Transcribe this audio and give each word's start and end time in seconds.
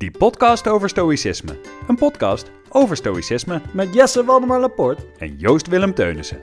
Die 0.00 0.10
podcast 0.10 0.68
over 0.68 0.88
stoïcisme. 0.88 1.60
Een 1.88 1.96
podcast 1.96 2.50
over 2.68 2.96
stoïcisme 2.96 3.60
Met 3.74 3.94
Jesse 3.94 4.24
Waldemar 4.24 4.60
Laporte. 4.60 5.06
en 5.18 5.36
Joost 5.36 5.66
Willem 5.66 5.94
Teunissen. 5.94 6.40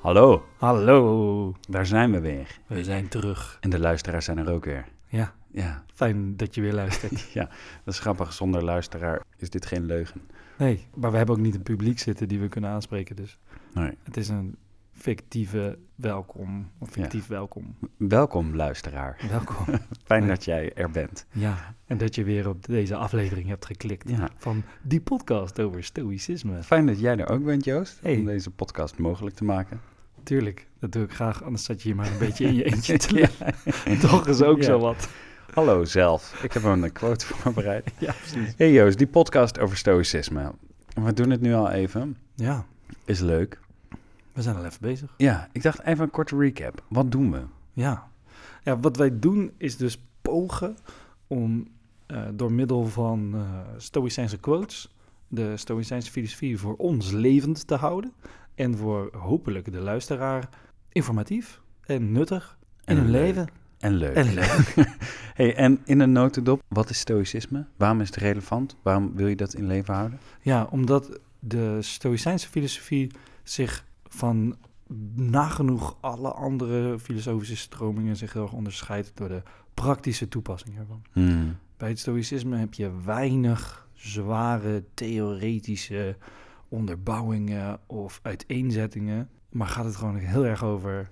Hallo, 0.00 0.44
Hallo, 0.58 1.54
daar 1.68 1.86
zijn 1.86 2.10
we 2.12 2.20
weer. 2.20 2.58
we 2.66 2.84
zijn 2.84 3.08
terug. 3.08 3.58
En 3.60 3.70
de 3.70 3.78
luisteraars 3.78 4.24
zijn 4.24 4.38
er 4.38 4.50
ook 4.52 4.64
weer. 4.64 4.84
Ja, 5.08 5.34
Ja, 5.50 5.84
fijn 5.94 6.36
dat 6.36 6.54
je 6.54 6.60
weer 6.60 6.72
luistert. 6.72 7.20
ja, 7.38 7.48
dat 7.84 7.94
is 7.94 7.98
grappig. 8.00 8.32
Zonder 8.32 8.64
luisteraar 8.64 9.22
is 9.36 9.50
dit 9.50 9.66
geen 9.66 9.86
leugen. 9.86 10.20
Nee, 10.58 10.86
maar 10.94 11.10
we 11.10 11.16
hebben 11.16 11.34
ook 11.36 11.40
niet 11.42 11.54
een 11.54 11.62
publiek 11.62 11.98
zitten 11.98 12.28
die 12.28 12.40
we 12.40 12.48
kunnen 12.48 12.70
aanspreken. 12.70 13.16
Dus 13.16 13.38
Nee. 13.74 13.96
het 14.02 14.16
is 14.16 14.28
een 14.28 14.56
fictieve 15.06 15.78
welkom. 15.94 16.70
Of 16.78 16.90
fictief 16.90 17.26
welkom. 17.26 17.76
Welkom, 17.96 18.56
luisteraar. 18.56 19.16
Welkom. 19.30 19.64
Fijn 20.04 20.26
dat 20.26 20.44
jij 20.44 20.72
er 20.74 20.90
bent. 20.90 21.26
ja, 21.32 21.74
en 21.86 21.98
dat 21.98 22.14
je 22.14 22.24
weer 22.24 22.48
op 22.48 22.66
deze 22.66 22.96
aflevering 22.96 23.48
hebt 23.48 23.66
geklikt. 23.66 24.08
Ja. 24.08 24.28
Van 24.36 24.62
die 24.82 25.00
podcast 25.00 25.60
over 25.60 25.84
stoïcisme. 25.84 26.62
Fijn 26.62 26.86
dat 26.86 27.00
jij 27.00 27.16
er 27.16 27.28
ook 27.28 27.44
bent, 27.44 27.64
Joost, 27.64 27.98
Hey. 28.02 28.16
om 28.16 28.24
deze 28.24 28.50
podcast 28.50 28.98
mogelijk 28.98 29.36
te 29.36 29.44
maken. 29.44 29.80
Tuurlijk, 30.22 30.68
dat 30.80 30.92
doe 30.92 31.02
ik 31.04 31.12
graag. 31.12 31.42
Anders 31.42 31.64
zat 31.64 31.82
je 31.82 31.88
hier 31.88 31.96
maar 31.96 32.06
een 32.12 32.18
beetje 32.18 32.44
in 32.46 32.54
je 32.54 32.64
eentje 32.72 32.96
te. 32.96 33.28
Toch 34.00 34.26
is 34.28 34.42
ook 34.42 34.62
zo 34.62 34.78
wat. 34.78 35.08
Hallo 35.54 35.84
zelf, 35.84 36.42
ik 36.42 36.52
heb 36.52 36.62
een 36.64 36.92
quote 36.92 37.26
voorbereid. 37.34 37.90
Ja, 37.98 38.12
precies. 38.12 38.54
Hey 38.56 38.72
Joost, 38.72 38.98
die 38.98 39.06
podcast 39.06 39.58
over 39.58 39.76
stoïcisme. 39.76 40.52
We 40.94 41.12
doen 41.12 41.30
het 41.30 41.40
nu 41.40 41.54
al 41.54 41.70
even. 41.70 42.16
Ja, 42.34 42.66
Is 43.04 43.20
leuk. 43.20 43.60
We 44.32 44.42
zijn 44.42 44.56
al 44.56 44.64
even 44.64 44.80
bezig. 44.80 45.14
Ja, 45.16 45.48
ik 45.52 45.62
dacht 45.62 45.82
even 45.82 46.04
een 46.04 46.10
korte 46.10 46.36
recap. 46.36 46.82
Wat 46.88 47.10
doen 47.10 47.32
we? 47.32 47.42
Ja. 47.72 48.08
ja, 48.62 48.78
wat 48.78 48.96
wij 48.96 49.18
doen 49.18 49.52
is 49.56 49.76
dus 49.76 50.02
pogen 50.22 50.76
om 51.26 51.68
eh, 52.06 52.22
door 52.34 52.52
middel 52.52 52.86
van 52.86 53.34
eh 53.34 53.40
Stoïcijnse 53.76 54.38
quotes 54.38 54.94
de 55.32 55.56
Stoïcijnse 55.56 56.10
filosofie 56.10 56.58
voor 56.58 56.74
ons 56.76 57.10
levend 57.10 57.66
te 57.66 57.74
houden. 57.74 58.12
En 58.54 58.76
voor 58.76 59.10
hopelijk 59.16 59.72
de 59.72 59.80
luisteraar 59.80 60.48
informatief 60.88 61.60
en 61.80 62.12
nuttig 62.12 62.58
in 62.84 62.96
hun 62.96 63.10
leuk. 63.10 63.22
leven. 63.22 63.48
En 63.78 63.94
leuk. 63.94 64.14
En 64.14 64.34
leuk. 64.34 64.74
Hey, 65.34 65.54
en 65.56 65.80
in 65.84 66.00
een 66.00 66.12
notendop, 66.12 66.62
wat 66.68 66.90
is 66.90 66.98
stoïcisme? 66.98 67.66
Waarom 67.76 68.00
is 68.00 68.06
het 68.06 68.16
relevant? 68.16 68.76
Waarom 68.82 69.14
wil 69.14 69.26
je 69.26 69.36
dat 69.36 69.54
in 69.54 69.66
leven 69.66 69.94
houden? 69.94 70.18
Ja, 70.40 70.66
omdat 70.70 71.18
de 71.38 71.78
Stoïcijnse 71.80 72.48
filosofie 72.48 73.10
zich 73.42 73.84
van 74.14 74.56
nagenoeg 75.14 75.96
alle 76.00 76.32
andere 76.32 76.98
filosofische 76.98 77.56
stromingen 77.56 78.16
zich 78.16 78.32
heel 78.32 78.42
erg 78.42 78.52
onderscheidt 78.52 79.10
door 79.14 79.28
de 79.28 79.42
praktische 79.74 80.28
toepassing 80.28 80.78
ervan. 80.78 81.02
Hmm. 81.12 81.56
Bij 81.76 81.88
het 81.88 81.98
stoïcisme 81.98 82.56
heb 82.56 82.74
je 82.74 82.90
weinig 83.04 83.88
zware 83.94 84.84
theoretische 84.94 86.16
onderbouwingen 86.68 87.78
of 87.86 88.20
uiteenzettingen, 88.22 89.28
maar 89.48 89.66
gaat 89.66 89.84
het 89.84 89.96
gewoon 89.96 90.16
heel 90.16 90.44
erg 90.46 90.64
over 90.64 91.10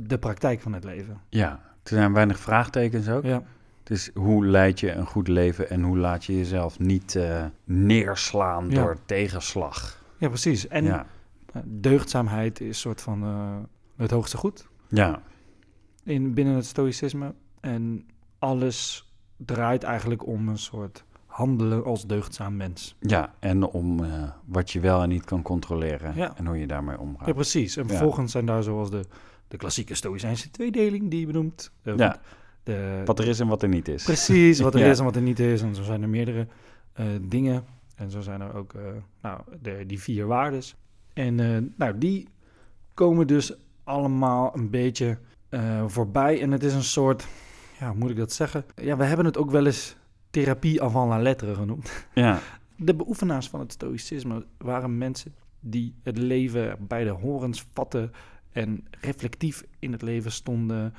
de 0.00 0.18
praktijk 0.18 0.60
van 0.60 0.72
het 0.72 0.84
leven. 0.84 1.20
Ja, 1.28 1.50
er 1.82 1.88
zijn 1.88 2.12
weinig 2.12 2.38
vraagtekens 2.38 3.08
ook. 3.08 3.24
Ja, 3.24 3.42
Dus 3.82 4.10
hoe 4.14 4.46
leid 4.46 4.80
je 4.80 4.92
een 4.92 5.06
goed 5.06 5.28
leven 5.28 5.70
en 5.70 5.82
hoe 5.82 5.98
laat 5.98 6.24
je 6.24 6.36
jezelf 6.36 6.78
niet 6.78 7.16
eh, 7.16 7.44
neerslaan 7.64 8.70
Ja. 8.70 8.74
door 8.82 8.96
tegenslag? 9.06 10.02
ja 10.18 10.28
precies. 10.28 10.68
En 10.68 10.84
ja. 10.84 11.06
Eh, 11.52 11.62
deugdzaamheid 11.64 12.60
is 12.60 12.66
een 12.68 12.74
soort 12.74 13.00
van 13.00 13.22
eh, 13.22 13.56
het 13.96 14.10
hoogste 14.10 14.36
goed 14.36 14.68
ja, 14.88 15.22
in, 16.04 16.34
binnen 16.34 16.54
het 16.54 16.66
stoïcisme. 16.66 17.34
En 17.60 18.06
alles 18.38 19.10
draait 19.36 19.82
eigenlijk 19.82 20.26
om 20.26 20.48
een 20.48 20.58
soort 20.58 21.04
handelen 21.26 21.84
als 21.84 22.06
deugdzaam 22.06 22.56
mens. 22.56 22.96
ja, 23.00 23.34
en 23.38 23.64
om 23.66 24.04
eh, 24.04 24.30
wat 24.44 24.70
je 24.70 24.80
wel 24.80 25.02
en 25.02 25.08
niet 25.08 25.24
kan 25.24 25.42
controleren 25.42 26.14
Ja. 26.16 26.36
en 26.36 26.46
hoe 26.46 26.58
je 26.58 26.66
daarmee 26.66 26.98
omgaat. 26.98 27.26
Ja, 27.26 27.32
precies. 27.32 27.76
En 27.76 27.82
Ja. 27.82 27.88
vervolgens 27.88 28.32
zijn 28.32 28.46
daar 28.46 28.62
zoals 28.62 28.90
de, 28.90 29.04
de 29.48 29.56
klassieke 29.56 29.94
stoïcijnse 29.94 30.50
tweedeling 30.50 31.10
die 31.10 31.20
je 31.20 31.26
benoemt. 31.26 31.72
De, 31.82 31.94
Ja. 31.96 32.20
de, 32.62 33.02
Wat 33.04 33.18
er 33.18 33.28
is 33.28 33.40
en 33.40 33.46
wat 33.48 33.62
er 33.62 33.68
niet 33.68 33.88
is. 33.88 34.04
Precies, 34.04 34.60
wat 34.60 34.74
er 34.74 34.80
Ja. 34.84 34.86
is 34.90 34.98
en 34.98 35.04
wat 35.04 35.16
er 35.16 35.22
niet 35.22 35.38
is. 35.38 35.62
En 35.62 35.74
zo 35.74 35.82
zijn 35.82 36.02
er 36.02 36.08
meerdere 36.08 36.46
eh, 36.92 37.06
dingen. 37.22 37.64
En 37.96 38.10
zo 38.10 38.20
zijn 38.20 38.40
er 38.40 38.54
ook 38.54 38.74
eh, 38.74 38.82
nou, 39.22 39.40
de, 39.62 39.84
die 39.86 40.00
vier 40.00 40.26
waardes. 40.26 40.76
En 41.20 41.40
eh, 41.40 41.62
nou, 41.76 41.98
die 41.98 42.28
komen 42.94 43.26
dus 43.26 43.54
allemaal 43.84 44.56
een 44.56 44.70
beetje 44.70 45.18
eh, 45.48 45.84
voorbij. 45.86 46.40
En 46.40 46.50
het 46.50 46.62
is 46.62 46.74
een 46.74 46.82
soort, 46.82 47.26
ja, 47.78 47.88
hoe 47.88 47.98
moet 47.98 48.10
ik 48.10 48.16
dat 48.16 48.32
zeggen? 48.32 48.64
Ja, 48.76 48.96
we 48.96 49.04
hebben 49.04 49.26
het 49.26 49.36
ook 49.36 49.50
wel 49.50 49.66
eens 49.66 49.96
therapie 50.30 50.82
avant 50.82 51.08
la 51.08 51.18
lettre 51.18 51.54
genoemd. 51.54 52.06
Ja, 52.14 52.38
De 52.76 52.94
beoefenaars 52.94 53.48
van 53.48 53.60
het 53.60 53.72
stoïcisme 53.72 54.46
waren 54.58 54.98
mensen 54.98 55.34
die 55.60 55.94
het 56.02 56.18
leven 56.18 56.76
bij 56.80 57.04
de 57.04 57.10
horens 57.10 57.66
vatten 57.72 58.12
en 58.52 58.86
reflectief 59.00 59.64
in 59.78 59.92
het 59.92 60.02
leven 60.02 60.32
stonden. 60.32 60.94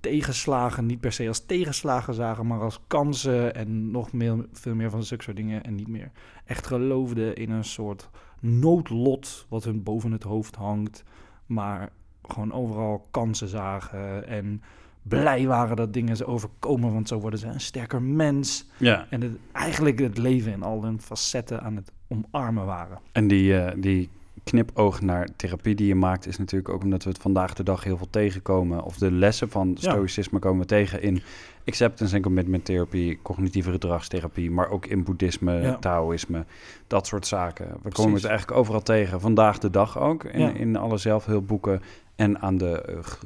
Tegenslagen 0.00 0.86
niet 0.86 1.00
per 1.00 1.12
se 1.12 1.28
als 1.28 1.46
tegenslagen 1.46 2.14
zagen, 2.14 2.46
maar 2.46 2.60
als 2.60 2.80
kansen 2.86 3.54
en 3.54 3.90
nog 3.90 4.12
meer, 4.12 4.46
veel 4.52 4.74
meer 4.74 4.90
van 4.90 5.04
zulke 5.04 5.22
soort 5.22 5.36
dingen. 5.36 5.64
En 5.64 5.74
niet 5.74 5.88
meer 5.88 6.10
echt 6.44 6.66
geloofden 6.66 7.36
in 7.36 7.50
een 7.50 7.64
soort 7.64 8.08
noodlot 8.40 9.46
wat 9.48 9.64
hun 9.64 9.82
boven 9.82 10.12
het 10.12 10.22
hoofd 10.22 10.54
hangt, 10.54 11.04
maar 11.46 11.90
gewoon 12.22 12.52
overal 12.52 13.06
kansen 13.10 13.48
zagen 13.48 14.28
en 14.28 14.62
blij 15.02 15.46
waren 15.46 15.76
dat 15.76 15.92
dingen 15.92 16.16
ze 16.16 16.26
overkomen, 16.26 16.92
want 16.92 17.08
zo 17.08 17.18
worden 17.18 17.38
ze 17.38 17.46
een 17.46 17.60
sterker 17.60 18.02
mens. 18.02 18.66
ja. 18.76 19.06
En 19.10 19.20
het, 19.20 19.36
eigenlijk 19.52 19.98
het 19.98 20.18
leven 20.18 20.52
in 20.52 20.62
al 20.62 20.82
hun 20.82 21.00
facetten 21.00 21.62
aan 21.62 21.76
het 21.76 21.92
omarmen 22.08 22.66
waren. 22.66 22.98
En 23.12 23.28
die, 23.28 23.58
eh, 23.58 23.82
die 23.82 24.10
knipoog 24.50 25.00
naar 25.00 25.28
therapie 25.36 25.74
die 25.74 25.86
je 25.86 25.94
maakt, 25.94 26.26
is 26.26 26.38
natuurlijk 26.38 26.68
ook 26.74 26.82
omdat 26.82 27.02
we 27.04 27.08
het 27.10 27.18
vandaag 27.18 27.54
de 27.54 27.62
dag 27.62 27.84
heel 27.84 27.96
veel 27.96 28.10
tegenkomen. 28.10 28.82
Of 28.82 28.96
de 28.96 29.10
lessen 29.12 29.50
van 29.50 29.76
stoïcisme 29.78 30.38
komen 30.38 30.60
we 30.60 30.66
tegen 30.66 31.02
in 31.02 31.22
acceptance 31.64 32.16
en 32.16 32.22
commitment 32.22 32.64
therapie, 32.64 33.18
cognitieve 33.22 33.70
gedragstherapie, 33.70 34.50
maar 34.50 34.68
ook 34.70 34.86
in 34.86 35.04
boeddhisme, 35.04 35.60
Ja. 35.60 35.76
taoïsme, 35.76 36.44
dat 36.86 37.06
soort 37.06 37.26
zaken. 37.26 37.66
We 37.82 37.90
komen 37.92 38.14
het 38.14 38.24
eigenlijk 38.24 38.58
overal 38.58 38.82
tegen, 38.82 39.20
vandaag 39.20 39.58
de 39.58 39.70
dag 39.70 39.98
ook, 39.98 40.24
in, 40.24 40.40
Ja. 40.40 40.52
in 40.52 40.76
alle 40.76 40.96
zelfhulpboeken. 40.98 41.82
En 42.16 42.40
aan 42.40 42.56
de, 42.58 42.82
eh, 42.82 42.98
g- 43.02 43.22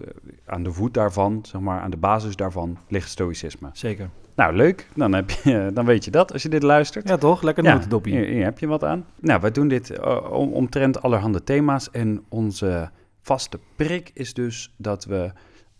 aan 0.47 0.63
de 0.63 0.73
voet 0.73 0.95
daarvan, 0.95 1.39
zeg 1.43 1.61
maar, 1.61 1.81
aan 1.81 1.91
de 1.91 1.97
basis 1.97 2.37
daarvan, 2.37 2.79
ligt 2.89 3.09
stoïcisme. 3.09 3.69
Zeker. 3.73 4.11
Nou, 4.35 4.55
leuk. 4.55 4.89
Dan, 4.95 5.13
heb 5.13 5.31
je, 5.31 5.71
dan 5.75 5.85
weet 5.85 6.05
je 6.05 6.11
dat 6.11 6.33
als 6.33 6.43
je 6.43 6.49
dit 6.49 6.63
luistert. 6.63 7.09
Ja, 7.09 7.17
toch? 7.17 7.43
Lekker 7.43 7.65
Ja, 7.65 7.73
notendoppie. 7.75 8.13
Hier, 8.17 8.27
hier 8.27 8.45
heb 8.45 8.59
je 8.59 8.67
wat 8.67 8.85
aan. 8.85 9.07
Nou, 9.21 9.41
wij 9.41 9.51
doen 9.51 9.69
dit 9.69 9.91
uh, 9.91 10.31
om, 10.33 10.53
omtrent 10.53 11.03
allerhande 11.03 11.45
thema's. 11.45 11.91
En 11.91 12.25
onze 12.29 12.91
vaste 13.21 13.59
prik 13.77 14.11
is 14.15 14.35
dus 14.35 14.75
dat 14.77 15.05
we 15.05 15.33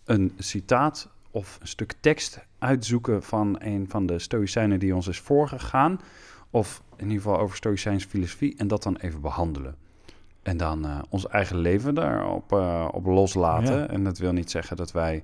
een 0.05 0.33
citaat 0.37 1.09
of 1.31 1.57
een 1.61 1.67
stuk 1.67 1.93
tekst 1.99 2.39
uitzoeken 2.59 3.23
van 3.23 3.55
een 3.59 3.85
van 3.89 4.05
de 4.05 4.19
Stoïcijnen 4.19 4.79
die 4.79 4.95
ons 4.95 5.07
is 5.07 5.19
voorgegaan. 5.19 5.99
Of 6.49 6.81
in 6.95 7.07
ieder 7.07 7.21
geval 7.21 7.39
over 7.39 7.55
Stoïcijnse 7.55 8.07
filosofie. 8.07 8.55
En 8.57 8.67
dat 8.67 8.83
dan 8.83 8.95
even 8.95 9.21
behandelen. 9.21 9.75
En 10.41 10.57
dan 10.57 10.85
eh, 10.85 10.99
ons 11.09 11.27
eigen 11.27 11.57
leven 11.57 11.93
daarop 11.95 12.51
eh, 12.53 12.87
op 12.91 13.05
loslaten. 13.05 13.77
Ja. 13.79 13.87
En 13.87 14.03
dat 14.03 14.17
wil 14.17 14.31
niet 14.31 14.51
zeggen 14.51 14.77
dat 14.77 14.91
wij 14.91 15.23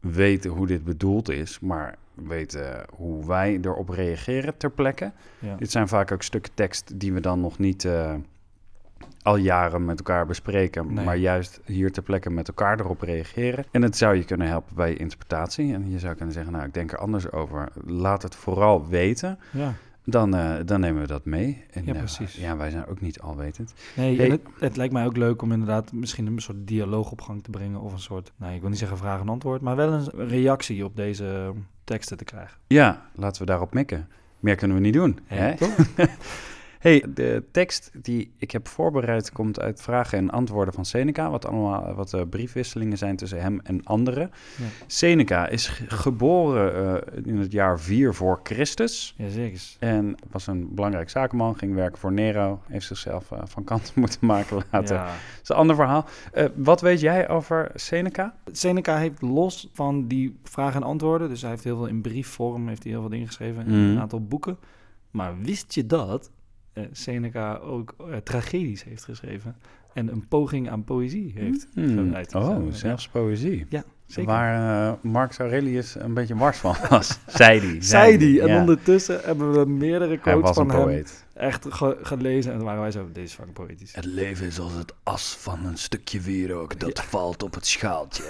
weten 0.00 0.50
hoe 0.50 0.66
dit 0.66 0.84
bedoeld 0.84 1.30
is, 1.30 1.60
maar 1.60 1.94
weten 2.14 2.84
hoe 2.96 3.26
wij 3.26 3.58
erop 3.62 3.88
reageren 3.88 4.56
ter 4.56 4.70
plekke. 4.70 5.12
Ja. 5.38 5.54
Dit 5.56 5.70
zijn 5.70 5.88
vaak 5.88 6.12
ook 6.12 6.22
stukken 6.22 6.54
tekst 6.54 7.00
die 7.00 7.12
we 7.12 7.20
dan 7.20 7.40
nog 7.40 7.58
niet 7.58 7.84
eh, 7.84 8.14
al 9.22 9.36
jaren 9.36 9.84
met 9.84 9.98
elkaar 9.98 10.26
bespreken, 10.26 10.94
Nee. 10.94 11.04
maar 11.04 11.16
juist 11.16 11.60
hier 11.64 11.92
ter 11.92 12.02
plekke 12.02 12.30
met 12.30 12.48
elkaar 12.48 12.80
erop 12.80 13.00
reageren. 13.00 13.64
En 13.70 13.82
het 13.82 13.96
zou 13.96 14.14
je 14.16 14.24
kunnen 14.24 14.46
helpen 14.46 14.74
bij 14.76 14.88
je 14.90 14.96
interpretatie. 14.96 15.74
En 15.74 15.90
je 15.90 15.98
zou 15.98 16.14
kunnen 16.14 16.34
zeggen, 16.34 16.52
nou, 16.52 16.64
ik 16.64 16.74
denk 16.74 16.92
er 16.92 16.98
anders 16.98 17.30
over. 17.32 17.68
Laat 17.84 18.22
het 18.22 18.34
vooral 18.34 18.86
weten. 18.88 19.38
ja. 19.50 19.74
Dan, 20.06 20.34
eh, 20.34 20.54
dan 20.64 20.80
nemen 20.80 21.00
we 21.02 21.08
dat 21.08 21.24
mee. 21.24 21.64
En, 21.70 21.84
Ja, 21.86 21.92
eh, 21.92 21.98
precies. 21.98 22.34
ja, 22.36 22.56
wij 22.56 22.70
zijn 22.70 22.86
ook 22.86 23.00
niet 23.00 23.20
alwetend. 23.20 23.74
Nee, 23.96 24.16
Hey. 24.16 24.28
het, 24.28 24.40
het 24.58 24.76
lijkt 24.76 24.92
mij 24.92 25.06
ook 25.06 25.16
leuk 25.16 25.42
om 25.42 25.52
inderdaad 25.52 25.92
misschien 25.92 26.26
een 26.26 26.38
soort 26.40 26.66
dialoog 26.66 27.10
op 27.10 27.20
gang 27.20 27.42
te 27.42 27.50
brengen. 27.50 27.80
Of 27.80 27.92
een 27.92 27.98
soort, 28.00 28.32
nou, 28.36 28.54
ik 28.54 28.60
wil 28.60 28.70
niet 28.70 28.78
zeggen 28.78 28.98
vraag 28.98 29.20
en 29.20 29.28
antwoord, 29.28 29.60
maar 29.60 29.76
wel 29.76 29.92
een 29.92 30.28
reactie 30.28 30.84
op 30.84 30.96
deze 30.96 31.52
teksten 31.84 32.16
te 32.16 32.24
krijgen. 32.24 32.58
Ja, 32.66 33.10
laten 33.14 33.40
we 33.40 33.46
daarop 33.46 33.74
mikken. 33.74 34.08
Meer 34.40 34.54
kunnen 34.56 34.76
we 34.76 34.82
niet 34.82 34.92
doen. 34.94 35.18
Hè, 35.24 35.36
Hè? 35.36 35.54
Hey, 36.84 37.04
de 37.14 37.42
tekst 37.50 37.90
die 38.02 38.32
ik 38.38 38.50
heb 38.50 38.68
voorbereid 38.68 39.32
komt 39.32 39.60
uit 39.60 39.82
vragen 39.82 40.18
en 40.18 40.30
antwoorden 40.30 40.74
van 40.74 40.84
Seneca, 40.84 41.30
wat 41.30 41.46
allemaal 41.46 41.94
wat 41.94 42.12
uh, 42.12 42.20
briefwisselingen 42.30 42.98
zijn 42.98 43.16
tussen 43.16 43.40
hem 43.40 43.60
en 43.62 43.84
anderen. 43.84 44.30
Ja. 44.56 44.64
Seneca 44.86 45.46
is 45.48 45.68
ge- 45.68 45.84
geboren 45.90 47.02
eh, 47.14 47.22
in 47.26 47.36
het 47.38 47.52
jaar 47.52 47.80
4 47.80 48.14
voor 48.14 48.40
Christus 48.42 49.14
Ja, 49.16 49.28
zeker. 49.28 49.60
en 49.78 50.14
was 50.30 50.46
een 50.46 50.74
belangrijk 50.74 51.10
zakenman, 51.10 51.56
ging 51.58 51.74
werken 51.74 51.98
voor 51.98 52.12
Nero, 52.12 52.60
heeft 52.68 52.86
zichzelf 52.86 53.30
eh, 53.32 53.38
van 53.44 53.64
kant 53.64 53.92
moeten 53.96 54.26
maken 54.26 54.62
laten. 54.70 54.96
Ja. 54.96 55.04
Dat 55.04 55.14
is 55.42 55.48
een 55.48 55.56
ander 55.56 55.76
verhaal. 55.76 56.04
Eh, 56.32 56.44
wat 56.54 56.80
weet 56.80 57.00
jij 57.00 57.28
over 57.28 57.70
Seneca? 57.74 58.34
Seneca 58.52 58.96
heeft 58.96 59.22
los 59.22 59.68
van 59.72 60.06
die 60.08 60.36
vragen 60.42 60.80
en 60.80 60.86
antwoorden, 60.86 61.28
dus 61.28 61.40
hij 61.40 61.50
heeft 61.50 61.64
heel 61.64 61.76
veel 61.76 61.86
in 61.86 62.00
briefvorm, 62.02 62.68
heeft 62.68 62.82
hij 62.82 62.92
heel 62.92 63.00
veel 63.00 63.10
dingen 63.10 63.26
geschreven, 63.26 63.66
in 63.66 63.70
Mhm. 63.72 63.90
een 63.90 64.00
aantal 64.00 64.24
boeken. 64.26 64.56
Maar 65.10 65.38
wist 65.38 65.74
je 65.74 65.86
dat 65.86 66.26
eh, 66.26 66.32
Seneca 66.92 67.56
ook 67.56 67.94
eh, 67.98 68.16
tragedies 68.16 68.84
heeft 68.84 69.04
geschreven 69.04 69.56
en 69.92 70.08
een 70.12 70.28
poging 70.28 70.70
aan 70.70 70.84
poëzie 70.84 71.32
heeft 71.34 71.68
geleid? 71.74 72.30
Zo, 72.30 72.38
Oh, 72.38 72.72
zelfs 72.72 73.08
poëzie. 73.08 73.66
Ja, 73.68 73.84
zeker. 74.14 74.30
Waar 74.32 74.86
eh, 74.88 74.92
Marcus 75.00 75.38
Aurelius 75.38 75.94
een 75.98 76.14
beetje 76.14 76.36
wars 76.36 76.56
van 76.58 76.76
was, 76.88 77.18
zei 77.26 77.60
hij. 77.60 77.76
Zei 77.80 78.18
die. 78.18 78.40
En 78.40 78.48
ja. 78.48 78.58
ondertussen 78.60 79.20
hebben 79.24 79.52
we 79.52 79.66
meerdere 79.70 80.06
Hij 80.08 80.18
quotes 80.18 80.50
van 80.56 80.70
hem 80.70 81.04
echt 81.34 81.66
ge- 81.68 81.98
gelezen. 82.02 82.50
En 82.52 82.56
toen 82.56 82.66
waren 82.66 82.80
wij 82.82 82.90
zo, 82.90 83.08
deze 83.12 83.26
is 83.26 83.32
fucking 83.32 83.54
poëtisch. 83.56 83.94
Het 83.94 84.04
leven 84.04 84.46
is 84.46 84.58
als 84.58 84.72
het 84.72 84.92
as 85.02 85.36
van 85.40 85.64
een 85.66 85.76
stukje 85.78 86.20
wierook 86.20 86.80
dat 86.80 87.02
valt 87.02 87.42
op 87.42 87.54
het 87.54 87.66
schaaltje. 87.66 88.22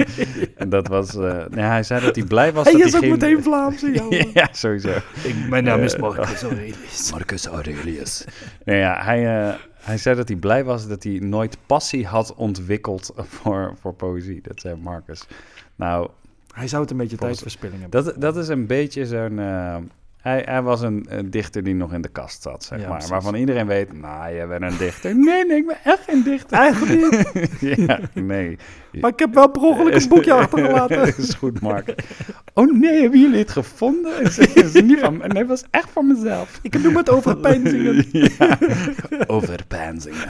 en 0.56 0.68
dat 0.68 0.88
was... 0.88 1.14
eh, 1.16 1.44
nee, 1.50 1.64
hij 1.64 1.82
zei 1.82 2.04
dat 2.04 2.16
hij 2.16 2.24
blij 2.24 2.52
was 2.52 2.64
Hij 2.64 2.72
dat 2.72 2.82
is 2.84 2.92
hij 2.92 3.00
ook 3.00 3.06
geen... 3.06 3.12
meteen 3.30 3.42
Vlaams, 3.42 3.80
ja. 4.10 4.24
ja, 4.34 4.48
sowieso. 4.52 4.88
Ik, 5.22 5.34
mijn 5.48 5.64
naam 5.64 5.80
is 5.80 5.94
Eh, 5.94 6.00
Marcus 6.00 6.42
Aurelius. 6.42 7.10
Marcus 7.10 7.46
Aurelius. 7.46 8.24
nee, 8.64 8.78
ja, 8.78 9.04
hij, 9.04 9.48
eh, 9.48 9.54
hij 9.82 9.98
zei 9.98 10.16
dat 10.16 10.28
hij 10.28 10.36
blij 10.36 10.64
was 10.64 10.88
dat 10.88 11.02
hij 11.02 11.18
nooit 11.18 11.56
passie 11.66 12.06
had 12.06 12.34
ontwikkeld 12.34 13.12
voor, 13.16 13.74
voor 13.80 13.94
poëzie. 13.94 14.40
Dat 14.42 14.60
zei 14.60 14.76
Marcus. 14.76 15.26
Nou, 15.76 16.10
Hij 16.54 16.68
zou 16.68 16.82
het 16.82 16.90
een 16.90 16.96
beetje 16.96 17.16
tijdverspilling 17.16 17.80
hebben. 17.80 18.04
dat, 18.04 18.20
dat 18.20 18.36
is 18.36 18.48
een 18.48 18.66
beetje 18.66 19.06
zo'n... 19.06 19.38
hij, 20.22 20.42
hij 20.44 20.62
was 20.62 20.80
een, 20.80 21.06
een 21.08 21.30
dichter 21.30 21.62
die 21.62 21.74
nog 21.74 21.92
in 21.92 22.02
de 22.02 22.08
kast 22.08 22.42
zat, 22.42 22.64
zeg 22.64 22.78
Ja, 22.78 22.84
maar. 22.84 22.92
precies. 22.92 23.10
Waarvan 23.10 23.34
iedereen 23.34 23.66
weet, 23.66 23.92
nou, 24.00 24.34
je 24.34 24.46
bent 24.46 24.62
een 24.62 24.76
dichter. 24.78 25.16
Nee, 25.16 25.44
nee, 25.46 25.56
ik 25.56 25.66
ben 25.66 25.76
echt 25.84 26.02
geen 26.02 26.22
dichter. 26.22 26.58
Eigenlijk 26.58 27.00
niet. 27.32 27.76
ja, 27.86 27.98
nee. 28.14 28.58
Maar 29.00 29.10
ik 29.10 29.18
heb 29.18 29.34
wel 29.34 29.48
per 29.50 29.62
ongeluk 29.62 29.94
een 29.94 30.08
boekje 30.08 30.32
achtergelaten. 30.42 31.16
is 31.16 31.34
goed, 31.34 31.60
Mark. 31.60 31.94
Oh 32.54 32.72
nee, 32.80 33.00
hebben 33.00 33.20
jullie 33.20 33.38
het 33.38 33.50
gevonden? 33.50 34.16
Het 34.16 34.38
is, 34.38 34.54
het 34.54 34.74
is 34.74 34.82
niet 34.82 34.98
van, 34.98 35.16
nee, 35.18 35.28
het 35.38 35.46
was 35.48 35.64
echt 35.70 35.90
van 35.90 36.06
mezelf. 36.06 36.58
Ik 36.62 36.72
heb 36.72 36.82
nu 36.82 36.90
met 36.92 37.10
overpeinzingen. 37.10 38.04
ja, 38.38 38.58
overpeinzingen 39.26 40.28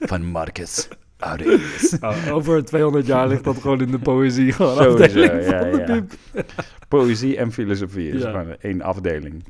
van 0.00 0.24
Marcus 0.24 0.88
Aurelius. 1.18 1.96
Oh, 2.00 2.16
over 2.32 2.64
200 2.64 3.06
jaar 3.06 3.28
ligt 3.28 3.44
dat 3.44 3.58
gewoon 3.60 3.80
in 3.80 3.90
de 3.90 3.98
poëzie. 3.98 4.52
Gewoon 4.52 4.76
Sowieso, 4.76 5.02
afdeling 5.04 5.44
ja, 5.44 5.60
van 5.60 5.70
de 5.70 6.04
ja. 6.32 6.42
Poëzie 6.88 7.36
en 7.36 7.52
filosofie 7.52 8.10
is 8.10 8.22
Ja. 8.22 8.30
gewoon 8.30 8.56
één 8.60 8.82
afdeling. 8.82 9.44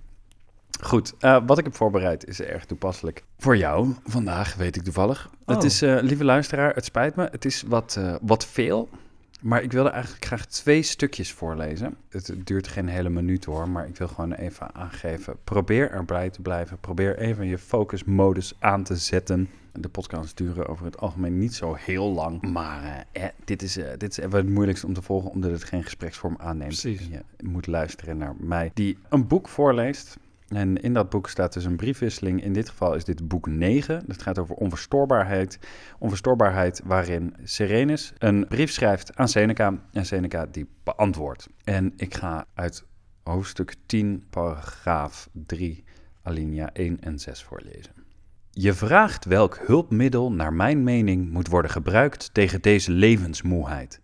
Goed, 0.83 1.15
eh, 1.19 1.39
wat 1.47 1.59
ik 1.59 1.65
heb 1.65 1.75
voorbereid 1.75 2.27
is 2.27 2.41
erg 2.41 2.65
toepasselijk. 2.65 3.25
Voor 3.39 3.57
jou 3.57 3.95
vandaag, 4.05 4.55
weet 4.55 4.77
ik 4.77 4.83
toevallig. 4.83 5.31
Het 5.47 5.57
Oh. 5.59 5.65
is, 5.65 5.83
eh, 5.83 5.97
lieve 6.01 6.25
luisteraar, 6.25 6.75
het 6.75 6.85
spijt 6.85 7.17
me. 7.17 7.29
Het 7.31 7.45
is 7.45 7.65
wat, 7.67 7.97
eh, 7.99 8.15
wat 8.23 8.47
veel. 8.47 8.89
Maar 9.41 9.63
ik 9.63 9.73
wilde 9.73 9.89
eigenlijk 9.89 10.25
graag 10.25 10.47
twee 10.47 10.83
stukjes 10.83 11.33
voorlezen. 11.33 11.97
Het 12.09 12.35
duurt 12.45 12.69
geen 12.69 12.89
hele 12.89 13.09
minuut 13.09 13.45
hoor, 13.45 13.69
maar 13.69 13.87
ik 13.87 13.97
wil 13.97 14.09
gewoon 14.09 14.33
even 14.33 14.75
aangeven. 14.75 15.37
Probeer 15.45 15.91
erbij 15.91 16.31
te 16.31 16.43
blijven. 16.43 16.79
Probeer 16.79 17.19
even 17.19 17.47
je 17.47 17.59
focusmodus 17.59 18.55
aan 18.59 18.83
te 18.83 18.97
zetten. 18.97 19.49
De 19.73 19.89
podcasts 19.89 20.35
duren 20.35 20.67
over 20.67 20.85
het 20.85 20.99
algemeen 20.99 21.39
niet 21.39 21.55
zo 21.55 21.75
heel 21.75 22.13
lang. 22.13 22.43
Maar 22.43 23.07
eh, 23.13 23.25
eh, 23.25 23.31
dit, 23.45 23.63
is, 23.63 23.77
eh, 23.77 23.91
dit 23.99 24.11
is 24.11 24.17
even 24.17 24.39
het 24.39 24.49
moeilijkste 24.49 24.87
om 24.87 24.95
te 24.95 25.03
volgen, 25.03 25.31
omdat 25.31 25.51
het 25.51 25.65
geen 25.65 25.83
gespreksvorm 25.85 26.37
aanneemt. 26.39 26.81
Precies. 26.81 27.07
Je 27.07 27.23
moet 27.45 27.67
luisteren 27.67 28.17
naar 28.19 28.35
mij, 28.39 28.71
die 28.75 28.99
een 29.09 29.27
boek 29.27 29.49
voorleest. 29.49 30.17
En 30.49 30.77
in 30.77 30.93
dat 30.93 31.11
boek 31.11 31.29
staat 31.29 31.53
dus 31.53 31.65
een 31.65 31.77
briefwisseling. 31.77 32.43
In 32.43 32.53
dit 32.53 32.69
geval 32.69 32.95
is 32.95 33.05
dit 33.05 33.29
boek 33.29 33.47
9. 33.47 34.03
Dat 34.07 34.23
gaat 34.23 34.39
over 34.39 34.55
onverstoorbaarheid. 34.55 35.59
Onverstoorbaarheid 35.99 36.81
waarin 36.85 37.35
Serenus 37.43 38.13
een 38.19 38.47
brief 38.49 38.71
schrijft 38.71 39.17
aan 39.17 39.29
Seneca. 39.29 39.75
En 39.93 40.07
Seneca 40.07 40.47
die 40.47 40.69
beantwoordt. 40.83 41.49
En 41.65 41.93
ik 41.97 42.15
ga 42.15 42.47
uit 42.55 42.85
hoofdstuk 43.23 43.75
10, 43.87 44.25
paragraaf 44.31 45.29
3, 45.33 45.85
alinea 46.23 46.71
1 46.73 47.01
en 47.01 47.19
6 47.19 47.43
voorlezen. 47.43 47.93
Je 48.51 48.75
vraagt 48.75 49.25
welk 49.25 49.59
hulpmiddel 49.67 50.33
naar 50.33 50.53
mijn 50.53 50.83
mening 50.83 51.31
moet 51.31 51.49
worden 51.49 51.71
gebruikt 51.71 52.35
tegen 52.35 52.63
deze 52.63 52.91
levensmoeheid. 52.91 54.01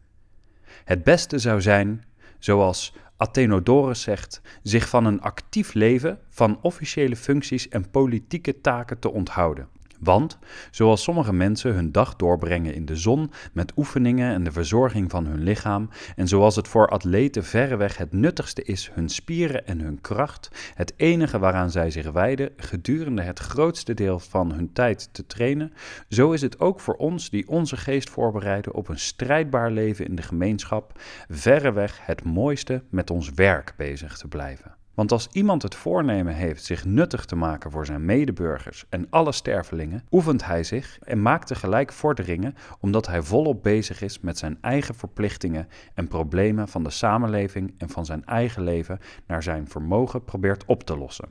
Het 0.84 1.04
beste 1.04 1.38
zou 1.38 1.60
zijn, 1.60 2.04
zoals 2.38 2.94
Athenodorus 3.16 4.02
zegt, 4.02 4.40
zich 4.62 4.88
van 4.88 5.04
een 5.04 5.20
actief 5.20 5.74
leven, 5.74 6.18
van 6.28 6.58
officiële 6.62 7.16
functies 7.16 7.68
en 7.68 7.90
politieke 7.90 8.60
taken 8.60 8.98
te 8.98 9.10
onthouden. 9.10 9.68
Want, 10.04 10.38
zoals 10.70 11.02
sommige 11.02 11.32
mensen 11.32 11.74
hun 11.74 11.92
dag 11.92 12.16
doorbrengen 12.16 12.74
in 12.74 12.84
de 12.84 12.96
zon 12.96 13.30
met 13.52 13.72
oefeningen 13.76 14.32
en 14.32 14.44
de 14.44 14.52
verzorging 14.52 15.10
van 15.10 15.26
hun 15.26 15.42
lichaam, 15.42 15.88
en 16.16 16.28
zoals 16.28 16.56
het 16.56 16.68
voor 16.68 16.88
atleten 16.88 17.44
verreweg 17.44 17.96
het 17.96 18.12
nuttigste 18.12 18.62
is 18.62 18.90
hun 18.92 19.08
spieren 19.08 19.66
en 19.66 19.80
hun 19.80 20.00
kracht, 20.00 20.72
het 20.74 20.92
enige 20.96 21.38
waaraan 21.38 21.70
zij 21.70 21.90
zich 21.90 22.10
wijden 22.10 22.50
gedurende 22.56 23.22
het 23.22 23.38
grootste 23.38 23.94
deel 23.94 24.18
van 24.18 24.52
hun 24.52 24.72
tijd 24.72 25.08
te 25.12 25.26
trainen, 25.26 25.72
zo 26.08 26.32
is 26.32 26.40
het 26.40 26.60
ook 26.60 26.80
voor 26.80 26.94
ons 26.94 27.30
die 27.30 27.48
onze 27.48 27.76
geest 27.76 28.10
voorbereiden 28.10 28.74
op 28.74 28.88
een 28.88 28.98
strijdbaar 28.98 29.70
leven 29.70 30.06
in 30.06 30.14
de 30.14 30.22
gemeenschap, 30.22 31.00
verreweg 31.28 32.06
het 32.06 32.24
mooiste 32.24 32.82
met 32.90 33.10
ons 33.10 33.30
werk 33.30 33.74
bezig 33.76 34.18
te 34.18 34.28
blijven. 34.28 34.83
Want 34.94 35.12
als 35.12 35.28
iemand 35.32 35.62
het 35.62 35.74
voornemen 35.74 36.34
heeft 36.34 36.64
zich 36.64 36.84
nuttig 36.84 37.24
te 37.24 37.36
maken 37.36 37.70
voor 37.70 37.86
zijn 37.86 38.04
medeburgers 38.04 38.84
en 38.88 39.06
alle 39.10 39.32
stervelingen, 39.32 40.04
oefent 40.10 40.44
hij 40.44 40.64
zich 40.64 40.98
en 40.98 41.22
maakt 41.22 41.46
tegelijk 41.46 41.92
vorderingen 41.92 42.54
omdat 42.80 43.06
hij 43.06 43.22
volop 43.22 43.62
bezig 43.62 44.02
is 44.02 44.20
met 44.20 44.38
zijn 44.38 44.58
eigen 44.60 44.94
verplichtingen 44.94 45.68
en 45.94 46.08
problemen 46.08 46.68
van 46.68 46.82
de 46.82 46.90
samenleving 46.90 47.74
en 47.78 47.88
van 47.88 48.04
zijn 48.04 48.24
eigen 48.24 48.62
leven 48.62 48.98
naar 49.26 49.42
zijn 49.42 49.68
vermogen 49.68 50.24
probeert 50.24 50.64
op 50.64 50.82
te 50.82 50.96
lossen. 50.96 51.28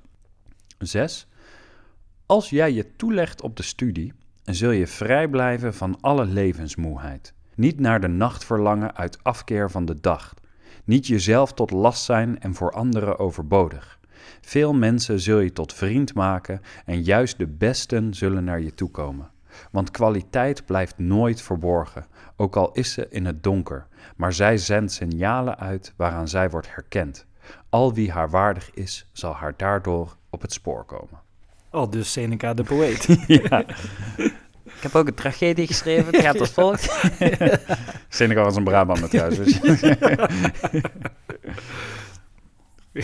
6. 0.78 1.28
Als 2.26 2.50
jij 2.50 2.72
je 2.72 2.96
toelegt 2.96 3.42
op 3.42 3.58
de 3.58 3.64
studie, 3.64 4.14
zul 4.44 4.72
je 4.72 4.88
vrij 4.88 5.28
blijven 5.28 5.74
van 5.74 5.98
alle 6.02 6.26
levensmoeheid. 6.26 7.34
Niet 7.56 7.80
naar 7.80 8.02
de 8.02 8.08
nacht 8.08 8.46
verlangen 8.46 8.96
uit 8.96 9.24
afkeer 9.24 9.72
van 9.72 9.86
de 9.86 10.00
dag. 10.00 10.34
Niet 10.84 11.08
jezelf 11.08 11.54
tot 11.54 11.72
last 11.72 12.04
zijn 12.04 12.40
en 12.40 12.54
voor 12.54 12.72
anderen 12.72 13.20
overbodig. 13.20 14.00
Veel 14.42 14.74
mensen 14.74 15.20
zul 15.20 15.40
je 15.40 15.54
tot 15.54 15.74
vriend 15.74 16.14
maken 16.14 16.62
en 16.86 17.04
juist 17.04 17.38
de 17.38 17.48
besten 17.48 18.14
zullen 18.14 18.44
naar 18.44 18.62
je 18.62 18.74
toe 18.74 18.90
komen. 18.90 19.32
Want 19.72 19.92
kwaliteit 19.92 20.66
blijft 20.66 20.98
nooit 20.98 21.42
verborgen, 21.42 22.06
ook 22.36 22.56
al 22.56 22.72
is 22.72 22.92
ze 22.92 23.08
in 23.10 23.26
het 23.26 23.44
donker, 23.44 23.88
maar 24.16 24.34
zij 24.34 24.58
zendt 24.58 24.92
signalen 24.92 25.60
uit 25.60 25.94
waaraan 25.98 26.28
zij 26.28 26.50
wordt 26.50 26.76
herkend. 26.76 27.26
Al 27.70 27.94
wie 27.94 28.12
haar 28.12 28.30
waardig 28.30 28.74
is, 28.74 29.08
zal 29.12 29.34
haar 29.34 29.54
daardoor 29.58 30.16
op 30.30 30.42
het 30.42 30.54
spoor 30.54 30.86
komen. 30.86 31.22
Oh, 31.72 31.92
dus 31.92 32.12
Seneca 32.12 32.54
de 32.54 32.64
poëet. 32.64 33.08
Ja, 33.28 33.66
Ik 34.84 34.92
heb 34.92 35.02
ook 35.02 35.08
een 35.08 35.14
tragedie 35.14 35.68
geschreven. 35.68 36.06
Het 36.06 36.22
gaat 36.22 36.40
als 36.40 36.50
volgt. 36.50 37.10
Seneca 38.10 38.44
was 38.44 38.56
een 38.56 38.64
Brabander 38.64 39.10
trouwens. 39.10 39.60
dus- 39.60 39.82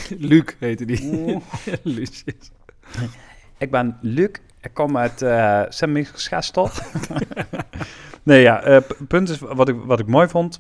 Luc 0.30 0.44
heette 0.60 0.86
die. 0.86 1.42
Lucius. 1.84 2.52
Ik 3.58 3.72
ben 3.72 3.98
Luc, 4.02 4.30
ik 4.62 4.74
kom 4.74 4.98
uit 4.98 5.22
uh, 5.22 5.64
nee, 8.24 8.42
ja, 8.42 8.68
uh, 8.68 8.78
punt 9.08 9.30
is 9.30 9.40
wat 9.40 9.70
ik, 9.70 9.76
wat 9.84 10.00
ik 10.00 10.08
mooi 10.08 10.28
vond. 10.28 10.60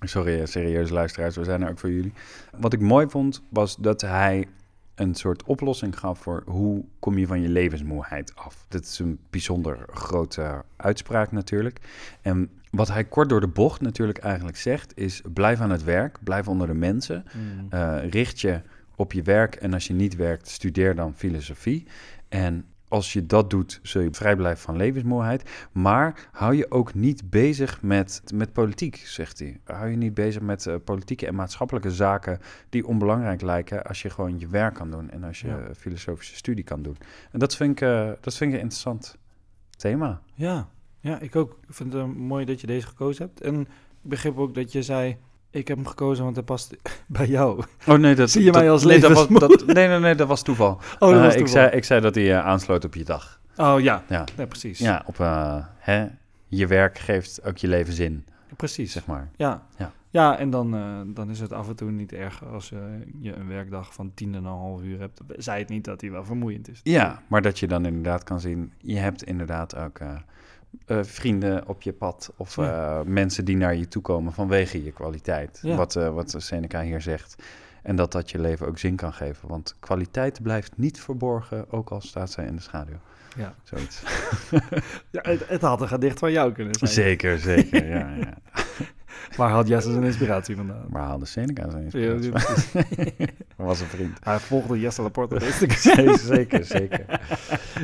Sorry, 0.00 0.46
serieuze 0.46 0.92
luisteraars, 0.92 1.36
we 1.36 1.44
zijn 1.44 1.62
er 1.62 1.70
ook 1.70 1.78
voor 1.78 1.90
jullie. 1.90 2.12
Wat 2.56 2.72
ik 2.72 2.80
mooi 2.80 3.06
vond, 3.08 3.42
was 3.48 3.76
dat 3.76 4.00
hij 4.00 4.48
een 4.94 5.14
soort 5.14 5.42
oplossing 5.42 5.98
gaf 5.98 6.18
voor 6.18 6.42
hoe 6.46 6.84
kom 6.98 7.18
je 7.18 7.26
van 7.26 7.40
je 7.40 7.48
levensmoeheid 7.48 8.36
af. 8.36 8.64
Dat 8.68 8.84
is 8.84 8.98
een 8.98 9.18
bijzonder 9.30 9.78
grote 9.90 10.62
uitspraak 10.76 11.32
natuurlijk. 11.32 11.80
En 12.22 12.50
wat 12.70 12.88
hij 12.88 13.04
kort 13.04 13.28
door 13.28 13.40
de 13.40 13.48
bocht 13.48 13.80
natuurlijk 13.80 14.18
eigenlijk 14.18 14.56
zegt, 14.56 14.92
is 14.96 15.22
blijf 15.32 15.60
aan 15.60 15.70
het 15.70 15.84
werk, 15.84 16.18
blijf 16.24 16.48
onder 16.48 16.66
de 16.66 16.74
mensen. 16.74 17.24
Mm. 17.32 17.66
Uh, 17.70 18.10
richt 18.10 18.40
je 18.40 18.60
op 18.96 19.12
je 19.12 19.22
werk 19.22 19.54
en 19.54 19.72
als 19.72 19.86
je 19.86 19.94
niet 19.94 20.16
werkt, 20.16 20.48
studeer 20.48 20.94
dan 20.94 21.14
filosofie. 21.14 21.86
En 22.28 22.64
Als 22.88 23.12
je 23.12 23.26
dat 23.26 23.50
doet, 23.50 23.80
zul 23.82 24.02
je 24.02 24.08
vrij 24.12 24.36
blijven 24.36 24.62
van 24.62 24.76
levensmoeheid. 24.76 25.68
Maar 25.72 26.28
hou 26.32 26.54
je 26.54 26.70
ook 26.70 26.94
niet 26.94 27.30
bezig 27.30 27.82
met, 27.82 28.22
met 28.34 28.52
politiek, 28.52 28.96
zegt 28.96 29.38
hij. 29.38 29.60
Hou 29.64 29.88
je 29.88 29.96
niet 29.96 30.14
bezig 30.14 30.42
met 30.42 30.66
eh, 30.66 30.74
politieke 30.84 31.26
en 31.26 31.34
maatschappelijke 31.34 31.90
zaken 31.90 32.40
die 32.68 32.86
onbelangrijk 32.86 33.40
lijken 33.42 33.84
als 33.84 34.02
je 34.02 34.10
gewoon 34.10 34.38
je 34.38 34.48
werk 34.48 34.74
kan 34.74 34.90
doen 34.90 35.10
en 35.10 35.24
als 35.24 35.40
je 35.40 35.46
Ja. 35.48 35.74
filosofische 35.76 36.36
studie 36.36 36.64
kan 36.64 36.82
doen. 36.82 36.96
En 37.32 37.38
dat 37.38 37.56
vind 37.56 37.70
ik, 37.70 37.80
eh, 37.80 38.10
dat 38.20 38.34
vind 38.34 38.50
ik 38.50 38.56
een 38.56 38.62
interessant 38.62 39.16
thema. 39.76 40.20
Ja, 40.34 40.68
ja, 41.00 41.20
ik 41.20 41.36
ook. 41.36 41.58
Ik 41.68 41.74
vind 41.74 41.92
het 41.92 42.02
eh, 42.02 42.08
mooi 42.08 42.44
dat 42.44 42.60
je 42.60 42.66
deze 42.66 42.86
gekozen 42.86 43.24
hebt. 43.26 43.40
En 43.40 43.60
ik 43.60 43.68
begreep 44.02 44.38
ook 44.38 44.54
dat 44.54 44.72
je 44.72 44.82
zei, 44.82 45.16
ik 45.54 45.68
heb 45.68 45.76
hem 45.76 45.86
gekozen 45.86 46.24
want 46.24 46.36
hij 46.36 46.44
past 46.44 46.76
bij 47.06 47.26
jou. 47.26 47.64
Oh 47.86 47.98
nee, 47.98 48.14
dat 48.14 48.30
Zie 48.30 48.42
je 48.44 48.50
mij 48.50 48.70
als 48.70 48.84
nee, 48.84 49.00
dat 49.00 49.12
was, 49.12 49.28
dat, 49.28 49.66
nee, 49.74 49.88
nee, 49.88 49.98
nee, 49.98 50.14
dat 50.14 50.28
was 50.28 50.42
toeval. 50.42 50.70
Oh, 50.98 50.98
dat 50.98 51.10
Eh, 51.12 51.16
was 51.22 51.32
ik, 51.34 51.38
toeval. 51.38 51.54
zei, 51.54 51.70
ik 51.76 51.84
zei 51.84 52.00
dat 52.00 52.14
hij 52.14 52.32
eh, 52.38 52.46
aansloot 52.46 52.84
op 52.84 52.94
je 52.94 53.04
dag. 53.04 53.40
Oh 53.56 53.80
ja, 53.80 54.02
Ja, 54.08 54.24
ja 54.36 54.46
precies. 54.46 54.78
ja 54.78 55.02
op 55.06 55.20
eh, 55.20 55.56
hè, 55.78 56.06
je 56.46 56.66
werk 56.66 56.98
geeft 56.98 57.44
ook 57.44 57.56
je 57.58 57.68
leven 57.68 57.92
zin, 57.92 58.24
precies. 58.56 58.92
zeg 58.92 59.06
maar. 59.06 59.30
Ja. 59.36 59.62
Ja. 59.78 59.92
Ja, 60.10 60.38
en 60.38 60.50
dan, 60.50 60.74
eh, 60.74 61.00
dan 61.14 61.30
is 61.30 61.40
het 61.40 61.52
af 61.52 61.68
en 61.68 61.76
toe 61.76 61.90
niet 61.90 62.12
erg 62.12 62.44
als 62.44 62.72
eh, 62.72 62.78
je 63.20 63.34
een 63.34 63.48
werkdag 63.48 63.94
van 63.94 64.12
tien 64.14 64.34
en 64.34 64.44
een 64.44 64.50
half 64.50 64.82
uur 64.82 64.98
hebt. 65.00 65.20
Zei 65.36 65.58
het 65.58 65.68
niet 65.68 65.84
dat 65.84 66.00
die 66.00 66.10
wel 66.10 66.24
vermoeiend 66.24 66.68
is. 66.68 66.80
Ja, 66.82 67.22
maar 67.26 67.42
dat 67.42 67.58
je 67.58 67.66
dan 67.66 67.86
inderdaad 67.86 68.22
kan 68.24 68.40
zien, 68.40 68.72
je 68.78 68.96
hebt 68.98 69.22
inderdaad 69.22 69.76
ook 69.76 69.98
eh, 70.86 70.98
vrienden 71.02 71.68
op 71.68 71.82
je 71.82 71.92
pad 71.92 72.32
of 72.36 72.56
Ja. 72.56 72.98
eh, 73.00 73.06
mensen 73.06 73.44
die 73.44 73.56
naar 73.56 73.74
je 73.76 73.88
toe 73.88 74.02
komen 74.02 74.32
vanwege 74.32 74.84
je 74.84 74.92
kwaliteit. 74.92 75.58
Ja. 75.62 75.76
Wat, 75.76 75.96
eh, 75.96 76.08
wat 76.08 76.34
Seneca 76.36 76.82
hier 76.82 77.00
zegt. 77.00 77.42
En 77.82 77.96
dat 77.96 78.12
dat 78.12 78.30
je 78.30 78.38
leven 78.38 78.66
ook 78.66 78.78
zin 78.78 78.96
kan 78.96 79.12
geven. 79.12 79.48
Want 79.48 79.76
kwaliteit 79.80 80.42
blijft 80.42 80.72
niet 80.76 81.00
verborgen, 81.00 81.70
ook 81.72 81.90
al 81.90 82.00
staat 82.00 82.30
zij 82.30 82.46
in 82.46 82.56
de 82.56 82.62
schaduw. 82.62 82.96
Ja. 83.36 83.54
Zoiets. 83.62 84.02
Ja, 85.10 85.20
het, 85.22 85.48
het 85.48 85.60
had 85.60 85.80
een 85.80 85.88
gedicht 85.88 86.18
van 86.18 86.32
jou 86.32 86.52
kunnen 86.52 86.74
zijn. 86.74 86.90
zeker, 86.90 87.38
zeker. 87.38 87.86
Ja, 87.86 88.14
ja. 88.16 88.34
Waar 89.36 89.50
had 89.50 89.68
Jesse 89.68 89.90
zijn 89.90 90.04
inspiratie 90.04 90.56
vandaan? 90.56 90.86
Maar 90.88 91.02
haalde 91.02 91.24
Seneca 91.24 91.70
zijn 91.70 91.82
inspiratie? 91.84 92.32
ja. 93.18 93.26
Dat 93.56 93.66
was 93.66 93.80
een 93.80 93.86
vriend. 93.86 94.18
Hij 94.22 94.38
volgde 94.38 94.80
Jesse 94.80 95.02
Laporte 95.02 95.38
zeker, 96.16 96.64
zeker. 96.64 97.20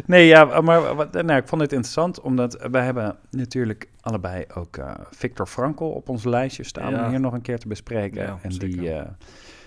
Nee, 0.06 0.26
ja, 0.26 0.60
maar 0.60 0.94
wat, 0.94 1.12
nou, 1.12 1.32
ik 1.40 1.48
vond 1.48 1.60
het 1.62 1.72
interessant, 1.72 2.20
omdat 2.20 2.66
wij 2.70 2.84
hebben 2.84 3.16
natuurlijk 3.30 3.88
allebei 4.00 4.44
ook 4.54 4.76
eh 4.76 4.94
Victor 5.10 5.46
Frankl 5.46 5.84
op 5.84 6.08
ons 6.08 6.24
lijstje 6.24 6.64
staan 6.64 6.90
Ja. 6.92 7.04
om 7.04 7.10
hier 7.10 7.20
nog 7.20 7.32
een 7.32 7.42
keer 7.42 7.58
te 7.58 7.68
bespreken. 7.68 8.22
Ja, 8.22 8.38
en 8.42 8.50
die, 8.50 8.92
eh, 8.92 9.08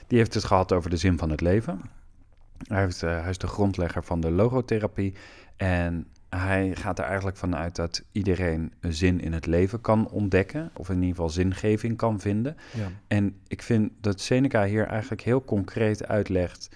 die 0.07 0.17
heeft 0.17 0.33
het 0.33 0.43
gehad 0.43 0.71
over 0.71 0.89
de 0.89 0.97
zin 0.97 1.17
van 1.17 1.29
het 1.29 1.41
leven. 1.41 1.81
Hij, 2.67 2.81
heeft, 2.81 3.03
eh, 3.03 3.21
hij 3.21 3.29
is 3.29 3.37
de 3.37 3.47
grondlegger 3.47 4.03
van 4.03 4.19
de 4.19 4.31
logotherapie 4.31 5.13
en 5.57 6.07
hij 6.39 6.75
gaat 6.75 6.99
er 6.99 7.05
eigenlijk 7.05 7.37
vanuit 7.37 7.75
dat 7.75 8.03
iedereen 8.11 8.71
een 8.79 8.93
zin 8.93 9.21
in 9.21 9.33
het 9.33 9.45
leven 9.45 9.81
kan 9.81 10.09
ontdekken, 10.09 10.71
of 10.73 10.89
in 10.89 10.95
ieder 10.95 11.09
geval 11.09 11.29
zingeving 11.29 11.97
kan 11.97 12.19
vinden. 12.19 12.57
Ja. 12.71 12.87
En 13.07 13.35
ik 13.47 13.61
vind 13.61 13.91
dat 14.01 14.21
Seneca 14.21 14.65
hier 14.65 14.87
eigenlijk 14.87 15.21
heel 15.21 15.43
concreet 15.43 16.07
uitlegt. 16.07 16.69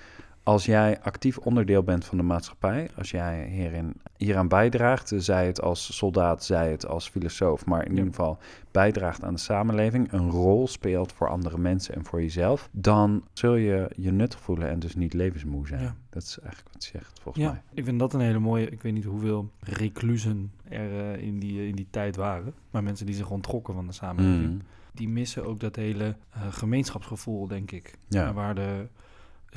Als 0.48 0.66
jij 0.66 1.02
actief 1.02 1.38
onderdeel 1.38 1.84
bent 1.84 2.06
van 2.06 2.18
de 2.18 2.24
maatschappij, 2.24 2.90
als 2.98 3.12
jij 3.12 3.48
hierin, 3.50 3.94
hieraan 4.18 4.48
bijdraagt, 4.48 5.14
zij 5.18 5.46
het 5.46 5.62
als 5.62 5.96
soldaat, 5.98 6.44
zij 6.44 6.72
het 6.72 6.86
als 6.88 7.10
filosoof, 7.10 7.66
maar 7.66 7.80
in 7.86 7.92
Ja. 7.92 7.98
ieder 7.98 8.06
geval 8.14 8.38
bijdraagt 8.72 9.24
aan 9.24 9.34
de 9.34 9.40
samenleving, 9.40 10.12
een 10.12 10.30
rol 10.30 10.68
speelt 10.68 11.12
voor 11.14 11.30
andere 11.30 11.58
mensen 11.58 11.96
en 11.96 12.06
voor 12.06 12.22
jezelf, 12.22 12.70
dan 12.72 13.24
zul 13.34 13.56
je 13.56 13.90
je 13.96 14.12
nuttig 14.12 14.40
voelen 14.40 14.70
en 14.70 14.80
dus 14.80 14.96
niet 14.96 15.14
levensmoe 15.14 15.68
zijn. 15.68 15.82
Ja. 15.82 15.96
Dat 16.10 16.24
is 16.24 16.40
eigenlijk 16.40 16.74
wat 16.74 16.84
hij 16.92 16.92
zegt, 17.02 17.20
volgens 17.22 17.44
Ja, 17.46 17.52
mij. 17.52 17.62
ik 17.74 17.84
vind 17.86 18.00
dat 18.00 18.14
een 18.14 18.20
hele 18.20 18.40
mooie. 18.40 18.70
Ik 18.70 18.82
weet 18.82 18.94
niet 18.94 19.06
hoeveel 19.06 19.52
reclusen 19.60 20.52
er 20.70 21.14
eh, 21.14 21.22
in, 21.22 21.40
die, 21.40 21.68
in 21.68 21.76
die 21.76 21.88
tijd 21.90 22.16
waren. 22.16 22.54
Maar 22.72 22.84
mensen 22.84 23.06
die 23.06 23.16
zich 23.16 23.30
onttrokken 23.30 23.74
van 23.74 23.88
de 23.88 23.94
samenleving. 23.94 24.50
Mm. 24.52 24.62
Die 24.94 25.10
missen 25.10 25.46
ook 25.46 25.60
dat 25.60 25.76
hele 25.76 26.16
eh, 26.30 26.42
gemeenschapsgevoel, 26.50 27.48
denk 27.48 27.72
ik. 27.72 27.98
Ja. 28.08 28.34
Waar 28.34 28.56
de, 28.56 28.88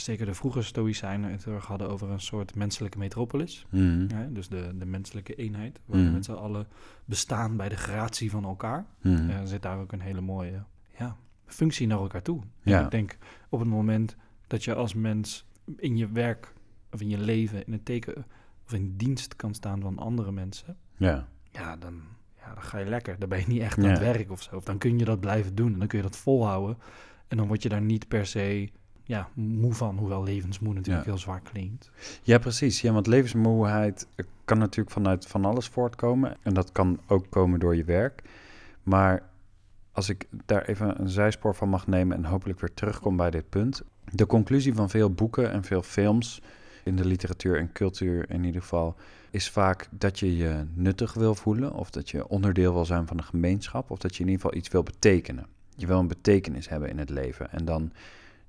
zeker 0.01 0.27
de 0.27 0.35
vroege 0.35 0.63
Stoïcijnen 0.63 1.31
het 1.31 1.47
erg 1.47 1.67
hadden 1.67 1.91
over 1.91 2.11
een 2.11 2.21
soort 2.21 2.55
menselijke 2.55 2.99
metropolis. 2.99 3.67
Mm. 3.71 4.07
Hè? 4.15 4.33
Dus 4.33 4.49
de, 4.49 4.71
de 4.79 4.87
menselijke 4.87 5.35
eenheid. 5.35 5.81
Waar 5.85 6.05
we 6.05 6.11
met 6.11 6.25
z'n 6.25 6.33
allen 6.33 6.67
bestaan 7.05 7.57
bij 7.57 7.69
de 7.69 7.77
gratie 7.77 8.31
van 8.31 8.45
elkaar. 8.45 8.87
Mm. 9.03 9.31
Eh, 9.31 9.41
zit 9.45 9.63
daar 9.63 9.79
ook 9.79 9.93
een 9.93 10.01
hele 10.01 10.21
mooie 10.21 10.63
ja, 10.99 11.17
functie 11.47 11.87
naar 11.87 11.99
elkaar 11.99 12.23
toe. 12.23 12.41
En 12.63 12.85
ik 12.85 12.91
denk 12.91 13.19
op 13.49 13.59
het 13.59 13.69
moment 13.69 14.17
dat 14.47 14.65
je 14.65 14.75
als 14.75 14.95
mens 14.95 15.47
in 15.77 15.97
je 15.97 16.09
werk 16.13 16.53
of 16.91 17.01
in 17.01 17.09
je 17.09 17.19
leven 17.19 17.67
in 17.67 17.73
het 17.73 17.85
teken 17.85 18.25
of 18.65 18.73
in 18.73 18.97
dienst 18.97 19.37
kan 19.37 19.55
staan 19.55 19.81
van 19.81 19.99
andere 19.99 20.33
mensen, 20.33 20.77
Ja. 20.97 21.29
ja, 21.51 21.77
dan, 21.77 22.03
ja, 22.39 22.55
dan 22.55 22.63
ga 22.63 22.79
je 22.79 22.87
lekker. 22.87 23.19
Dan 23.19 23.29
ben 23.29 23.39
je 23.39 23.47
niet 23.47 23.61
echt 23.61 23.79
aan 23.79 23.85
het 23.85 23.99
werk 23.99 24.31
of 24.31 24.43
zo. 24.43 24.57
Of 24.57 24.65
dan 24.65 24.79
kun 24.79 24.99
je 24.99 25.05
dat 25.05 25.21
blijven 25.21 25.55
doen 25.55 25.73
en 25.73 25.79
dan 25.79 25.89
kun 25.89 25.99
je 25.99 26.05
dat 26.05 26.17
volhouden. 26.17 26.79
En 27.29 27.37
dan 27.37 27.47
word 27.47 27.63
je 27.63 27.69
daar 27.69 27.83
niet 27.83 28.09
per 28.09 28.27
se 28.27 28.71
ja, 29.11 29.29
moe 29.35 29.73
van, 29.75 29.97
hoewel 29.99 30.23
levensmoe 30.23 30.75
natuurlijk 30.75 31.05
Ja. 31.05 31.11
heel 31.11 31.21
zwaar 31.21 31.41
klinkt. 31.41 31.91
Ja, 32.23 32.39
precies. 32.39 32.81
Ja, 32.81 32.93
want 32.93 33.07
levensmoeheid 33.07 34.07
eh, 34.15 34.27
kan 34.45 34.59
natuurlijk 34.59 34.91
vanuit 34.91 35.27
van 35.27 35.45
alles 35.45 35.67
voortkomen. 35.69 36.37
En 36.43 36.55
dat 36.55 36.73
kan 36.73 37.01
ook 37.07 37.27
komen 37.31 37.61
door 37.61 37.77
je 37.77 37.85
werk. 37.85 38.23
Maar 38.83 39.23
als 39.93 40.09
ik 40.09 40.27
daar 40.47 40.65
even 40.65 41.01
een 41.01 41.09
zijspoor 41.09 41.55
van 41.55 41.69
mag 41.69 41.87
nemen 41.87 42.17
en 42.17 42.25
hopelijk 42.25 42.61
weer 42.61 42.75
terugkom 42.75 43.17
bij 43.17 43.31
dit 43.31 43.49
punt. 43.49 43.83
De 44.13 44.27
conclusie 44.27 44.75
van 44.75 44.91
veel 44.91 45.11
boeken 45.11 45.51
en 45.51 45.65
veel 45.65 45.83
films 45.83 46.43
in 46.85 46.97
de 46.97 47.05
literatuur 47.05 47.59
en 47.59 47.73
cultuur 47.73 48.31
in 48.31 48.45
ieder 48.45 48.61
geval 48.61 48.97
is 49.31 49.51
vaak 49.51 49.89
dat 49.91 50.19
je 50.19 50.37
je 50.37 50.65
nuttig 50.75 51.15
wil 51.15 51.35
voelen 51.35 51.73
of 51.73 51.91
dat 51.91 52.11
je 52.11 52.29
onderdeel 52.29 52.73
wil 52.73 52.85
zijn 52.85 53.07
van 53.07 53.19
een 53.19 53.25
gemeenschap 53.25 53.91
of 53.91 53.99
dat 53.99 54.17
je 54.17 54.23
in 54.23 54.29
ieder 54.29 54.43
geval 54.43 54.59
iets 54.59 54.69
wil 54.69 54.83
betekenen. 54.83 55.47
Je 55.77 55.87
wil 55.87 55.99
een 55.99 56.09
betekenis 56.09 56.69
hebben 56.69 56.89
in 56.89 56.99
het 56.99 57.11
leven 57.11 57.53
en 57.53 57.65
dan 57.65 57.93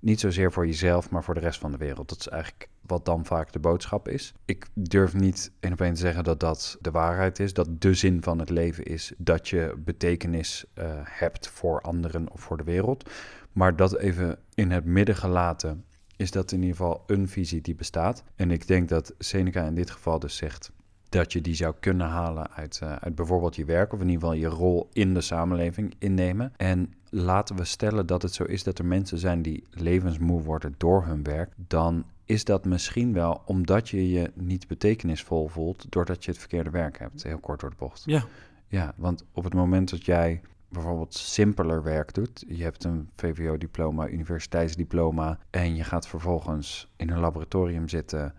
niet 0.01 0.19
zozeer 0.19 0.51
voor 0.51 0.65
jezelf, 0.65 1.09
maar 1.09 1.23
voor 1.23 1.33
de 1.33 1.39
rest 1.39 1.59
van 1.59 1.71
de 1.71 1.77
wereld. 1.77 2.09
Dat 2.09 2.19
is 2.19 2.27
eigenlijk 2.27 2.69
wat 2.81 3.05
dan 3.05 3.25
vaak 3.25 3.51
de 3.51 3.59
boodschap 3.59 4.07
is. 4.07 4.33
Ik 4.45 4.67
durf 4.73 5.13
niet 5.13 5.51
één 5.59 5.71
op 5.71 5.77
te 5.77 5.95
zeggen 5.95 6.23
dat 6.23 6.39
dat 6.39 6.77
de 6.81 6.91
waarheid 6.91 7.39
is. 7.39 7.53
Dat 7.53 7.81
de 7.81 7.93
zin 7.93 8.23
van 8.23 8.39
het 8.39 8.49
leven 8.49 8.83
is 8.83 9.13
dat 9.17 9.49
je 9.49 9.73
betekenis 9.77 10.65
eh, 10.73 10.85
hebt 11.03 11.47
voor 11.47 11.81
anderen 11.81 12.31
of 12.31 12.41
voor 12.41 12.57
de 12.57 12.63
wereld. 12.63 13.09
Maar 13.51 13.75
dat 13.75 13.97
even 13.97 14.39
in 14.53 14.71
het 14.71 14.85
midden 14.85 15.15
gelaten, 15.15 15.85
is 16.17 16.31
dat 16.31 16.51
in 16.51 16.59
ieder 16.61 16.75
geval 16.75 17.03
een 17.07 17.27
visie 17.27 17.61
die 17.61 17.75
bestaat. 17.75 18.23
En 18.35 18.51
ik 18.51 18.67
denk 18.67 18.89
dat 18.89 19.13
Seneca 19.17 19.65
in 19.65 19.75
dit 19.75 19.91
geval 19.91 20.19
dus 20.19 20.35
zegt 20.35 20.71
dat 21.11 21.33
je 21.33 21.41
die 21.41 21.55
zou 21.55 21.73
kunnen 21.79 22.07
halen 22.07 22.51
uit, 22.51 22.79
eh, 22.83 22.95
uit 22.95 23.15
bijvoorbeeld 23.15 23.55
je 23.55 23.65
werk, 23.65 23.93
of 23.93 23.99
in 23.99 24.09
ieder 24.09 24.21
geval 24.21 24.35
je 24.35 24.47
rol 24.47 24.89
in 24.93 25.13
de 25.13 25.21
samenleving 25.21 25.93
innemen. 25.97 26.53
En 26.57 26.93
laten 27.09 27.55
we 27.55 27.65
stellen 27.65 28.05
dat 28.05 28.21
het 28.21 28.33
zo 28.33 28.43
is 28.43 28.63
dat 28.63 28.79
er 28.79 28.85
mensen 28.85 29.17
zijn 29.17 29.41
die 29.41 29.63
levensmoe 29.69 30.41
worden 30.41 30.75
door 30.77 31.05
hun 31.05 31.23
werk, 31.23 31.53
dan 31.67 32.05
is 32.25 32.43
dat 32.43 32.65
misschien 32.65 33.13
wel 33.13 33.41
omdat 33.45 33.89
je 33.89 34.09
je 34.09 34.31
niet 34.33 34.67
betekenisvol 34.67 35.47
voelt 35.47 35.85
doordat 35.89 36.25
je 36.25 36.31
het 36.31 36.39
verkeerde 36.39 36.69
werk 36.69 36.99
hebt. 36.99 37.23
Heel 37.23 37.39
kort 37.39 37.59
door 37.59 37.69
de 37.69 37.75
bocht. 37.75 38.03
Ja, 38.05 38.23
Ja, 38.67 38.93
want 38.95 39.23
op 39.31 39.43
het 39.43 39.53
moment 39.53 39.89
dat 39.89 40.05
jij 40.05 40.41
bijvoorbeeld 40.69 41.13
simpeler 41.13 41.83
werk 41.83 42.13
doet, 42.13 42.43
je 42.47 42.63
hebt 42.63 42.83
een 42.83 43.09
VWO-diploma, 43.15 44.07
universiteitsdiploma 44.07 45.37
en 45.49 45.75
je 45.75 45.83
gaat 45.83 46.07
vervolgens 46.07 46.91
in 46.95 47.09
een 47.09 47.19
laboratorium 47.19 47.89
zitten, 47.89 48.33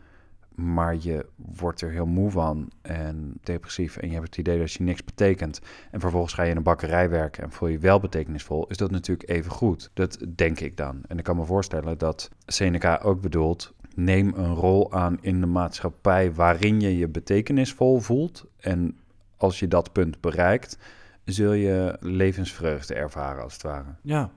maar 0.54 0.96
je 1.00 1.26
wordt 1.36 1.80
er 1.80 1.90
heel 1.90 2.06
moe 2.06 2.30
van 2.30 2.70
en 2.82 3.38
depressief 3.42 3.96
en 3.96 4.08
je 4.08 4.14
hebt 4.14 4.26
het 4.26 4.36
idee 4.36 4.58
dat 4.58 4.72
je 4.72 4.82
niks 4.82 5.04
betekent 5.04 5.60
en 5.90 6.00
vervolgens 6.00 6.32
ga 6.32 6.42
je 6.42 6.50
in 6.50 6.56
een 6.56 6.62
bakkerij 6.62 7.10
werken 7.10 7.42
en 7.42 7.52
voel 7.52 7.68
je 7.68 7.78
wel 7.78 8.00
betekenisvol, 8.00 8.66
is 8.66 8.76
dat 8.76 8.90
natuurlijk 8.90 9.28
even 9.28 9.50
goed. 9.50 9.90
Dat 9.94 10.18
denk 10.34 10.60
ik 10.60 10.76
dan. 10.76 11.00
En 11.08 11.18
ik 11.18 11.24
kan 11.24 11.36
me 11.36 11.44
voorstellen 11.44 11.98
dat 11.98 12.30
Seneca 12.46 13.00
ook 13.02 13.20
bedoelt, 13.20 13.74
neem 13.94 14.32
een 14.36 14.54
rol 14.54 14.92
aan 14.92 15.18
in 15.20 15.40
de 15.40 15.46
maatschappij 15.46 16.32
waarin 16.32 16.80
je 16.80 16.96
je 16.96 17.08
betekenisvol 17.08 18.00
voelt 18.00 18.46
en 18.56 18.96
als 19.36 19.58
je 19.58 19.68
dat 19.68 19.92
punt 19.92 20.20
bereikt, 20.20 20.78
zul 21.24 21.52
je 21.52 21.96
levensvreugde 22.00 22.94
ervaren, 22.94 23.42
als 23.42 23.52
het 23.52 23.62
ware. 23.62 23.94
Ja. 24.02 24.30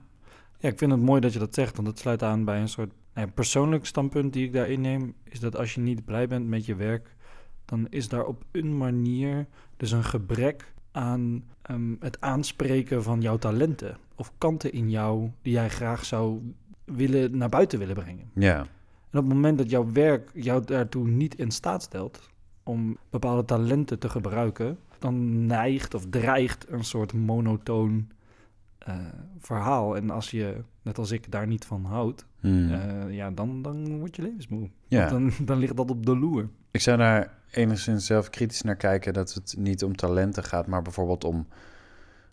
ja, 0.58 0.68
ik 0.68 0.78
vind 0.78 0.90
het 0.90 1.00
mooi 1.00 1.20
dat 1.20 1.32
je 1.32 1.38
dat 1.38 1.54
zegt, 1.54 1.76
want 1.76 1.88
het 1.88 1.98
sluit 1.98 2.22
aan 2.22 2.44
bij 2.44 2.60
een 2.60 2.68
soort 2.68 2.92
nou 3.16 3.30
persoonlijk 3.30 3.86
standpunt 3.86 4.32
die 4.32 4.46
ik 4.46 4.52
daarin 4.52 4.80
neem. 4.80 5.14
Is 5.24 5.40
dat 5.40 5.56
als 5.56 5.74
je 5.74 5.80
niet 5.80 6.04
blij 6.04 6.28
bent 6.28 6.46
met 6.46 6.66
je 6.66 6.74
werk, 6.74 7.14
dan 7.64 7.86
is 7.90 8.08
daar 8.08 8.24
op 8.24 8.44
een 8.52 8.76
manier 8.76 9.46
dus 9.76 9.90
een 9.90 10.04
gebrek 10.04 10.72
aan 10.90 11.44
ehm, 11.62 11.94
het 12.00 12.20
aanspreken 12.20 13.02
van 13.02 13.20
jouw 13.20 13.36
talenten 13.36 13.96
of 14.14 14.32
kanten 14.38 14.72
in 14.72 14.90
jou 14.90 15.30
die 15.42 15.52
jij 15.52 15.70
graag 15.70 16.04
zou 16.04 16.54
willen 16.84 17.36
naar 17.36 17.48
buiten 17.48 17.78
willen 17.78 17.94
brengen. 17.94 18.30
Ja, 18.32 18.58
En 19.10 19.18
op 19.18 19.24
het 19.24 19.34
moment 19.34 19.58
dat 19.58 19.70
jouw 19.70 19.92
werk 19.92 20.30
jou 20.34 20.64
daartoe 20.64 21.08
niet 21.08 21.34
in 21.34 21.50
staat 21.50 21.82
stelt 21.82 22.30
om 22.62 22.96
bepaalde 23.10 23.44
talenten 23.44 23.98
te 23.98 24.08
gebruiken, 24.08 24.78
dan 24.98 25.46
neigt 25.46 25.94
of 25.94 26.06
dreigt 26.10 26.70
een 26.70 26.84
soort 26.84 27.12
monotoon 27.12 28.08
eh, 28.86 28.94
verhaal. 29.38 29.96
En 29.96 30.10
als 30.10 30.30
je, 30.30 30.56
net 30.82 30.98
als 30.98 31.10
ik, 31.10 31.30
daar 31.32 31.46
niet 31.46 31.64
van 31.64 31.84
houdt, 31.84 32.26
Hmm. 32.40 32.72
eh, 32.72 33.14
ja, 33.14 33.30
dan, 33.30 33.62
dan 33.62 33.98
word 33.98 34.16
je 34.16 34.22
levensmoe. 34.22 34.70
ja. 34.88 35.08
Dan, 35.08 35.32
dan 35.44 35.58
ligt 35.58 35.76
dat 35.76 35.90
op 35.90 36.06
de 36.06 36.16
loer. 36.18 36.48
Ik 36.70 36.80
zou 36.80 36.96
daar 36.98 37.32
enigszins 37.50 38.06
zelf 38.06 38.30
kritisch 38.30 38.62
naar 38.62 38.76
kijken 38.76 39.12
dat 39.12 39.32
het 39.34 39.54
niet 39.58 39.84
om 39.84 39.96
talenten 39.96 40.44
gaat, 40.44 40.66
maar 40.66 40.82
bijvoorbeeld 40.82 41.24
om 41.24 41.46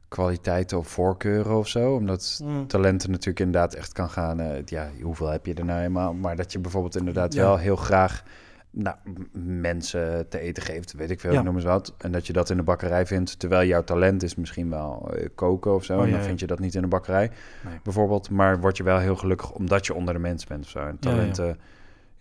kwaliteiten 0.08 0.78
of 0.78 0.88
voorkeuren 0.88 1.58
of 1.58 1.68
zo. 1.68 1.96
Omdat 1.96 2.44
talenten 2.68 3.10
natuurlijk 3.12 3.40
inderdaad 3.40 3.74
echt 3.74 3.92
kan 3.94 4.10
gaan. 4.10 4.40
eh, 4.40 4.64
ja, 4.66 4.90
hoeveel 5.02 5.28
heb 5.28 5.46
je 5.46 5.54
er 5.54 5.66
nou 5.66 5.82
eenmaal? 5.82 6.14
Maar 6.14 6.36
dat 6.36 6.52
je 6.52 6.60
bijvoorbeeld 6.60 6.96
inderdaad 6.96 7.34
Ja. 7.34 7.42
wel 7.42 7.58
heel 7.58 7.76
graag 7.76 8.24
nou, 8.76 8.96
mensen 9.58 10.30
te 10.30 10.40
eten 10.40 10.64
geeft, 10.64 10.94
weet 10.94 11.10
ik 11.10 11.20
veel, 11.20 11.32
Ja. 11.32 11.42
noem 11.42 11.56
eens 11.56 11.64
wat. 11.64 11.94
En 11.98 12.12
dat 12.12 12.28
je 12.28 12.34
dat 12.34 12.50
in 12.50 12.58
de 12.58 12.64
bakkerij 12.64 13.06
vindt, 13.06 13.40
terwijl 13.40 13.68
jouw 13.68 13.84
talent 13.84 14.24
is 14.24 14.36
misschien 14.36 14.70
wel 14.70 15.12
eh, 15.14 15.28
koken 15.36 15.76
of 15.76 15.84
zo. 15.84 15.98
Oh, 15.98 16.04
en 16.04 16.10
dan 16.10 16.20
ja. 16.20 16.26
vind 16.26 16.40
je 16.40 16.48
dat 16.48 16.60
niet 16.60 16.76
in 16.76 16.82
de 16.82 16.88
bakkerij, 16.88 17.32
Nee. 17.66 17.80
bijvoorbeeld. 17.84 18.30
Maar 18.30 18.60
word 18.60 18.78
je 18.78 18.84
wel 18.84 18.98
heel 19.00 19.16
gelukkig 19.16 19.52
omdat 19.52 19.86
je 19.86 19.94
onder 19.94 20.14
de 20.14 20.20
mens 20.20 20.46
bent 20.46 20.64
of 20.64 20.70
zo. 20.70 20.80
En 20.80 21.00
talenten, 21.00 21.58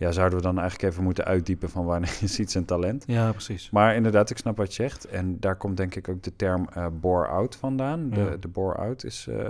ja, 0.02 0.12
zouden 0.12 0.38
we 0.38 0.44
dan 0.44 0.59
eigenlijk 0.59 0.92
even 0.92 1.04
moeten 1.04 1.25
uitdiepen 1.25 1.71
van 1.71 1.85
wanneer 1.85 2.18
is 2.23 2.38
iets 2.38 2.54
een 2.54 2.64
talent. 2.64 3.04
Ja, 3.06 3.30
precies. 3.30 3.71
Maar 3.71 3.94
inderdaad, 3.94 4.30
ik 4.30 4.37
snap 4.38 4.56
wat 4.56 4.75
je 4.75 4.82
zegt. 4.82 5.04
En 5.04 5.40
daar 5.40 5.56
komt 5.56 5.76
denk 5.76 5.94
ik 5.94 6.09
ook 6.09 6.23
de 6.23 6.37
term 6.37 6.68
eh 6.75 6.87
bore-out 7.00 7.56
vandaan. 7.56 8.11
De, 8.11 8.21
Ja. 8.21 8.37
de 8.40 8.49
bore-out 8.49 9.04
is 9.04 9.26
eh, 9.26 9.47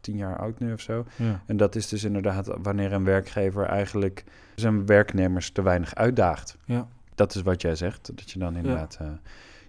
tien 0.00 0.16
jaar 0.16 0.38
oud 0.38 0.58
nu 0.58 0.72
of 0.72 0.80
zo. 0.80 1.04
Ja. 1.16 1.42
En 1.46 1.56
dat 1.56 1.74
is 1.74 1.88
dus 1.88 2.04
inderdaad 2.04 2.50
wanneer 2.62 2.92
een 2.92 3.04
werkgever 3.04 3.64
eigenlijk 3.64 4.24
zijn 4.54 4.86
werknemers 4.86 5.50
te 5.50 5.62
weinig 5.62 5.94
uitdaagt. 5.94 6.56
Ja. 6.64 6.88
Dat 7.14 7.34
is 7.34 7.42
wat 7.42 7.62
jij 7.62 7.74
zegt. 7.74 8.16
Dat 8.16 8.30
je 8.30 8.38
dan 8.38 8.56
inderdaad... 8.56 8.98
eh, 9.00 9.06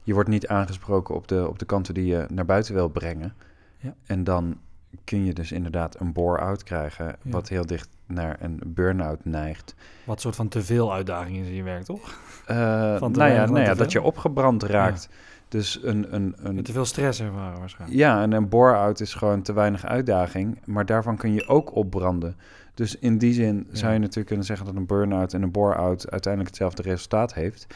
je 0.04 0.14
wordt 0.14 0.30
niet 0.30 0.48
aangesproken 0.48 1.16
op 1.16 1.28
de, 1.28 1.48
op 1.48 1.60
de 1.60 1.66
kanten 1.66 1.94
die 1.94 2.06
je 2.06 2.26
naar 2.30 2.46
buiten 2.46 2.74
wil 2.74 2.88
brengen. 2.90 3.34
Ja. 3.78 3.94
En 4.06 4.24
dan 4.24 4.58
kun 5.04 5.26
je 5.26 5.34
dus 5.34 5.52
inderdaad 5.52 6.00
een 6.00 6.14
bore-out 6.14 6.64
krijgen... 6.64 7.06
Ja. 7.06 7.32
wat 7.32 7.50
heel 7.50 7.66
dicht 7.66 7.90
naar 8.06 8.38
een 8.40 8.62
burn-out 8.66 9.26
neigt. 9.26 9.76
Wat 10.04 10.22
soort 10.22 10.36
van 10.36 10.48
te 10.48 10.62
veel 10.62 10.94
uitdagingen 10.94 11.46
in 11.46 11.54
je 11.54 11.64
werk, 11.64 11.84
toch? 11.84 12.02
Te 12.46 12.54
nou 12.54 13.32
ja, 13.32 13.46
nou 13.46 13.60
ja 13.60 13.74
dat 13.74 13.92
je 13.92 14.02
opgebrand 14.02 14.64
raakt. 14.64 15.10
Dus 15.48 15.84
een, 15.84 16.16
een, 16.16 16.36
een, 16.38 16.64
te 16.64 16.72
veel 16.72 16.86
stress 16.86 17.20
ervaren 17.22 17.60
waarschijnlijk. 17.60 18.00
ja, 18.00 18.22
en 18.22 18.32
een 18.32 18.50
bore-out 18.50 19.00
is 19.00 19.14
gewoon 19.14 19.42
te 19.42 19.54
weinig 19.54 19.86
uitdaging. 19.86 20.60
Maar 20.66 20.86
daarvan 20.86 21.18
kun 21.18 21.34
je 21.34 21.48
ook 21.48 21.76
opbranden. 21.76 22.36
Dus 22.74 22.98
in 23.00 23.18
die 23.18 23.34
zin 23.34 23.68
Ja. 23.70 23.76
zou 23.78 23.94
je 23.94 24.00
natuurlijk 24.00 24.28
kunnen 24.28 24.46
zeggen 24.46 24.66
dat 24.66 24.76
een 24.76 24.86
burn-out 24.86 25.34
en 25.34 25.42
een 25.42 25.52
bore-out 25.52 26.12
uiteindelijk 26.12 26.54
hetzelfde 26.56 26.82
resultaat 26.82 27.34
heeft. 27.34 27.68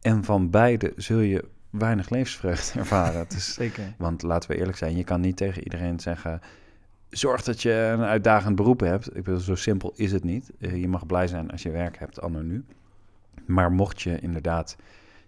En 0.00 0.24
van 0.24 0.50
beide 0.50 0.92
zul 0.96 1.18
je 1.18 1.44
weinig 1.70 2.10
levensvreugde 2.10 2.78
ervaren. 2.80 3.26
Dus, 3.28 3.54
Zeker. 3.54 3.94
want 3.98 4.22
laten 4.22 4.50
we 4.50 4.56
eerlijk 4.56 4.76
zijn, 4.78 4.96
je 4.96 5.04
kan 5.04 5.20
niet 5.20 5.36
tegen 5.36 5.62
iedereen 5.62 6.00
zeggen... 6.00 6.40
Zorg 7.08 7.42
dat 7.42 7.62
je 7.62 7.72
een 7.72 8.02
uitdagend 8.02 8.56
beroep 8.56 8.80
hebt. 8.80 9.16
Ik 9.16 9.24
bedoel, 9.24 9.40
zo 9.40 9.54
simpel 9.54 9.92
is 9.96 10.12
het 10.12 10.24
niet. 10.24 10.50
Eh, 10.60 10.80
je 10.80 10.88
mag 10.88 11.06
blij 11.06 11.26
zijn 11.26 11.50
als 11.50 11.62
je 11.62 11.70
werk 11.70 11.98
hebt, 11.98 12.20
anno 12.20 12.40
nu. 12.42 12.64
Maar 13.46 13.72
mocht 13.72 14.02
je 14.02 14.18
inderdaad 14.20 14.76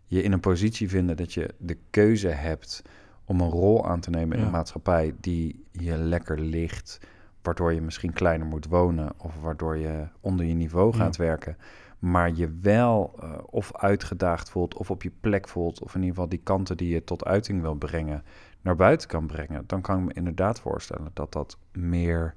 je 0.07 0.23
in 0.23 0.33
een 0.33 0.41
positie 0.41 0.89
vinden 0.89 1.17
dat 1.17 1.33
je 1.35 1.55
de 1.59 1.77
keuze 1.91 2.29
hebt 2.29 2.83
om 3.25 3.41
een 3.41 3.49
rol 3.51 3.87
aan 3.89 4.01
te 4.01 4.11
nemen 4.11 4.33
in 4.37 4.39
Ja. 4.43 4.45
de 4.49 4.53
maatschappij 4.57 5.15
die 5.21 5.65
je 5.71 5.97
lekker 5.97 6.41
ligt, 6.41 6.99
waardoor 7.43 7.73
je 7.73 7.81
misschien 7.81 8.13
kleiner 8.13 8.47
moet 8.47 8.67
wonen 8.67 9.13
of 9.17 9.35
waardoor 9.41 9.77
je 9.77 10.07
onder 10.21 10.47
je 10.47 10.55
niveau 10.55 10.93
Ja. 10.97 11.05
gaat 11.05 11.17
werken, 11.17 11.57
maar 12.03 12.35
je 12.35 12.59
wel 12.61 13.15
eh, 13.21 13.33
of 13.47 13.77
uitgedaagd 13.77 14.51
voelt 14.51 14.75
of 14.75 14.91
op 14.91 15.03
je 15.03 15.13
plek 15.21 15.49
voelt, 15.49 15.81
of 15.81 15.95
in 15.95 16.01
ieder 16.01 16.15
geval 16.15 16.29
die 16.29 16.41
kanten 16.43 16.77
die 16.77 16.89
je 16.89 17.05
tot 17.05 17.25
uiting 17.25 17.61
wil 17.61 17.75
brengen, 17.75 18.25
naar 18.61 18.77
buiten 18.77 19.09
kan 19.09 19.27
brengen, 19.27 19.65
dan 19.67 19.81
kan 19.81 19.99
ik 19.99 20.05
me 20.05 20.13
inderdaad 20.13 20.61
voorstellen 20.61 21.11
dat 21.13 21.33
dat 21.33 21.59
meer 21.73 22.35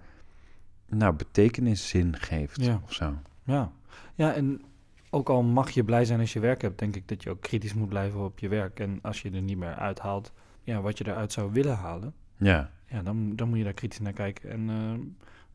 nou, 0.88 1.14
betekenis, 1.14 1.90
zin 1.90 2.18
geeft 2.18 2.64
Ja. 2.66 2.82
of 2.84 2.94
zo. 2.94 3.14
Ja. 3.44 3.72
ja, 4.16 4.34
en 4.34 4.62
ook 5.10 5.30
al 5.30 5.44
mag 5.44 5.70
je 5.70 5.84
blij 5.84 6.06
zijn 6.06 6.20
als 6.20 6.34
je 6.34 6.40
werk 6.40 6.62
hebt, 6.62 6.80
denk 6.80 6.96
ik 6.96 7.08
dat 7.08 7.24
je 7.24 7.30
ook 7.30 7.42
kritisch 7.42 7.74
moet 7.74 7.90
blijven 7.90 8.24
op 8.24 8.40
je 8.40 8.48
werk. 8.48 8.80
En 8.80 9.00
als 9.02 9.22
je 9.22 9.32
er 9.32 9.42
niet 9.42 9.58
meer 9.58 9.76
uithaalt 9.76 10.34
ja, 10.64 10.82
wat 10.82 10.98
je 10.98 11.08
eruit 11.08 11.32
zou 11.32 11.52
willen 11.52 11.76
halen, 11.76 12.14
Ja, 12.38 12.72
ja, 12.88 13.02
dan, 13.02 13.36
dan 13.36 13.50
moet 13.50 13.58
je 13.58 13.64
daar 13.64 13.74
kritisch 13.74 14.00
naar 14.00 14.14
kijken. 14.14 14.50
En 14.50 14.70
eh, 14.70 15.00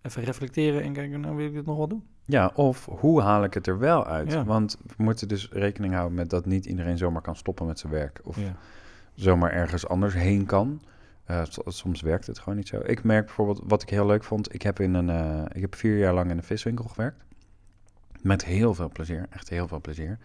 even 0.02 0.22
reflecteren 0.22 0.82
en 0.82 0.92
kijken, 0.92 1.20
nou 1.20 1.36
wil 1.36 1.46
ik 1.46 1.52
dit 1.52 1.66
nog 1.66 1.76
wel 1.76 1.88
doen? 1.88 2.04
Ja, 2.30 2.50
of 2.54 2.86
hoe 2.90 3.20
haal 3.22 3.44
ik 3.44 3.54
het 3.54 3.66
er 3.66 3.78
wel 3.78 4.06
uit? 4.06 4.32
Ja. 4.32 4.44
Want 4.44 4.76
we 4.96 5.02
moeten 5.02 5.28
dus 5.28 5.48
rekening 5.52 5.94
houden 5.94 6.14
met 6.14 6.30
dat 6.30 6.46
niet 6.46 6.66
iedereen 6.66 6.98
zomaar 6.98 7.22
kan 7.22 7.36
stoppen 7.36 7.66
met 7.66 7.78
zijn 7.78 7.92
werk. 7.92 8.20
Of 8.24 8.36
Ja. 8.36 8.56
zomaar 9.14 9.52
ergens 9.52 9.88
anders 9.88 10.14
heen 10.14 10.46
kan. 10.46 10.82
Eh, 11.24 11.42
so- 11.48 11.62
soms 11.66 12.00
werkt 12.00 12.26
het 12.26 12.38
gewoon 12.38 12.56
niet 12.58 12.68
zo. 12.68 12.80
Ik 12.84 13.04
merk 13.04 13.24
bijvoorbeeld, 13.26 13.60
wat 13.64 13.82
ik 13.82 13.90
heel 13.90 14.06
leuk 14.06 14.24
vond, 14.24 14.54
ik 14.54 14.62
heb, 14.62 14.80
in 14.80 14.94
een, 14.94 15.10
eh, 15.10 15.42
ik 15.52 15.60
heb 15.60 15.74
vier 15.74 15.98
jaar 15.98 16.14
lang 16.14 16.30
in 16.30 16.36
een 16.36 16.42
viswinkel 16.42 16.84
gewerkt. 16.84 17.24
Met 18.20 18.44
heel 18.44 18.74
veel 18.74 18.88
plezier, 18.92 19.26
echt 19.30 19.48
heel 19.48 19.68
veel 19.68 19.80
plezier. 19.80 20.18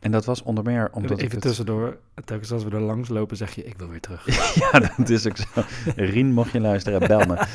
En 0.00 0.10
dat 0.10 0.24
was 0.24 0.42
onder 0.42 0.64
meer 0.64 0.88
omdat 0.92 1.18
Even 1.18 1.30
het- 1.30 1.40
tussendoor, 1.40 1.96
telkens 2.24 2.52
als 2.52 2.64
we 2.64 2.70
er 2.70 2.80
langs 2.80 3.08
lopen, 3.08 3.36
zeg 3.36 3.54
je, 3.54 3.64
ik 3.64 3.74
wil 3.78 3.88
weer 3.88 4.00
terug. 4.00 4.26
ja, 4.72 4.78
dat 4.96 5.08
is 5.08 5.26
ook 5.26 5.36
zo. 5.36 5.62
Rien, 5.96 6.32
mocht 6.32 6.52
je 6.52 6.60
luisteren, 6.60 7.08
bel 7.08 7.26
me. 7.26 7.46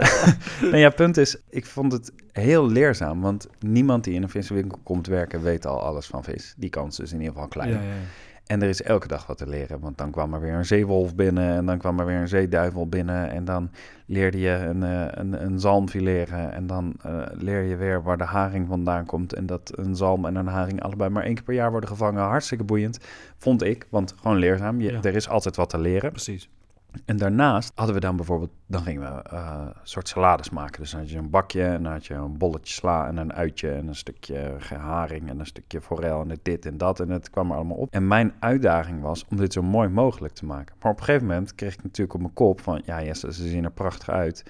nou 0.70 0.76
ja, 0.76 0.90
punt 0.90 1.16
is, 1.16 1.36
ik 1.50 1.66
vond 1.66 1.92
het 1.92 2.12
heel 2.32 2.68
leerzaam. 2.70 3.20
Want 3.20 3.48
niemand 3.60 4.04
die 4.04 4.14
in 4.14 4.22
een 4.22 4.28
viswinkel 4.28 4.78
komt 4.82 5.06
werken, 5.06 5.42
weet 5.42 5.66
al 5.66 5.82
alles 5.82 6.06
van 6.06 6.24
vis. 6.24 6.54
Die 6.56 6.70
kans 6.70 7.00
is 7.00 7.12
in 7.12 7.18
ieder 7.18 7.32
geval 7.32 7.48
klein. 7.48 7.70
Ja, 7.70 7.76
ja, 7.80 7.82
ja. 7.82 7.92
En 8.52 8.62
er 8.62 8.68
is 8.68 8.82
elke 8.82 9.08
dag 9.08 9.26
wat 9.26 9.38
te 9.38 9.48
leren. 9.48 9.80
Want 9.80 9.98
dan 9.98 10.10
kwam 10.10 10.34
er 10.34 10.40
weer 10.40 10.54
een 10.54 10.64
zeewolf 10.64 11.14
binnen. 11.14 11.54
En 11.54 11.66
dan 11.66 11.78
kwam 11.78 11.98
er 11.98 12.06
weer 12.06 12.16
een 12.16 12.28
zeeduivel 12.28 12.88
binnen. 12.88 13.30
En 13.30 13.44
dan 13.44 13.70
leerde 14.06 14.38
je 14.38 14.50
een, 14.50 14.82
eh, 14.82 15.04
een, 15.10 15.44
een 15.44 15.60
zalm 15.60 15.88
fileren. 15.88 16.52
En 16.52 16.66
dan 16.66 16.94
eh, 17.02 17.22
leer 17.32 17.62
je 17.62 17.76
weer 17.76 18.02
waar 18.02 18.18
de 18.18 18.24
haring 18.24 18.68
vandaan 18.68 19.06
komt. 19.06 19.32
En 19.32 19.46
dat 19.46 19.72
een 19.74 19.96
zalm 19.96 20.26
en 20.26 20.34
een 20.34 20.46
haring 20.46 20.82
allebei 20.82 21.10
maar 21.10 21.24
één 21.24 21.34
keer 21.34 21.44
per 21.44 21.54
jaar 21.54 21.70
worden 21.70 21.88
gevangen. 21.88 22.22
Hartstikke 22.22 22.64
boeiend, 22.64 22.98
vond 23.36 23.62
ik. 23.62 23.86
Want 23.90 24.14
gewoon 24.20 24.36
leerzaam. 24.36 24.80
Je, 24.80 24.92
Ja. 24.92 25.02
Er 25.02 25.14
is 25.14 25.28
altijd 25.28 25.56
wat 25.56 25.70
te 25.70 25.78
leren. 25.78 26.10
Precies. 26.10 26.48
En 27.04 27.16
daarnaast 27.16 27.72
hadden 27.74 27.94
we 27.94 28.00
dan 28.00 28.16
bijvoorbeeld, 28.16 28.50
dan 28.66 28.82
gingen 28.82 29.02
we 29.02 29.34
een 29.36 29.72
soort 29.82 30.08
salades 30.08 30.50
maken. 30.50 30.80
Dus 30.80 30.90
dan 30.90 31.00
had 31.00 31.10
je 31.10 31.18
een 31.18 31.30
bakje 31.30 31.64
en 31.64 31.82
dan 31.82 31.92
had 31.92 32.06
je 32.06 32.14
een 32.14 32.38
bolletje 32.38 32.74
sla 32.74 33.06
en 33.06 33.16
een 33.16 33.32
uitje 33.32 33.70
en 33.70 33.88
een 33.88 33.94
stukje 33.94 34.56
haring 34.78 35.28
en 35.28 35.38
een 35.38 35.46
stukje 35.46 35.80
forel 35.80 36.20
en 36.20 36.38
dit 36.42 36.66
en 36.66 36.78
dat. 36.78 37.00
En 37.00 37.10
het 37.10 37.30
kwam 37.30 37.50
er 37.50 37.56
allemaal 37.56 37.76
op. 37.76 37.92
En 37.92 38.08
mijn 38.08 38.32
uitdaging 38.38 39.02
was 39.02 39.24
om 39.28 39.36
dit 39.36 39.52
zo 39.52 39.62
mooi 39.62 39.88
mogelijk 39.88 40.34
te 40.34 40.44
maken. 40.44 40.74
Maar 40.80 40.92
op 40.92 40.98
een 40.98 41.04
gegeven 41.04 41.26
moment 41.26 41.54
kreeg 41.54 41.74
ik 41.74 41.82
natuurlijk 41.82 42.14
op 42.14 42.20
mijn 42.20 42.34
kop 42.34 42.60
van, 42.60 42.82
ja 42.84 43.02
Jesse, 43.02 43.32
ze 43.32 43.48
zien 43.48 43.64
er 43.64 43.72
prachtig 43.72 44.10
uit. 44.10 44.44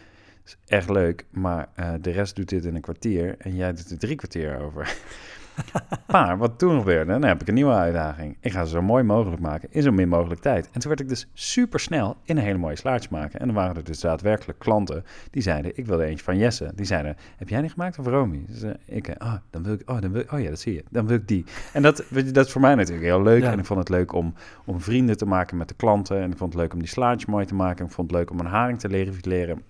is 0.44 0.56
echt 0.66 0.90
leuk, 0.90 1.26
maar 1.30 1.68
eh, 1.74 1.92
de 2.00 2.10
rest 2.10 2.36
doet 2.36 2.48
dit 2.48 2.64
in 2.64 2.74
een 2.74 2.80
kwartier 2.80 3.34
en 3.38 3.56
jij 3.56 3.72
doet 3.72 3.90
er 3.90 3.98
drie 3.98 4.16
kwartier 4.16 4.60
over. 4.60 4.96
maar 6.12 6.38
wat 6.38 6.58
toen 6.58 6.78
gebeurde, 6.78 7.12
dan 7.12 7.24
heb 7.24 7.40
ik 7.40 7.48
een 7.48 7.54
nieuwe 7.54 7.72
uitdaging. 7.72 8.36
Ik 8.40 8.52
ga 8.52 8.64
ze 8.64 8.70
zo 8.70 8.82
mooi 8.82 9.02
mogelijk 9.02 9.40
maken 9.40 9.68
in 9.70 9.82
zo 9.82 9.92
min 9.92 10.08
mogelijk 10.08 10.40
tijd. 10.40 10.70
En 10.70 10.80
toen 10.80 10.88
werd 10.88 11.00
ik 11.00 11.08
dus 11.08 11.28
super 11.32 11.80
snel 11.80 12.16
in 12.24 12.36
een 12.36 12.42
hele 12.42 12.58
mooie 12.58 12.76
slaatje 12.76 13.08
maken. 13.10 13.40
En 13.40 13.46
dan 13.46 13.54
waren 13.54 13.76
er 13.76 13.84
dus 13.84 14.00
daadwerkelijk 14.00 14.58
klanten 14.58 15.04
die 15.30 15.42
zeiden, 15.42 15.72
ik 15.74 15.86
wilde 15.86 16.04
eentje 16.04 16.24
van 16.24 16.36
Jesse. 16.36 16.72
Die 16.74 16.86
zeiden, 16.86 17.16
heb 17.36 17.48
jij 17.48 17.60
die 17.60 17.70
gemaakt 17.70 17.98
of 17.98 18.06
Romy? 18.06 18.44
Dus, 18.48 18.72
ik, 18.84 19.08
eh, 19.08 19.26
oh, 19.26 19.34
dan 19.50 19.62
wil 19.62 19.72
ik, 19.72 19.90
oh, 19.90 20.00
dan 20.00 20.12
wil 20.12 20.20
ik, 20.20 20.32
oh 20.32 20.40
ja, 20.40 20.48
dat 20.48 20.60
zie 20.60 20.74
je. 20.74 20.84
Dan 20.90 21.06
wil 21.06 21.16
ik 21.16 21.28
die. 21.28 21.44
En 21.72 21.82
dat, 21.82 22.04
weet 22.08 22.26
je, 22.26 22.32
dat 22.32 22.46
is 22.46 22.52
voor 22.52 22.60
mij 22.60 22.74
natuurlijk 22.74 23.06
heel 23.06 23.22
leuk. 23.22 23.42
Ja. 23.42 23.52
En 23.52 23.58
ik 23.58 23.64
vond 23.64 23.78
het 23.78 23.88
leuk 23.88 24.12
om, 24.12 24.34
om 24.64 24.80
vrienden 24.80 25.16
te 25.16 25.26
maken 25.26 25.56
met 25.56 25.68
de 25.68 25.74
klanten. 25.74 26.20
En 26.20 26.30
ik 26.30 26.36
vond 26.36 26.52
het 26.52 26.62
leuk 26.62 26.72
om 26.72 26.78
die 26.78 26.88
slaatje 26.88 27.26
mooi 27.30 27.46
te 27.46 27.54
maken. 27.54 27.78
En 27.78 27.84
ik 27.84 27.92
vond 27.92 28.10
het 28.10 28.18
leuk 28.18 28.30
om 28.30 28.38
een 28.38 28.46
haring 28.46 28.78
te 28.78 28.88
leren 28.88 29.14
fileren. 29.14 29.62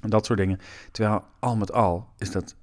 En 0.00 0.10
dat 0.10 0.26
soort 0.26 0.38
dingen. 0.38 0.58
Terwijl 0.90 1.24
al 1.38 1.56
met 1.56 1.72
al 1.72 2.06
is 2.18 2.30
dat 2.30 2.56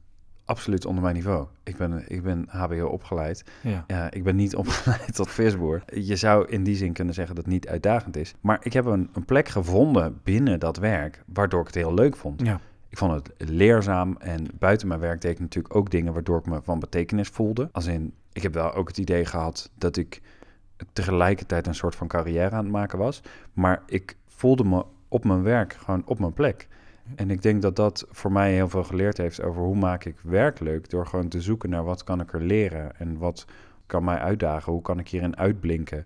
absoluut 0.45 0.85
onder 0.85 1.03
mijn 1.03 1.15
niveau. 1.15 1.47
Ik 1.63 1.77
ben, 1.77 2.03
ik 2.07 2.23
ben 2.23 2.45
HBO 2.47 2.87
opgeleid. 2.87 3.43
Ja. 3.61 4.11
Ik 4.11 4.23
ben 4.23 4.35
niet 4.35 4.55
opgeleid 4.65 5.15
tot 5.15 5.31
visboer. 5.31 5.83
Je 5.93 6.15
zou 6.15 6.47
in 6.49 6.63
die 6.63 6.75
zin 6.75 6.93
kunnen 6.93 7.13
zeggen 7.13 7.35
dat 7.35 7.45
het 7.45 7.53
niet 7.53 7.67
uitdagend 7.67 8.17
is. 8.17 8.33
Maar 8.41 8.59
ik 8.61 8.73
heb 8.73 8.85
een, 8.85 9.09
een 9.13 9.25
plek 9.25 9.47
gevonden 9.47 10.19
binnen 10.23 10.59
dat 10.59 10.77
werk, 10.77 11.23
waardoor 11.33 11.59
ik 11.61 11.67
het 11.67 11.75
heel 11.75 11.93
leuk 11.93 12.15
vond. 12.15 12.41
Ja. 12.41 12.59
Ik 12.89 12.97
vond 12.97 13.11
het 13.11 13.49
leerzaam 13.49 14.15
en 14.19 14.47
buiten 14.59 14.87
mijn 14.87 14.99
werk 14.99 15.21
deed 15.21 15.31
ik 15.31 15.39
natuurlijk 15.39 15.75
ook 15.75 15.91
dingen 15.91 16.13
waardoor 16.13 16.39
ik 16.39 16.45
me 16.45 16.61
van 16.63 16.79
betekenis 16.79 17.27
voelde. 17.27 17.69
Als 17.71 17.85
in, 17.85 18.13
ik 18.33 18.43
heb 18.43 18.53
wel 18.53 18.73
ook 18.73 18.87
het 18.87 18.97
idee 18.97 19.25
gehad 19.25 19.71
dat 19.77 19.97
ik 19.97 20.21
tegelijkertijd 20.93 21.67
een 21.67 21.75
soort 21.75 21.95
van 21.95 22.07
carrière 22.07 22.55
aan 22.55 22.63
het 22.63 22.71
maken 22.71 22.97
was. 22.97 23.21
Maar 23.53 23.83
ik 23.85 24.17
voelde 24.27 24.63
me 24.63 24.85
op 25.07 25.25
mijn 25.25 25.43
werk 25.43 25.73
gewoon 25.73 26.01
op 26.05 26.19
mijn 26.19 26.33
plek. 26.33 26.67
En 27.15 27.29
ik 27.29 27.41
denk 27.41 27.61
dat 27.61 27.75
dat 27.75 28.05
voor 28.09 28.31
mij 28.31 28.53
heel 28.53 28.69
veel 28.69 28.83
geleerd 28.83 29.17
heeft 29.17 29.41
over 29.41 29.61
hoe 29.61 29.75
maak 29.75 30.05
ik 30.05 30.19
werk 30.21 30.59
leuk. 30.59 30.89
Door 30.89 31.07
gewoon 31.07 31.27
te 31.27 31.41
zoeken 31.41 31.69
naar 31.69 31.83
wat 31.83 32.03
kan 32.03 32.19
ik 32.19 32.33
er 32.33 32.41
leren 32.41 32.99
en 32.99 33.17
wat 33.17 33.45
kan 33.85 34.03
mij 34.03 34.17
uitdagen. 34.17 34.71
Hoe 34.73 34.81
kan 34.81 34.99
ik 34.99 35.07
hierin 35.07 35.37
uitblinken. 35.37 36.05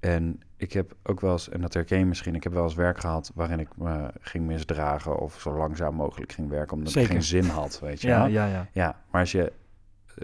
En 0.00 0.40
ik 0.56 0.72
heb 0.72 0.94
ook 1.02 1.20
wel 1.20 1.32
eens, 1.32 1.48
en 1.48 1.60
dat 1.60 1.74
herken 1.74 1.98
je 1.98 2.06
misschien, 2.06 2.34
ik 2.34 2.42
heb 2.42 2.52
wel 2.52 2.62
eens 2.62 2.74
werk 2.74 3.00
gehad 3.00 3.32
waarin 3.34 3.60
ik 3.60 3.76
me 3.76 4.10
ging 4.20 4.46
misdragen 4.46 5.18
of 5.18 5.40
zo 5.40 5.56
langzaam 5.56 5.94
mogelijk 5.94 6.32
ging 6.32 6.48
werken 6.48 6.76
omdat 6.76 6.92
Zeker. 6.92 7.08
ik 7.08 7.14
geen 7.16 7.24
zin 7.24 7.44
had, 7.44 7.80
weet 7.80 8.00
je 8.00 8.08
Ja, 8.08 8.26
ja, 8.26 8.46
ja. 8.46 8.68
Ja, 8.72 9.02
maar 9.10 9.20
als 9.20 9.32
je 9.32 9.52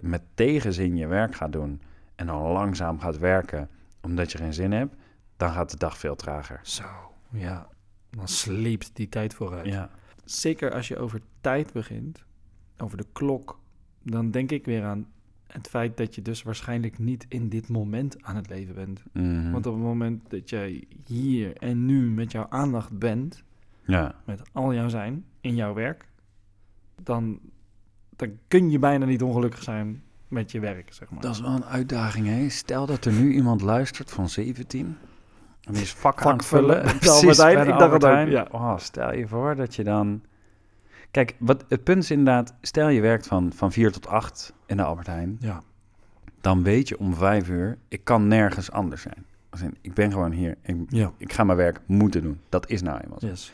met 0.01 0.23
tegenzin 0.35 0.97
je 0.97 1.07
werk 1.07 1.35
gaat 1.35 1.53
doen 1.53 1.83
en 2.15 2.27
dan 2.27 2.43
langzaam 2.43 3.01
gaat 3.01 3.19
werken 3.19 3.69
omdat 4.01 4.33
je 4.33 4.39
geen 4.39 4.55
zin 4.55 4.73
hebt, 4.73 4.95
dan 5.37 5.51
gaat 5.51 5.71
de 5.71 5.77
dag 5.77 5.99
veel 5.99 6.17
trager. 6.17 6.61
Zo, 6.63 6.85
ja. 7.31 7.69
Dan 8.11 8.29
sleept 8.29 8.91
die 8.93 9.09
tijd 9.09 9.35
vooruit. 9.35 9.67
Ja, 9.67 9.91
zeker 10.25 10.73
als 10.73 10.89
je 10.89 10.99
over 10.99 11.21
tijd 11.41 11.73
begint, 11.73 12.25
over 12.79 12.97
de 12.97 13.07
klok, 13.13 13.61
dan 14.03 14.31
denk 14.31 14.51
ik 14.51 14.65
weer 14.65 14.85
aan 14.85 15.07
het 15.47 15.69
feit 15.69 15.97
dat 15.97 16.15
je 16.15 16.23
dus 16.23 16.43
waarschijnlijk 16.43 16.99
niet 16.99 17.27
in 17.29 17.49
dit 17.49 17.69
moment 17.69 18.23
aan 18.23 18.37
het 18.37 18.49
leven 18.49 18.75
bent. 18.75 19.03
Mhm. 19.13 19.51
Want 19.51 19.67
op 19.67 19.75
het 19.75 19.83
moment 19.83 20.31
dat 20.31 20.51
jij 20.51 20.85
hier 21.07 21.57
en 21.57 21.87
nu 21.87 22.11
met 22.11 22.33
jouw 22.33 22.47
aandacht 22.49 22.99
bent, 22.99 23.43
ja. 23.87 24.15
met 24.25 24.43
al 24.53 24.75
jouw 24.75 24.89
zijn 24.89 25.25
in 25.41 25.55
jouw 25.55 25.75
werk, 25.75 26.09
dan, 27.03 27.41
dan 28.17 28.39
kun 28.49 28.71
je 28.71 28.79
bijna 28.79 29.05
niet 29.05 29.23
ongelukkig 29.23 29.63
zijn 29.63 30.03
met 30.29 30.53
je 30.53 30.61
werk, 30.61 30.93
zeg 30.93 31.11
maar. 31.11 31.21
Dat 31.21 31.35
is 31.35 31.41
wel 31.41 31.55
een 31.55 31.65
uitdaging, 31.65 32.27
hè? 32.27 32.49
Stel 32.49 32.87
dat 32.87 33.05
er 33.05 33.13
nu 33.13 33.33
iemand 33.33 33.61
luistert 33.61 34.11
van 34.11 34.29
17 34.29 34.97
die 35.70 35.83
is 35.83 35.92
vak, 35.92 36.20
Vak 36.20 36.33
het 36.33 36.44
vullen. 36.44 36.83
Precies, 36.98 37.09
Albert 37.09 37.37
Heijn, 37.37 37.55
bij 37.55 37.66
ik 37.66 37.79
dacht 37.79 37.94
ook, 37.94 38.03
Heijn. 38.03 38.53
Oh, 38.53 38.79
stel 38.79 39.14
je 39.14 39.29
voor 39.29 39.57
dat 39.57 39.74
je 39.74 39.85
dan... 39.85 40.22
Kijk, 41.11 41.37
wat, 41.38 41.64
het 41.68 41.85
punt 41.85 42.03
is 42.03 42.11
inderdaad, 42.11 42.55
stel 42.61 42.88
je 42.88 43.00
werkt 43.00 43.27
van, 43.27 43.53
van 43.55 43.72
4 43.72 43.92
tot 43.92 44.07
8 44.07 44.53
in 44.66 44.77
de 44.77 44.83
Albert 44.83 45.07
Heijn, 45.07 45.37
Ja, 45.40 45.62
dan 46.40 46.62
weet 46.62 46.88
je 46.88 46.98
om 46.98 47.14
5 47.14 47.48
uur, 47.48 47.79
ik 47.88 48.05
kan 48.05 48.29
nergens 48.29 48.70
anders 48.70 49.03
zijn. 49.03 49.27
Als 49.50 49.61
in, 49.61 49.77
ik 49.81 49.94
ben 49.94 50.12
gewoon 50.12 50.33
hier, 50.33 50.57
ik, 50.62 50.77
ja, 50.88 51.12
ik 51.16 51.33
ga 51.33 51.44
mijn 51.44 51.59
werk 51.59 51.81
moeten 51.87 52.22
doen. 52.22 52.40
Dat 52.48 52.68
is 52.68 52.83
nou 52.83 53.00
eenmaal 53.03 53.20
zo. 53.20 53.27
yes. 53.27 53.53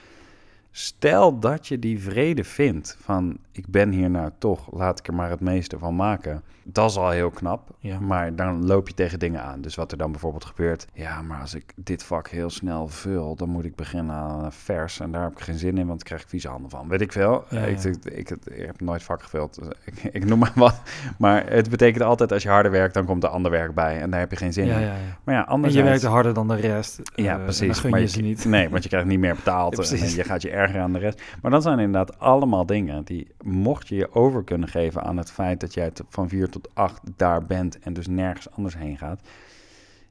Stel 0.72 1.38
dat 1.38 1.66
je 1.66 1.78
die 1.78 2.00
vrede 2.00 2.44
vindt 2.44 2.96
van 3.00 3.38
ik 3.52 3.66
ben 3.66 3.90
hier 3.90 4.10
nou 4.10 4.30
toch, 4.38 4.72
laat 4.72 4.98
ik 4.98 5.06
er 5.06 5.14
maar 5.14 5.30
het 5.30 5.40
meeste 5.40 5.78
van 5.78 5.96
maken. 5.96 6.42
Dat 6.64 6.90
is 6.90 6.96
al 6.96 7.10
heel 7.10 7.30
knap, 7.30 7.68
Ja. 7.78 8.00
maar 8.00 8.34
dan 8.36 8.66
loop 8.66 8.88
je 8.88 8.94
tegen 8.94 9.18
dingen 9.18 9.42
aan. 9.42 9.60
Dus 9.60 9.74
wat 9.74 9.92
er 9.92 9.98
dan 9.98 10.10
bijvoorbeeld 10.10 10.44
gebeurt, 10.44 10.86
ja, 10.92 11.22
maar 11.22 11.40
als 11.40 11.54
ik 11.54 11.72
dit 11.76 12.02
vak 12.02 12.28
heel 12.28 12.50
snel 12.50 12.88
vul, 12.88 13.34
dan 13.36 13.48
moet 13.48 13.64
ik 13.64 13.74
beginnen 13.74 14.14
aan 14.14 14.44
een 14.44 14.52
vers 14.52 15.00
en 15.00 15.10
daar 15.12 15.22
heb 15.22 15.32
ik 15.32 15.40
geen 15.40 15.58
zin 15.58 15.70
in, 15.78 15.86
want 15.86 15.88
dan 15.88 15.98
krijg 15.98 16.22
ik 16.22 16.28
vieze 16.28 16.48
handen 16.48 16.70
van. 16.70 16.88
Weet 16.88 17.00
ik 17.00 17.12
veel. 17.12 17.44
Ja, 17.48 17.60
ik, 17.60 17.78
ja. 17.82 17.88
Ik, 17.88 18.04
ik, 18.04 18.30
ik 18.30 18.66
heb 18.66 18.80
nooit 18.80 19.02
vak 19.02 19.22
gevuld, 19.22 19.54
dus 19.54 19.68
ik, 20.12 20.24
noem 20.24 20.38
maar 20.38 20.52
wat. 20.54 20.80
Maar 21.18 21.50
het 21.50 21.70
betekent 21.70 22.02
altijd 22.04 22.32
als 22.32 22.42
je 22.42 22.48
harder 22.48 22.70
werkt, 22.72 22.94
dan 22.94 23.04
komt 23.04 23.22
er 23.22 23.28
ander 23.28 23.50
werk 23.50 23.74
bij 23.74 24.00
en 24.00 24.10
daar 24.10 24.20
heb 24.20 24.30
je 24.30 24.36
geen 24.36 24.52
zin 24.52 24.64
in. 24.64 24.70
ja, 24.70 24.78
ja. 24.78 24.94
Maar 25.24 25.34
ja, 25.34 25.40
En 25.40 25.46
anders 25.46 25.74
je 25.74 25.82
werkt 25.82 26.02
harder 26.02 26.34
dan 26.34 26.48
de 26.48 26.54
rest. 26.56 27.00
ja, 27.14 27.36
eh, 27.38 27.42
precies. 27.42 27.66
Dan 27.66 27.74
gun 27.76 27.90
maar 27.90 28.00
je 28.00 28.06
ze 28.08 28.20
niet. 28.20 28.44
Nee, 28.44 28.68
want 28.68 28.82
je 28.82 28.88
krijgt 28.88 29.06
niet 29.06 29.18
meer 29.20 29.34
betaald 29.34 29.90
en 29.92 30.10
je 30.14 30.24
gaat 30.24 30.42
je 30.42 30.50
erger 30.60 30.80
aan 30.80 30.92
de 30.92 30.98
rest. 30.98 31.22
Maar 31.42 31.50
dat 31.50 31.62
zijn 31.62 31.78
inderdaad 31.78 32.18
allemaal 32.18 32.66
dingen 32.66 33.04
die, 33.04 33.26
mocht 33.42 33.88
je 33.88 33.94
je 33.94 34.14
over 34.14 34.44
kunnen 34.44 34.68
geven 34.68 35.02
aan 35.02 35.16
het 35.16 35.30
feit 35.30 35.60
dat 35.60 35.74
jij 35.74 35.90
van 36.08 36.28
4 36.28 36.48
tot 36.48 36.68
8 36.74 37.00
daar 37.16 37.46
bent 37.46 37.78
en 37.78 37.92
dus 37.92 38.06
nergens 38.06 38.50
anders 38.50 38.76
heen 38.76 38.98
gaat, 38.98 39.20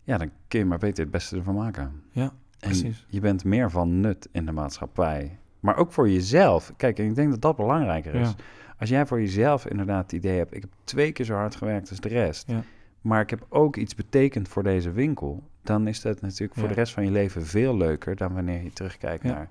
ja, 0.04 0.18
dan 0.18 0.30
kun 0.48 0.60
je 0.60 0.66
maar 0.66 0.78
beter 0.78 1.04
het 1.04 1.12
beste 1.12 1.36
ervan 1.38 1.56
maken. 1.56 2.02
Ja, 2.12 2.24
En 2.24 2.32
precies. 2.60 3.06
je 3.08 3.20
bent 3.20 3.44
meer 3.44 3.72
van 3.72 4.00
nut 4.00 4.28
in 4.32 4.46
de 4.46 4.52
maatschappij. 4.52 5.38
Maar 5.60 5.78
ook 5.78 5.92
voor 5.92 6.10
jezelf. 6.10 6.74
Kijk, 6.78 7.00
en 7.00 7.06
ik 7.06 7.16
denk 7.16 7.30
dat 7.32 7.42
dat 7.42 7.56
belangrijker 7.56 8.16
is. 8.16 8.28
Ja. 8.30 8.36
Als 8.80 8.90
jij 8.90 9.06
voor 9.06 9.20
jezelf 9.22 9.66
inderdaad 9.66 10.04
het 10.04 10.12
idee 10.12 10.38
hebt, 10.38 10.56
ik 10.56 10.62
heb 10.62 10.70
twee 10.84 11.12
keer 11.12 11.26
zo 11.26 11.34
hard 11.36 11.56
gewerkt 11.56 11.90
als 11.90 12.00
de 12.00 12.08
rest, 12.10 12.48
Ja. 12.48 12.62
maar 13.02 13.22
ik 13.22 13.30
heb 13.30 13.46
ook 13.50 13.76
iets 13.76 13.96
betekend 13.96 14.48
voor 14.48 14.64
deze 14.64 14.92
winkel, 14.92 15.44
dan 15.64 15.88
is 15.88 16.02
dat 16.02 16.22
natuurlijk 16.22 16.60
voor 16.60 16.68
de 16.68 16.74
rest 16.74 16.94
van 16.94 17.04
je 17.06 17.12
leven 17.12 17.46
veel 17.46 17.78
leuker 17.78 18.16
dan 18.16 18.34
wanneer 18.34 18.64
je 18.64 18.74
terugkijkt 18.74 19.24
Ja. 19.24 19.30
naar, 19.32 19.50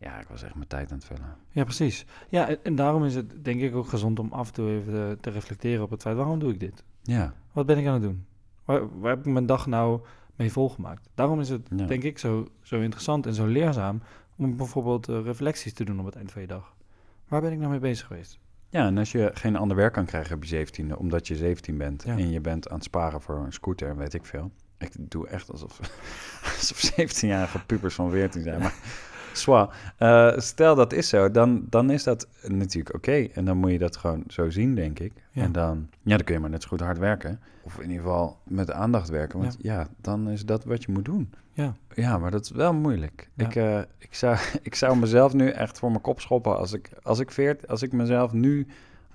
ja, 0.00 0.20
ik 0.20 0.26
was 0.28 0.42
echt 0.42 0.54
mijn 0.54 0.66
tijd 0.68 0.90
aan 0.90 0.96
het 0.96 1.06
vullen. 1.06 1.36
Ja, 1.50 1.64
precies. 1.64 2.06
Ja, 2.28 2.48
en, 2.62 2.74
daarom 2.74 3.04
is 3.04 3.14
het 3.14 3.44
denk 3.44 3.60
ik 3.60 3.74
ook 3.74 3.88
gezond 3.88 4.18
om 4.18 4.32
af 4.32 4.46
en 4.48 4.54
toe 4.54 4.70
even 4.70 4.94
eh, 5.10 5.16
te 5.20 5.30
reflecteren 5.30 5.84
op 5.84 5.90
het 5.90 6.02
feit, 6.02 6.16
waarom 6.16 6.38
doe 6.38 6.52
ik 6.52 6.60
dit? 6.60 6.84
Ja, 7.02 7.34
Wat 7.52 7.66
ben 7.66 7.78
ik 7.78 7.86
aan 7.86 7.92
het 7.92 8.02
doen? 8.02 8.24
Waar, 8.64 9.00
waar 9.00 9.10
heb 9.16 9.26
ik 9.26 9.32
mijn 9.32 9.46
dag 9.46 9.66
nou 9.66 10.00
mee 10.36 10.52
volgemaakt? 10.52 11.08
Daarom 11.14 11.40
is 11.40 11.48
het, 11.48 11.68
Ja. 11.76 11.86
denk 11.86 12.02
ik, 12.02 12.18
zo, 12.18 12.48
zo 12.62 12.80
interessant 12.80 13.26
en 13.26 13.34
zo 13.34 13.46
leerzaam 13.46 14.02
om 14.36 14.56
bijvoorbeeld 14.56 15.08
eh, 15.08 15.22
reflecties 15.24 15.72
te 15.72 15.84
doen 15.84 15.98
op 16.00 16.04
het 16.06 16.16
eind 16.16 16.32
van 16.32 16.40
je 16.42 16.48
dag. 16.48 16.74
Waar 17.28 17.40
ben 17.40 17.52
ik 17.52 17.58
nou 17.58 17.70
mee 17.70 17.78
bezig 17.80 18.06
geweest? 18.06 18.38
ja, 18.68 18.86
en 18.86 18.98
als 18.98 19.12
je 19.12 19.30
geen 19.34 19.56
ander 19.56 19.76
werk 19.76 19.92
kan 19.92 20.04
krijgen 20.04 20.36
op 20.36 20.44
je 20.44 20.66
17e, 20.66 20.96
omdat 20.96 21.26
je 21.28 21.36
17 21.36 21.78
bent 21.78 22.02
Ja. 22.02 22.16
en 22.18 22.30
je 22.30 22.40
bent 22.40 22.68
aan 22.68 22.74
het 22.74 22.84
sparen 22.84 23.20
voor 23.20 23.36
een 23.36 23.52
scooter 23.52 23.88
en 23.88 23.96
weet 23.96 24.14
ik 24.14 24.24
veel. 24.24 24.50
Ik 24.78 24.92
doe 25.10 25.28
echt 25.28 25.50
alsof, 25.50 25.78
alsof 26.56 26.92
17-jarige 26.92 27.64
pubers 27.66 27.94
van 27.94 28.10
14 28.10 28.42
zijn, 28.42 28.60
maar 28.60 28.74
Zwa. 29.32 29.70
Eh, 29.96 30.38
stel 30.38 30.74
dat 30.74 30.92
is 30.92 31.08
zo, 31.08 31.30
dan, 31.30 31.66
dan 31.68 31.90
is 31.90 32.02
dat 32.04 32.28
natuurlijk 32.46 32.94
oké. 32.94 33.28
En 33.34 33.44
dan 33.44 33.56
moet 33.56 33.70
je 33.70 33.78
dat 33.78 33.96
gewoon 33.96 34.24
zo 34.28 34.50
zien, 34.50 34.74
denk 34.74 34.98
ik. 34.98 35.12
Ja. 35.32 35.42
En 35.42 35.52
dan, 35.52 35.88
ja, 36.02 36.16
dan 36.16 36.24
kun 36.24 36.34
je 36.34 36.40
maar 36.40 36.50
net 36.50 36.62
zo 36.62 36.68
goed 36.68 36.80
hard 36.80 36.98
werken. 36.98 37.40
Of 37.62 37.76
in 37.76 37.90
ieder 37.90 38.02
geval 38.02 38.38
met 38.44 38.70
aandacht 38.70 39.08
werken. 39.08 39.38
Want 39.38 39.56
ja, 39.60 39.88
dan 40.00 40.28
is 40.28 40.44
dat 40.46 40.64
wat 40.64 40.82
je 40.84 40.92
moet 40.92 41.04
doen. 41.04 41.30
Ja. 41.52 41.74
Ja, 41.94 42.18
maar 42.18 42.30
dat 42.30 42.44
is 42.44 42.50
wel 42.50 42.74
moeilijk. 42.74 43.28
Ja. 43.34 43.46
Ik, 43.46 43.56
eh, 43.56 43.78
ik, 43.98 44.14
zou, 44.14 44.36
ik 44.62 44.74
zou 44.74 44.96
mezelf 44.96 45.32
nu 45.32 45.48
echt 45.48 45.78
voor 45.78 45.90
mijn 45.90 46.02
kop 46.02 46.20
schoppen. 46.20 46.58
Als 46.58 46.72
ik, 46.72 46.90
als 47.02 47.18
ik, 47.18 47.30
veert, 47.30 47.68
als 47.68 47.82
ik 47.82 47.92
mezelf 47.92 48.32
nu 48.32 48.66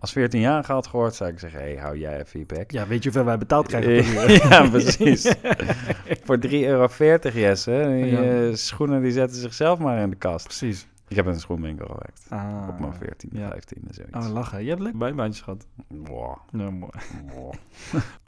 als 0.06 0.14
14 0.14 0.40
jaar 0.40 0.66
had 0.66 0.88
gehoord, 0.88 1.16
zou 1.16 1.32
ik 1.32 1.40
zeggen: 1.40 1.60
hé, 1.60 1.66
hey, 1.66 1.76
hou 1.82 1.98
jij 1.98 2.20
even 2.20 2.40
je 2.40 2.46
bek. 2.46 2.72
Ja, 2.72 2.88
weet 2.88 3.04
je 3.04 3.10
hoeveel 3.10 3.26
wij 3.28 3.38
betaald 3.38 3.68
krijgen? 3.68 4.14
ja, 4.50 4.70
precies. 4.70 5.36
Voor 6.26 6.38
3,40 6.48 6.50
euro, 6.52 6.88
Jesse. 7.34 7.90
Die 8.02 8.06
Ja. 8.06 8.22
eh, 8.48 8.54
schoenen 8.54 9.02
die 9.02 9.12
zetten 9.12 9.38
zichzelf 9.38 9.80
maar 9.80 10.00
in 10.02 10.10
de 10.10 10.16
kast. 10.16 10.44
Precies. 10.46 10.88
Ik 11.08 11.16
heb 11.16 11.26
in 11.26 11.32
een 11.32 11.40
schoenwinkel 11.40 11.86
gewerkt. 11.86 12.26
Ah, 12.30 12.68
op 12.70 12.80
mijn 12.80 12.94
14, 12.94 13.30
ja. 13.34 13.50
15 13.50 13.78
en 13.88 13.94
zoiets. 13.94 14.14
Ah, 14.14 14.30
lachen. 14.34 14.64
Je 14.64 14.70
hebt 14.70 14.82
lekker 14.82 15.00
bijbaantjes 15.00 15.44
gehad. 15.44 15.66
Wow, 15.88 16.38
Nou, 16.52 16.72
mooi. 16.72 16.92
wow. 17.34 17.54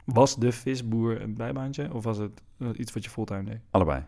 Was 0.04 0.36
de 0.36 0.52
visboer 0.52 1.20
een 1.22 1.34
bijbaantje 1.34 1.94
of 1.94 2.04
was 2.04 2.18
het 2.18 2.42
eh, 2.58 2.68
iets 2.76 2.92
wat 2.92 3.04
je 3.04 3.10
fulltime 3.10 3.44
deed? 3.44 3.58
Allebei. 3.70 4.02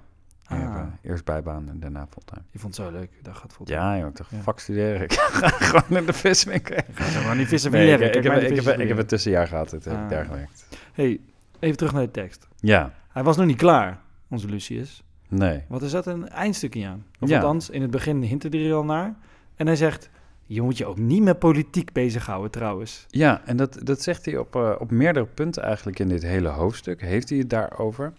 Ik 0.50 0.56
Ah. 0.56 0.76
eh, 0.76 1.10
eerst 1.10 1.24
bijbaan 1.24 1.68
en 1.68 1.80
daarna 1.80 2.06
fulltime. 2.10 2.40
Je 2.50 2.58
vond 2.58 2.76
het 2.76 2.86
zo 2.86 2.92
leuk. 2.92 3.10
Dat 3.22 3.36
gaat 3.36 3.52
fulltime. 3.52 3.78
Ja, 3.78 3.98
joh, 3.98 4.08
ik 4.08 4.16
dacht, 4.16 4.30
Ja. 4.30 4.38
fuck 4.42 4.58
studeren. 4.58 5.02
Ik 5.02 5.12
ga 5.12 5.48
gewoon 5.66 5.98
in 6.00 6.06
de 6.06 6.12
viswinkel. 6.12 6.76
Ga 6.92 7.04
zo 7.10 7.22
maar 7.22 7.36
niet 7.36 7.48
vissen 7.48 7.70
Nee, 7.70 7.82
ik, 7.86 7.92
ik, 7.92 8.00
heb, 8.00 8.12
die 8.12 8.48
ik, 8.48 8.62
heb, 8.64 8.78
ik 8.80 8.88
heb 8.88 8.98
een 8.98 9.06
tussenjaar 9.06 9.46
gehad, 9.46 9.70
heb 9.70 9.86
ik 9.86 9.92
Ah. 9.92 10.08
daar 10.08 10.24
gewerkt. 10.24 10.66
Hey, 10.92 11.20
even 11.58 11.76
terug 11.76 11.92
naar 11.92 12.02
de 12.02 12.10
tekst. 12.10 12.48
Ja, 12.56 12.92
Hij 13.08 13.22
was 13.22 13.36
nog 13.36 13.46
niet 13.46 13.56
klaar, 13.56 13.98
onze 14.28 14.46
Lucius. 14.48 15.02
nee. 15.28 15.62
Wat 15.68 15.82
is 15.82 15.90
dat 15.90 16.06
een 16.06 16.28
eindstukje 16.28 16.86
aan? 16.86 17.04
Of 17.20 17.28
Ja. 17.28 17.36
althans, 17.36 17.70
in 17.70 17.82
het 17.82 17.90
begin 17.90 18.22
hint 18.22 18.42
hij 18.42 18.66
er 18.68 18.74
al 18.74 18.84
naar. 18.84 19.14
En 19.56 19.66
hij 19.66 19.76
zegt, 19.76 20.10
je 20.46 20.62
moet 20.62 20.78
je 20.78 20.86
ook 20.86 20.98
niet 20.98 21.22
met 21.22 21.38
politiek 21.38 21.92
bezighouden 21.92 22.50
trouwens. 22.50 23.06
Ja, 23.08 23.42
en 23.44 23.56
dat, 23.56 23.78
dat 23.82 24.02
zegt 24.02 24.24
hij 24.24 24.36
op, 24.36 24.56
eh, 24.56 24.72
op 24.78 24.90
meerdere 24.90 25.26
punten 25.26 25.62
eigenlijk 25.62 25.98
in 25.98 26.08
dit 26.08 26.22
hele 26.22 26.48
hoofdstuk. 26.48 27.00
Heeft 27.00 27.28
hij 27.28 27.38
het 27.38 27.50
daarover. 27.50 28.12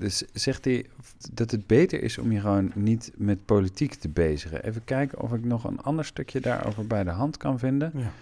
Dus 0.00 0.24
zegt 0.32 0.64
hij 0.64 0.86
dat 1.32 1.50
het 1.50 1.66
beter 1.66 2.02
is 2.02 2.18
om 2.18 2.32
je 2.32 2.40
gewoon 2.40 2.72
niet 2.74 3.12
met 3.16 3.44
politiek 3.44 3.94
te 3.94 4.08
bezigen. 4.08 4.64
Even 4.64 4.84
kijken 4.84 5.20
of 5.20 5.32
ik 5.32 5.44
nog 5.44 5.64
een 5.64 5.80
ander 5.80 6.04
stukje 6.04 6.40
daarover 6.40 6.86
bij 6.86 7.04
de 7.04 7.10
hand 7.10 7.36
kan 7.36 7.58
vinden. 7.58 7.92
Ja. 7.94 8.12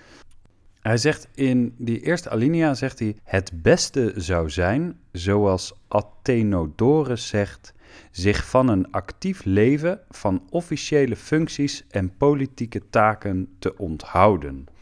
Hij 0.80 0.96
zegt 0.96 1.28
in 1.34 1.74
die 1.76 2.00
eerste 2.00 2.30
alinea, 2.30 2.74
zegt 2.74 2.98
hij... 2.98 3.16
Het 3.24 3.50
beste 3.54 4.12
zou 4.16 4.50
zijn, 4.50 4.98
zoals 5.12 5.72
Athenodorus 5.88 7.28
zegt... 7.28 7.72
zich 8.10 8.48
van 8.48 8.68
een 8.68 8.90
actief 8.90 9.44
leven 9.44 10.00
van 10.10 10.42
officiële 10.50 11.16
functies 11.16 11.84
en 11.90 12.16
politieke 12.16 12.82
taken 12.90 13.48
te 13.58 13.78
onthouden. 13.78 14.66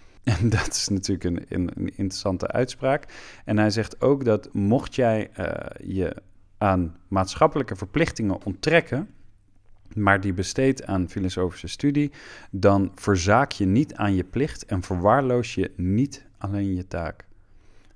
En 0.40 0.48
dat 0.48 0.68
is 0.68 0.88
natuurlijk 0.88 1.24
een, 1.24 1.44
een, 1.48 1.70
een 1.74 1.88
interessante 1.88 2.48
uitspraak. 2.48 3.04
En 3.44 3.58
hij 3.58 3.70
zegt 3.70 4.00
ook 4.00 4.24
dat 4.24 4.48
mocht 4.52 4.94
jij 4.94 5.30
eh, 5.32 5.86
je 5.88 6.16
aan 6.58 6.96
maatschappelijke 7.08 7.76
verplichtingen 7.76 8.44
onttrekken, 8.44 9.08
maar 9.94 10.20
die 10.20 10.32
besteedt 10.32 10.86
aan 10.86 11.08
filosofische 11.08 11.68
studie, 11.68 12.12
dan 12.50 12.92
verzaak 12.94 13.52
je 13.52 13.66
niet 13.66 13.94
aan 13.94 14.14
je 14.14 14.24
plicht 14.24 14.64
en 14.64 14.82
verwaarloos 14.82 15.54
je 15.54 15.72
niet 15.76 16.26
alleen 16.38 16.74
je 16.74 16.86
taak. 16.86 17.25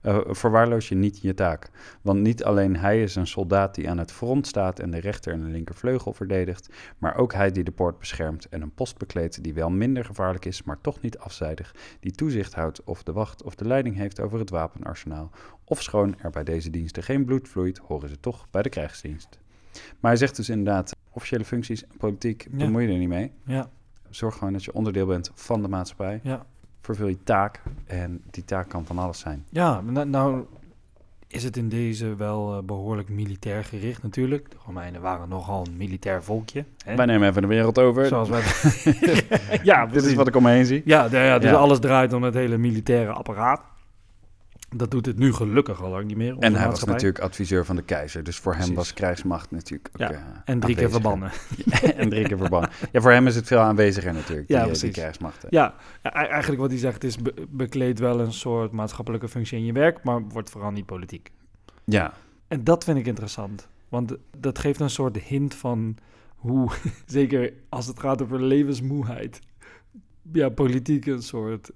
Eh, 0.00 0.18
verwaarloos 0.26 0.88
je 0.88 0.94
niet 0.94 1.20
je 1.22 1.34
taak. 1.34 1.70
Want 2.02 2.20
niet 2.20 2.44
alleen 2.44 2.76
hij 2.76 3.02
is 3.02 3.14
een 3.14 3.26
soldaat 3.26 3.74
die 3.74 3.90
aan 3.90 3.98
het 3.98 4.12
front 4.12 4.46
staat 4.46 4.78
en 4.78 4.90
de 4.90 4.98
rechter 5.00 5.32
en 5.32 5.40
de 5.40 5.50
linkervleugel 5.50 6.12
verdedigt, 6.12 6.68
maar 6.98 7.16
ook 7.16 7.32
hij 7.32 7.50
die 7.50 7.64
de 7.64 7.70
poort 7.70 7.98
beschermt 7.98 8.48
en 8.48 8.62
een 8.62 8.74
post 8.74 8.98
bekleedt 8.98 9.42
die 9.42 9.54
wel 9.54 9.70
minder 9.70 10.04
gevaarlijk 10.04 10.44
is, 10.44 10.62
maar 10.62 10.80
toch 10.80 11.00
niet 11.00 11.18
afzijdig, 11.18 11.74
die 12.00 12.12
toezicht 12.12 12.54
houdt 12.54 12.84
of 12.84 13.02
de 13.02 13.12
wacht 13.12 13.42
of 13.42 13.54
de 13.54 13.64
leiding 13.66 13.96
heeft 13.96 14.20
over 14.20 14.38
het 14.38 14.50
wapenarsenaal. 14.50 15.30
Of 15.64 15.82
schoon 15.82 16.14
er 16.20 16.30
bij 16.30 16.44
deze 16.44 16.70
diensten 16.70 17.02
geen 17.02 17.24
bloed 17.24 17.48
vloeit, 17.48 17.78
horen 17.78 18.08
ze 18.08 18.20
toch 18.20 18.46
bij 18.50 18.62
de 18.62 18.68
krijgsdienst. 18.68 19.38
Maar 19.72 20.10
hij 20.10 20.16
zegt 20.16 20.36
dus 20.36 20.48
inderdaad, 20.48 20.96
officiële 21.10 21.44
functies 21.44 21.84
en 21.86 21.96
politiek, 21.98 22.46
Ja. 22.50 22.56
bemoei 22.56 22.86
je 22.86 22.92
er 22.92 22.98
niet 22.98 23.08
mee. 23.08 23.32
Ja, 23.44 23.70
Zorg 24.10 24.36
gewoon 24.36 24.52
dat 24.52 24.64
je 24.64 24.72
onderdeel 24.72 25.06
bent 25.06 25.30
van 25.34 25.62
de 25.62 25.68
maatschappij. 25.68 26.20
ja. 26.22 26.46
Vervul 26.80 27.06
je 27.08 27.22
taak 27.24 27.60
en 27.86 28.22
die 28.30 28.44
taak 28.44 28.68
kan 28.68 28.86
van 28.86 28.98
alles 28.98 29.18
zijn. 29.18 29.44
Ja, 29.48 29.80
nou, 29.80 30.06
nou 30.08 30.44
is 31.26 31.44
het 31.44 31.56
in 31.56 31.68
deze 31.68 32.14
wel 32.16 32.56
eh, 32.56 32.62
behoorlijk 32.62 33.08
militair 33.08 33.64
gericht 33.64 34.02
natuurlijk. 34.02 34.50
De 34.50 34.56
Romeinen 34.66 35.00
waren 35.00 35.28
nogal 35.28 35.66
een 35.66 35.76
militair 35.76 36.22
volkje. 36.22 36.64
Hè? 36.84 36.96
Wij 36.96 37.06
nemen 37.06 37.28
even 37.28 37.42
de 37.42 37.48
wereld 37.48 37.78
over. 37.78 38.06
Zoals 38.06 38.28
wij... 38.28 38.42
ja, 39.62 39.86
Dit 39.86 40.04
is 40.04 40.14
wat 40.14 40.28
ik 40.28 40.36
om 40.36 40.42
me 40.42 40.50
heen 40.50 40.66
zie. 40.66 40.82
Ja, 40.84 41.08
ja, 41.10 41.38
dus 41.38 41.50
Ja. 41.50 41.56
alles 41.56 41.78
draait 41.78 42.12
om 42.12 42.22
het 42.22 42.34
hele 42.34 42.56
militaire 42.56 43.12
apparaat. 43.12 43.60
Dat 44.76 44.90
doet 44.90 45.06
het 45.06 45.18
nu 45.18 45.32
gelukkig 45.32 45.82
al 45.82 45.90
lang 45.90 46.04
niet 46.04 46.16
meer. 46.16 46.36
En 46.38 46.54
hij 46.54 46.66
was 46.66 46.84
natuurlijk 46.84 47.18
adviseur 47.18 47.64
van 47.64 47.76
de 47.76 47.82
keizer. 47.82 48.24
Dus 48.24 48.36
voor 48.38 48.54
hem 48.54 48.74
was 48.74 48.92
krijgsmacht 48.94 49.50
natuurlijk 49.50 49.88
ook, 49.92 50.00
Ja, 50.00 50.10
eh, 50.10 50.18
En 50.44 50.60
drie 50.60 50.76
keer 50.76 50.90
verbannen. 50.90 51.30
en 51.96 52.08
drie 52.08 52.26
keer 52.26 52.38
verbannen. 52.38 52.70
Ja, 52.92 53.00
voor 53.00 53.10
hem 53.10 53.26
is 53.26 53.34
het 53.34 53.46
veel 53.46 53.58
aanweziger 53.58 54.12
natuurlijk, 54.12 54.48
Ja, 54.48 54.54
die, 54.54 54.56
eh, 54.56 54.62
die 54.62 54.78
precies. 54.78 54.96
krijgsmachten. 54.96 55.48
Ja, 55.52 55.74
ja, 56.02 56.12
eigenlijk 56.12 56.60
wat 56.60 56.70
hij 56.70 56.78
zegt 56.78 57.04
is... 57.04 57.16
Be 57.16 57.34
bekleed 57.48 57.98
wel 57.98 58.20
een 58.20 58.32
soort 58.32 58.72
maatschappelijke 58.72 59.28
functie 59.28 59.58
in 59.58 59.64
je 59.64 59.72
werk... 59.72 60.04
maar 60.04 60.22
wordt 60.22 60.50
vooral 60.50 60.70
niet 60.70 60.86
politiek. 60.86 61.30
Ja, 61.84 62.12
En 62.48 62.64
dat 62.64 62.84
vind 62.84 62.98
ik 62.98 63.06
interessant. 63.06 63.68
Want 63.88 64.16
dat 64.38 64.58
geeft 64.58 64.80
een 64.80 64.90
soort 64.90 65.16
hint 65.16 65.54
van 65.54 65.96
hoe... 66.36 66.70
zeker 67.06 67.52
als 67.68 67.86
het 67.86 68.00
gaat 68.00 68.22
over 68.22 68.42
levensmoeheid... 68.42 69.40
ja, 70.32 70.48
politiek 70.48 71.06
een 71.06 71.22
soort 71.22 71.70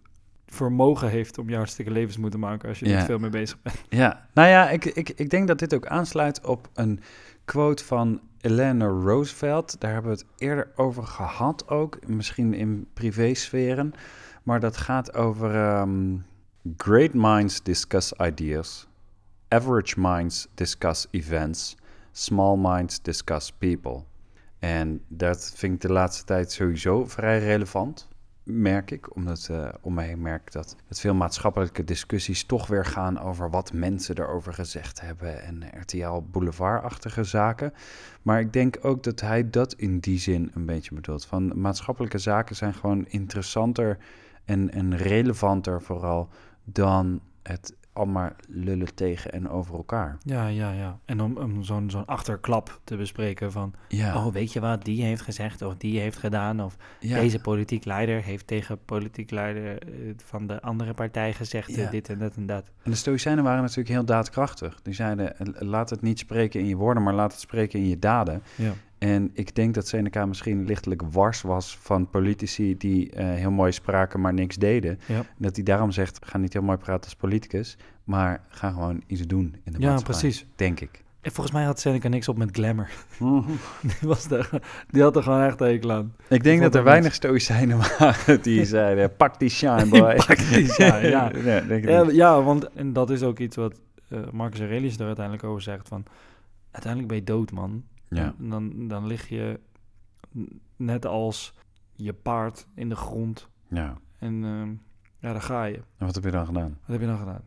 vermogen 0.54 1.08
heeft 1.08 1.38
om 1.38 1.44
jou 1.46 1.56
hartstikke 1.56 1.90
levensmoe 1.90 2.30
te 2.30 2.38
maken... 2.38 2.68
als 2.68 2.78
je 2.78 2.88
Ja. 2.88 2.96
niet 2.96 3.04
veel 3.04 3.18
mee 3.18 3.30
bezig 3.30 3.62
bent. 3.62 3.76
Ja, 4.02 4.26
nou 4.34 4.48
ja, 4.48 4.70
ik, 4.70 4.84
ik, 4.84 5.10
ik 5.10 5.30
denk 5.30 5.48
dat 5.48 5.58
dit 5.58 5.74
ook 5.74 5.86
aansluit 5.86 6.44
op 6.44 6.68
een 6.74 7.00
quote 7.44 7.84
van 7.84 8.20
Eleanor 8.40 9.02
Roosevelt. 9.02 9.80
Daar 9.80 9.92
hebben 9.92 10.10
we 10.10 10.16
het 10.18 10.26
eerder 10.36 10.72
over 10.76 11.02
gehad 11.06 11.68
ook, 11.68 11.98
misschien 12.06 12.54
in 12.54 12.86
privésferen. 12.94 13.92
Maar 14.42 14.60
dat 14.60 14.76
gaat 14.76 15.14
over 15.14 15.54
ehm, 15.54 16.16
great 16.76 17.12
minds 17.14 17.62
discuss 17.62 18.12
ideas, 18.12 18.86
average 19.48 20.00
minds 20.00 20.48
discuss 20.54 21.06
events, 21.10 21.76
small 22.12 22.56
minds 22.56 23.02
discuss 23.02 23.52
people. 23.52 24.02
En 24.58 25.00
dat 25.08 25.52
vind 25.56 25.74
ik 25.74 25.80
de 25.80 25.92
laatste 25.92 26.24
tijd 26.24 26.52
sowieso 26.52 27.04
vrij 27.06 27.38
relevant 27.38 28.08
merk 28.44 28.90
ik, 28.90 29.14
omdat 29.16 29.48
eh 29.50 29.68
om 29.80 29.94
mij 29.94 30.16
merk 30.16 30.52
dat, 30.52 30.76
dat 30.88 31.00
veel 31.00 31.14
maatschappelijke 31.14 31.84
discussies 31.84 32.44
toch 32.44 32.66
weer 32.66 32.84
gaan 32.84 33.20
over 33.20 33.50
wat 33.50 33.72
mensen 33.72 34.18
erover 34.18 34.52
gezegd 34.54 35.00
hebben 35.00 35.42
en 35.42 35.62
RTL 35.80 36.20
Boulevard-achtige 36.30 37.24
zaken. 37.24 37.72
Maar 38.22 38.40
ik 38.40 38.52
denk 38.52 38.78
ook 38.82 39.02
dat 39.02 39.20
hij 39.20 39.50
dat 39.50 39.72
in 39.72 39.98
die 39.98 40.18
zin 40.18 40.50
een 40.54 40.66
beetje 40.66 40.94
bedoelt. 40.94 41.26
Van 41.26 41.60
maatschappelijke 41.60 42.18
zaken 42.18 42.56
zijn 42.56 42.74
gewoon 42.74 43.06
interessanter 43.06 43.98
en, 44.44 44.70
en 44.70 44.96
relevanter 44.96 45.82
vooral 45.82 46.28
dan 46.64 47.20
het 47.42 47.74
allemaal 47.94 48.30
lullen 48.48 48.94
tegen 48.94 49.32
en 49.32 49.48
over 49.48 49.74
elkaar. 49.74 50.18
Ja, 50.22 50.46
ja, 50.46 50.72
ja. 50.72 50.98
En 51.04 51.20
om, 51.20 51.36
om 51.36 51.62
zo'n 51.62 51.90
zo'n 51.90 52.06
achterklap 52.06 52.80
te 52.84 52.96
bespreken 52.96 53.52
van... 53.52 53.74
Ja, 53.88 54.16
Oh, 54.26 54.32
weet 54.32 54.52
je 54.52 54.60
wat 54.60 54.84
die 54.84 55.02
heeft 55.02 55.22
gezegd 55.22 55.62
of 55.62 55.76
die 55.76 56.00
heeft 56.00 56.18
gedaan? 56.18 56.62
Of 56.62 56.76
ja. 57.00 57.20
deze 57.20 57.40
politiek 57.40 57.84
leider 57.84 58.22
heeft 58.22 58.46
tegen 58.46 58.78
politiek 58.84 59.30
leider 59.30 59.78
eh, 59.82 59.88
van 60.24 60.46
de 60.46 60.60
andere 60.62 60.94
partij 60.94 61.32
gezegd 61.32 61.68
eh, 61.68 61.76
Ja. 61.76 61.90
dit 61.90 62.08
en 62.08 62.18
dat 62.18 62.36
en 62.36 62.46
dat. 62.46 62.70
En 62.82 62.90
de 62.90 62.96
Stoïcijnen 62.96 63.44
waren 63.44 63.60
natuurlijk 63.60 63.88
heel 63.88 64.04
daadkrachtig. 64.04 64.80
Die 64.82 64.94
zeiden, 64.94 65.38
eh, 65.38 65.46
laat 65.58 65.90
het 65.90 66.02
niet 66.02 66.18
spreken 66.18 66.60
in 66.60 66.66
je 66.66 66.76
woorden, 66.76 67.02
maar 67.02 67.14
laat 67.14 67.32
het 67.32 67.40
spreken 67.40 67.78
in 67.78 67.88
je 67.88 67.98
daden. 67.98 68.42
Ja. 69.04 69.10
En 69.14 69.30
ik 69.32 69.54
denk 69.54 69.74
dat 69.74 69.88
Seneca 69.88 70.26
misschien 70.26 70.64
lichtelijk 70.64 71.02
wars 71.10 71.42
was 71.42 71.78
van 71.80 72.10
politici 72.10 72.76
die 72.76 73.10
eh, 73.10 73.26
heel 73.26 73.50
mooi 73.50 73.72
spraken, 73.72 74.20
maar 74.20 74.34
niks 74.34 74.56
deden. 74.56 74.98
Ja. 75.06 75.24
Dat 75.38 75.54
hij 75.54 75.64
daarom 75.64 75.90
zegt, 75.90 76.18
ga 76.24 76.38
niet 76.38 76.52
heel 76.52 76.62
mooi 76.62 76.78
praten 76.78 77.04
als 77.04 77.14
politicus, 77.14 77.76
maar 78.04 78.44
ga 78.48 78.70
gewoon 78.70 79.02
iets 79.06 79.22
doen 79.26 79.56
in 79.64 79.72
de 79.72 79.78
Ja, 79.80 79.90
maatschappij. 79.90 80.20
precies. 80.20 80.46
Denk 80.56 80.80
ik. 80.80 81.02
En 81.20 81.32
volgens 81.32 81.56
mij 81.56 81.64
had 81.64 81.80
Seneca 81.80 82.08
niks 82.08 82.28
op 82.28 82.38
met 82.38 82.48
glamour. 82.52 82.90
die, 83.82 83.96
was 84.00 84.28
daar, 84.28 84.50
die 84.90 85.02
had 85.02 85.16
er 85.16 85.22
gewoon 85.22 85.42
echt 85.42 85.58
hekel 85.58 85.92
aan. 85.92 86.14
Ik 86.28 86.42
denk 86.42 86.62
dat 86.62 86.74
er 86.74 86.84
weinig 86.84 87.14
Stoïcijnen 87.14 87.78
waren 87.98 88.42
die 88.42 88.64
zeiden, 88.64 89.16
pak 89.16 89.38
die 89.38 89.48
shine 89.48 89.86
boy. 89.86 90.14
Pak 90.26 90.38
die 90.38 90.68
shine, 90.68 91.08
ja. 91.08 91.28
denk 91.28 91.70
ik 91.70 91.88
Ja, 91.88 92.06
ja, 92.10 92.42
want 92.42 92.72
en 92.72 92.92
dat 92.92 93.10
is 93.10 93.22
ook 93.22 93.38
iets 93.38 93.56
wat 93.56 93.80
eh, 94.08 94.18
Marcus 94.32 94.60
Aurelius 94.60 94.98
er 94.98 95.06
uiteindelijk 95.06 95.44
over 95.44 95.62
zegt. 95.62 95.88
Van, 95.88 96.04
uiteindelijk 96.70 97.12
ben 97.12 97.20
je 97.20 97.24
dood, 97.24 97.52
man. 97.52 97.82
Ja. 98.14 98.34
En 98.38 98.48
dan, 98.48 98.88
dan 98.88 99.06
lig 99.06 99.28
je 99.28 99.60
net 100.76 101.06
als 101.06 101.54
je 101.92 102.12
paard 102.12 102.66
in 102.74 102.88
de 102.88 102.96
grond. 102.96 103.48
ja. 103.68 103.96
En 104.18 104.44
ehm, 104.44 104.68
ja, 105.18 105.32
daar 105.32 105.42
ga 105.42 105.64
je. 105.64 105.76
En 105.98 106.06
wat 106.06 106.14
heb 106.14 106.24
je 106.24 106.30
dan 106.30 106.46
gedaan? 106.46 106.78
Wat 106.80 106.90
heb 106.90 107.00
je 107.00 107.06
dan 107.06 107.18
gedaan? 107.18 107.42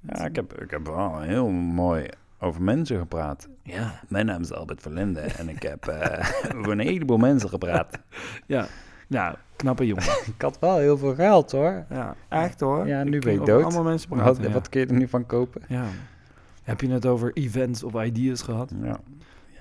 Ja, 0.00 0.24
ik 0.24 0.36
heb, 0.36 0.60
ik 0.60 0.70
heb 0.70 0.86
wel 0.86 1.20
heel 1.20 1.48
mooi 1.50 2.08
over 2.38 2.62
mensen 2.62 2.98
gepraat. 2.98 3.48
Ja, 3.62 4.00
Mijn 4.08 4.26
naam 4.26 4.40
is 4.40 4.52
Albert 4.52 4.82
Verlinde 4.82 5.20
en 5.20 5.48
ik 5.48 5.62
heb 5.62 5.86
eh, 5.86 6.28
over 6.56 6.72
een 6.72 6.78
heleboel 6.78 7.16
mensen 7.16 7.48
gepraat. 7.48 7.98
Ja, 8.46 8.66
ja 9.08 9.36
knappe 9.56 9.86
jongen. 9.86 10.04
Ik 10.36 10.42
had 10.42 10.58
wel 10.58 10.76
heel 10.78 10.98
veel 10.98 11.14
geld 11.14 11.52
hoor. 11.52 11.84
ja, 11.90 12.14
echt 12.28 12.60
hoor. 12.60 12.86
Ja, 12.86 13.04
nu 13.04 13.16
Ik 13.16 13.22
ben 13.24 13.32
je 13.32 13.40
over 13.40 13.52
dood. 13.52 13.64
allemaal 13.64 13.82
mensen 13.82 14.08
Wat, 14.10 14.18
praten, 14.18 14.42
ja. 14.42 14.50
wat 14.50 14.68
kun 14.68 14.80
je 14.80 14.86
er 14.86 14.94
nu 14.94 15.08
van 15.08 15.26
kopen? 15.26 15.62
Ja. 15.68 15.84
Heb 16.62 16.80
je 16.80 16.88
het 16.90 17.06
over 17.06 17.32
events 17.36 17.82
of 17.82 18.02
ideas 18.04 18.42
gehad? 18.42 18.72
Ja, 18.82 19.00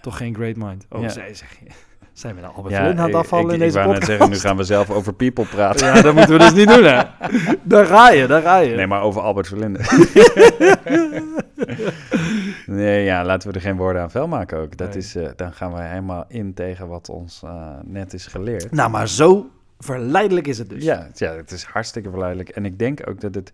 Toch 0.04 0.18
geen 0.18 0.36
great 0.36 0.56
mind. 0.56 0.86
Oh, 0.90 1.10
zij 1.10 1.34
zeg 1.34 1.58
je. 1.60 1.66
Zijn 2.14 2.36
we 2.36 2.42
nou 2.42 2.56
Albert 2.56 2.74
ja 2.74 2.96
aan 2.96 2.98
het 2.98 3.14
afvallen 3.16 3.46
ik, 3.46 3.52
in 3.52 3.56
ik 3.58 3.62
deze 3.62 3.78
net 3.78 3.86
podcast? 3.88 4.06
zeggen, 4.08 4.30
nu 4.30 4.36
gaan 4.38 4.58
we 4.58 4.64
zelf 4.64 4.90
over 4.90 5.14
people 5.14 5.46
praten. 5.46 5.88
Ja, 5.96 6.02
dat 6.02 6.16
moeten 6.16 6.34
we 6.38 6.40
dus 6.40 6.54
niet 6.54 6.68
doen, 6.68 6.84
hè. 6.84 7.02
Daar 7.74 7.86
ga 7.86 8.10
je, 8.10 8.28
daar 8.28 8.42
ga 8.42 8.58
je. 8.58 8.76
Nee, 8.76 8.88
maar 8.88 9.02
over 9.02 9.22
Albert 9.22 9.48
Verlinde. 9.48 9.80
nee, 12.66 13.04
ja, 13.04 13.26
laten 13.26 13.50
we 13.50 13.56
er 13.56 13.62
geen 13.62 13.76
woorden 13.78 14.02
aan 14.02 14.12
vuil 14.12 14.28
maken 14.28 14.58
ook. 14.58 14.78
Dat 14.78 14.88
Nee. 14.88 14.98
is, 14.98 15.16
eh, 15.16 15.28
dan 15.36 15.54
gaan 15.54 15.74
we 15.74 15.82
helemaal 15.82 16.26
in 16.28 16.54
tegen 16.54 16.88
wat 16.88 17.10
ons 17.10 17.42
eh, 17.44 17.68
net 17.86 18.14
is 18.14 18.28
geleerd. 18.28 18.72
Nou, 18.72 18.90
maar 18.90 19.08
zo 19.08 19.50
verleidelijk 19.80 20.48
is 20.48 20.58
het 20.58 20.70
dus. 20.70 20.84
Ja, 20.84 21.08
ja, 21.14 21.36
het 21.36 21.52
is 21.52 21.64
hartstikke 21.64 22.10
verleidelijk. 22.10 22.50
En 22.50 22.66
ik 22.66 22.80
denk 22.80 23.10
ook 23.10 23.22
dat 23.22 23.36
het 23.36 23.52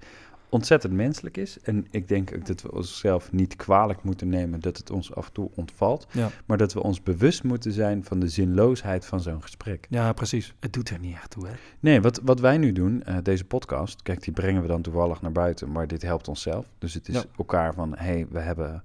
ontzettend 0.50 0.94
menselijk 0.94 1.38
is. 1.38 1.60
En 1.60 1.88
ik 1.90 2.08
denk 2.08 2.32
ook 2.36 2.46
dat 2.46 2.62
we 2.62 2.72
onszelf 2.72 3.32
niet 3.32 3.56
kwalijk 3.56 4.04
moeten 4.04 4.30
nemen 4.30 4.60
dat 4.60 4.78
het 4.78 4.90
ons 4.92 5.16
af 5.16 5.28
en 5.28 5.34
toe 5.34 5.50
ontvalt. 5.56 6.08
Ja. 6.12 6.30
Maar 6.46 6.58
dat 6.58 6.74
we 6.74 6.84
ons 6.84 7.04
bewust 7.04 7.44
moeten 7.44 7.72
zijn 7.72 8.04
van 8.04 8.20
de 8.20 8.28
zinloosheid 8.28 9.06
van 9.06 9.22
zo'n 9.22 9.42
gesprek. 9.42 9.88
Ja, 9.90 10.14
precies. 10.14 10.54
Het 10.60 10.74
doet 10.74 10.90
er 10.90 11.00
niet 11.00 11.16
echt 11.16 11.30
toe, 11.30 11.48
hè. 11.48 11.54
Nee, 11.80 12.02
wat, 12.02 12.22
wat 12.24 12.40
wij 12.40 12.58
nu 12.58 12.72
doen, 12.72 13.04
eh, 13.04 13.18
deze 13.24 13.46
podcast, 13.46 14.02
kijk, 14.02 14.24
die 14.24 14.34
brengen 14.34 14.62
we 14.62 14.68
dan 14.68 14.82
toevallig 14.82 15.22
naar 15.22 15.32
buiten, 15.32 15.72
maar 15.72 15.88
dit 15.88 16.02
helpt 16.02 16.28
onszelf. 16.28 16.66
Dus 16.78 16.94
het 16.94 17.08
is 17.08 17.16
Ja. 17.16 17.24
elkaar 17.38 17.74
van, 17.74 17.92
hé, 17.96 18.06
hey, 18.06 18.26
we, 18.30 18.40
hebben, 18.40 18.84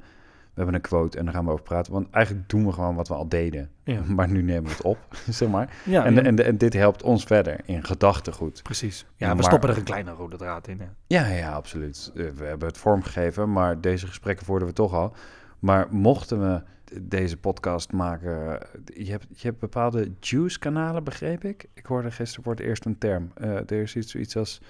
we 0.54 0.60
hebben 0.62 0.74
een 0.74 0.80
quote 0.80 1.18
en 1.18 1.24
daar 1.24 1.34
gaan 1.34 1.44
we 1.44 1.50
over 1.50 1.64
praten. 1.64 1.92
Want 1.92 2.10
eigenlijk 2.10 2.48
doen 2.48 2.66
we 2.66 2.72
gewoon 2.72 2.94
wat 2.94 3.08
we 3.08 3.14
al 3.14 3.28
deden, 3.28 3.70
Ja, 3.84 4.00
maar 4.16 4.28
nu 4.28 4.42
nemen 4.42 4.62
we 4.64 4.70
het 4.70 4.82
op, 4.82 4.98
zeg 5.30 5.48
maar. 5.48 5.76
ja, 5.84 6.04
en, 6.04 6.14
ja, 6.14 6.22
en, 6.22 6.44
en 6.44 6.58
dit 6.58 6.72
helpt 6.72 7.02
ons 7.02 7.24
verder 7.24 7.60
in 7.64 7.84
gedachtegoed. 7.84 8.62
precies. 8.62 9.06
Ja, 9.16 9.26
Maar- 9.26 9.36
we 9.36 9.42
stoppen 9.42 9.68
er 9.68 9.76
een 9.76 9.82
kleine 9.84 10.10
rode 10.12 10.36
draad 10.36 10.68
in, 10.68 10.80
hè. 10.80 10.86
Ja, 11.06 11.26
ja, 11.26 11.52
absoluut. 11.52 12.12
Eh, 12.14 12.26
We 12.28 12.44
hebben 12.44 12.68
het 12.68 12.78
vormgegeven, 12.78 13.52
maar 13.52 13.80
deze 13.80 14.06
gesprekken 14.06 14.46
voerden 14.46 14.68
we 14.68 14.74
toch 14.74 14.92
al. 14.92 15.14
Maar 15.58 15.86
mochten 15.90 16.40
we 16.40 16.62
deze 17.02 17.36
podcast 17.36 17.92
maken, 17.92 18.58
je 18.94 19.10
hebt, 19.10 19.26
je 19.30 19.46
hebt 19.46 19.58
bepaalde 19.58 20.10
juice-kanalen, 20.20 21.04
begreep 21.04 21.44
ik. 21.44 21.66
Ik 21.74 21.86
hoorde 21.86 22.10
gisteren 22.10 22.44
voor 22.44 22.52
het 22.54 22.62
eerst 22.62 22.84
een 22.84 22.98
term. 22.98 23.30
Eh, 23.34 23.50
er 23.56 23.72
is 23.72 23.96
iets, 23.96 24.10
zoiets 24.10 24.36
als 24.36 24.60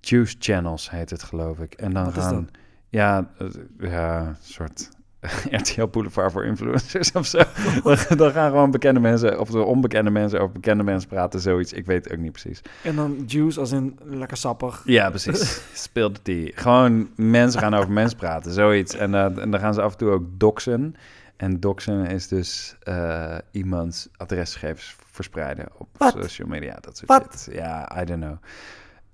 juice 0.00 0.36
channels, 0.38 0.90
heet 0.90 1.10
het 1.10 1.22
geloof 1.22 1.58
ik. 1.58 1.74
En 1.74 1.92
dan 1.92 2.04
Wat 2.04 2.16
is 2.16 2.22
gaan, 2.22 2.34
dat? 2.34 2.50
Ja, 2.90 3.30
ja, 3.78 4.26
een 4.26 4.36
soort 4.40 4.90
RTL 5.60 5.86
Boulevard 5.86 6.32
voor 6.32 6.44
influencers 6.44 7.12
of 7.12 7.26
zo. 7.26 7.38
dan, 8.16 8.30
gaan 8.32 8.50
gewoon 8.50 8.70
bekende 8.70 9.00
mensen, 9.00 9.40
of 9.40 9.50
de 9.50 9.62
onbekende 9.62 10.10
mensen 10.10 10.40
over 10.40 10.52
bekende 10.52 10.82
mensen 10.82 11.08
praten, 11.08 11.40
zoiets. 11.40 11.72
Ik 11.72 11.86
weet 11.86 12.04
het 12.04 12.12
ook 12.12 12.18
niet 12.18 12.32
precies. 12.32 12.60
En 12.82 12.96
dan 12.96 13.24
juice 13.26 13.60
als 13.60 13.72
in 13.72 13.98
lekker 14.04 14.36
sappig. 14.36 14.82
Ja, 14.84 15.08
precies. 15.08 15.62
Speelt 15.84 16.20
die. 16.22 16.52
Gewoon 16.54 17.10
mensen 17.16 17.60
gaan 17.60 17.74
over 17.74 17.90
mensen 17.90 18.18
praten, 18.18 18.52
zoiets. 18.52 18.94
En, 18.94 19.14
eh, 19.14 19.38
en 19.38 19.50
dan 19.50 19.60
gaan 19.60 19.74
ze 19.74 19.82
af 19.82 19.92
en 19.92 19.98
toe 19.98 20.10
ook 20.10 20.24
doxen. 20.32 20.94
En 21.36 21.60
doxen 21.60 22.06
is 22.06 22.28
dus 22.28 22.76
eh, 22.80 23.38
iemands 23.50 24.08
adresgegevens 24.16 24.96
verspreiden 25.10 25.68
op 25.76 25.88
social 25.98 26.48
media. 26.48 26.78
Dat 26.80 26.96
soort 26.96 27.38
shit. 27.38 27.54
Ja, 27.54 28.00
I 28.00 28.04
don't 28.04 28.20
know. 28.20 28.36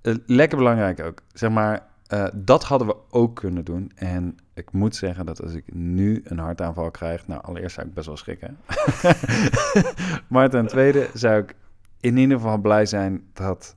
Eh, 0.02 0.14
lekker 0.26 0.58
belangrijk 0.58 1.00
ook. 1.00 1.22
Zeg 1.32 1.50
maar, 1.50 1.86
eh, 2.08 2.26
dat 2.34 2.64
hadden 2.64 2.88
we 2.88 2.96
ook 3.10 3.36
kunnen 3.36 3.64
doen. 3.64 3.92
En 3.94 4.36
ik 4.54 4.72
moet 4.72 4.96
zeggen 4.96 5.26
dat 5.26 5.42
als 5.42 5.52
ik 5.52 5.74
nu 5.74 6.20
een 6.24 6.38
hartaanval 6.38 6.90
krijg... 6.90 7.26
Nou, 7.26 7.42
allereerst 7.42 7.74
zou 7.74 7.86
ik 7.86 7.94
best 7.94 8.06
wel 8.06 8.16
schrikken. 8.16 8.56
maar 10.28 10.50
ten 10.50 10.66
tweede 10.66 11.08
zou 11.14 11.42
ik 11.42 11.54
in 12.00 12.16
ieder 12.16 12.36
geval 12.36 12.58
blij 12.58 12.86
zijn 12.86 13.24
dat 13.32 13.76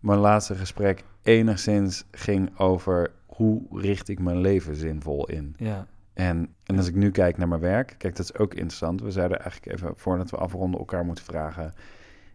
mijn 0.00 0.18
laatste 0.18 0.54
gesprek 0.54 1.04
enigszins 1.22 2.04
ging 2.10 2.58
over 2.58 3.10
hoe 3.26 3.62
richt 3.72 4.08
ik 4.08 4.18
mijn 4.18 4.38
leven 4.40 4.76
zinvol 4.76 5.28
in. 5.28 5.54
Ja. 5.56 5.86
En, 6.14 6.54
en 6.64 6.76
als 6.76 6.88
ik 6.88 6.94
nu 6.94 7.10
kijk 7.10 7.36
naar 7.36 7.48
mijn 7.48 7.60
werk, 7.60 7.94
kijk, 7.98 8.16
dat 8.16 8.24
is 8.24 8.38
ook 8.38 8.54
interessant. 8.54 9.00
We 9.00 9.10
zouden 9.10 9.40
eigenlijk 9.40 9.72
even, 9.72 9.92
voordat 9.96 10.30
we 10.30 10.36
afronden, 10.36 10.80
elkaar 10.80 11.04
moeten 11.04 11.24
vragen... 11.24 11.74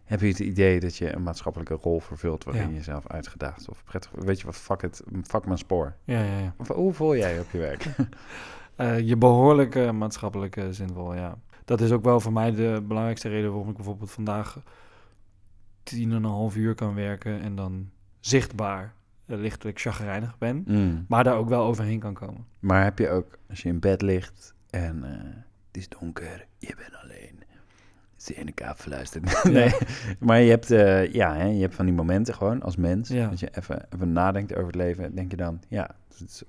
Heb 0.04 0.20
je 0.20 0.26
het 0.26 0.38
idee 0.38 0.80
dat 0.80 0.96
je 0.96 1.14
een 1.14 1.22
maatschappelijke 1.22 1.74
rol 1.74 2.00
vervult 2.00 2.44
waarin 2.44 2.68
je 2.68 2.74
jezelf 2.74 3.08
uitgedaagd 3.08 3.68
of 3.68 3.84
prettig... 3.84 4.10
Weet 4.14 4.40
je 4.40 4.46
wat, 4.46 4.56
fuck 4.56 4.82
het, 4.82 5.02
fuck 5.22 5.46
mijn 5.46 5.58
spoor. 5.58 5.94
Ja, 6.04 6.22
ja, 6.22 6.38
ja. 6.38 6.54
Of, 6.56 6.68
hoe 6.68 6.92
voel 6.92 7.16
jij 7.16 7.40
op 7.40 7.50
je 7.50 7.58
werk? 7.58 7.86
Eh, 8.76 9.00
je 9.00 9.16
behoorlijke 9.16 9.92
maatschappelijke 9.92 10.72
zinvol, 10.72 11.14
ja. 11.14 11.38
Dat 11.64 11.80
is 11.80 11.92
ook 11.92 12.04
wel 12.04 12.20
voor 12.20 12.32
mij 12.32 12.50
de 12.50 12.82
belangrijkste 12.86 13.28
reden 13.28 13.50
waarom 13.50 13.68
ik 13.68 13.76
bijvoorbeeld 13.76 14.10
vandaag 14.10 14.58
tien 15.82 16.10
en 16.10 16.16
een 16.16 16.24
half 16.24 16.56
uur 16.56 16.74
kan 16.74 16.94
werken 16.94 17.40
en 17.40 17.54
dan 17.54 17.90
zichtbaar 18.20 18.94
eh, 19.26 19.38
lichtelijk 19.38 19.80
chagrijnig 19.80 20.38
ben. 20.38 20.64
Mm. 20.66 21.04
Maar 21.08 21.24
daar 21.24 21.36
ook 21.36 21.48
wel 21.48 21.64
overheen 21.64 21.98
kan 21.98 22.14
komen. 22.14 22.46
Maar 22.58 22.84
heb 22.84 22.98
je 22.98 23.08
ook, 23.08 23.38
als 23.48 23.62
je 23.62 23.68
in 23.68 23.80
bed 23.80 24.02
ligt 24.02 24.54
en 24.70 25.04
eh, 25.04 25.10
het 25.66 25.76
is 25.76 25.88
donker, 25.88 26.46
je 26.58 26.74
bent 26.76 27.02
alleen. 27.02 27.42
Is 28.28 28.34
de 28.34 28.40
ene 28.40 28.52
kaap 28.52 28.80
verluisterd. 28.80 29.44
nee, 29.44 29.72
maar 30.18 30.40
je 30.40 30.50
hebt, 30.50 30.70
eh, 30.70 31.12
ja, 31.12 31.34
hè, 31.36 31.46
je 31.46 31.60
hebt 31.60 31.74
van 31.74 31.84
die 31.84 31.94
momenten 31.94 32.34
gewoon 32.34 32.62
als 32.62 32.76
mens. 32.76 33.08
Ja. 33.08 33.28
Dat 33.28 33.40
je 33.40 33.48
even, 33.56 33.86
even 33.94 34.12
nadenkt 34.12 34.52
over 34.54 34.66
het 34.66 34.74
leven. 34.74 35.14
Denk 35.14 35.30
je 35.30 35.36
dan, 35.36 35.60
ja, 35.68 35.94
het 36.08 36.28
is, 36.30 36.42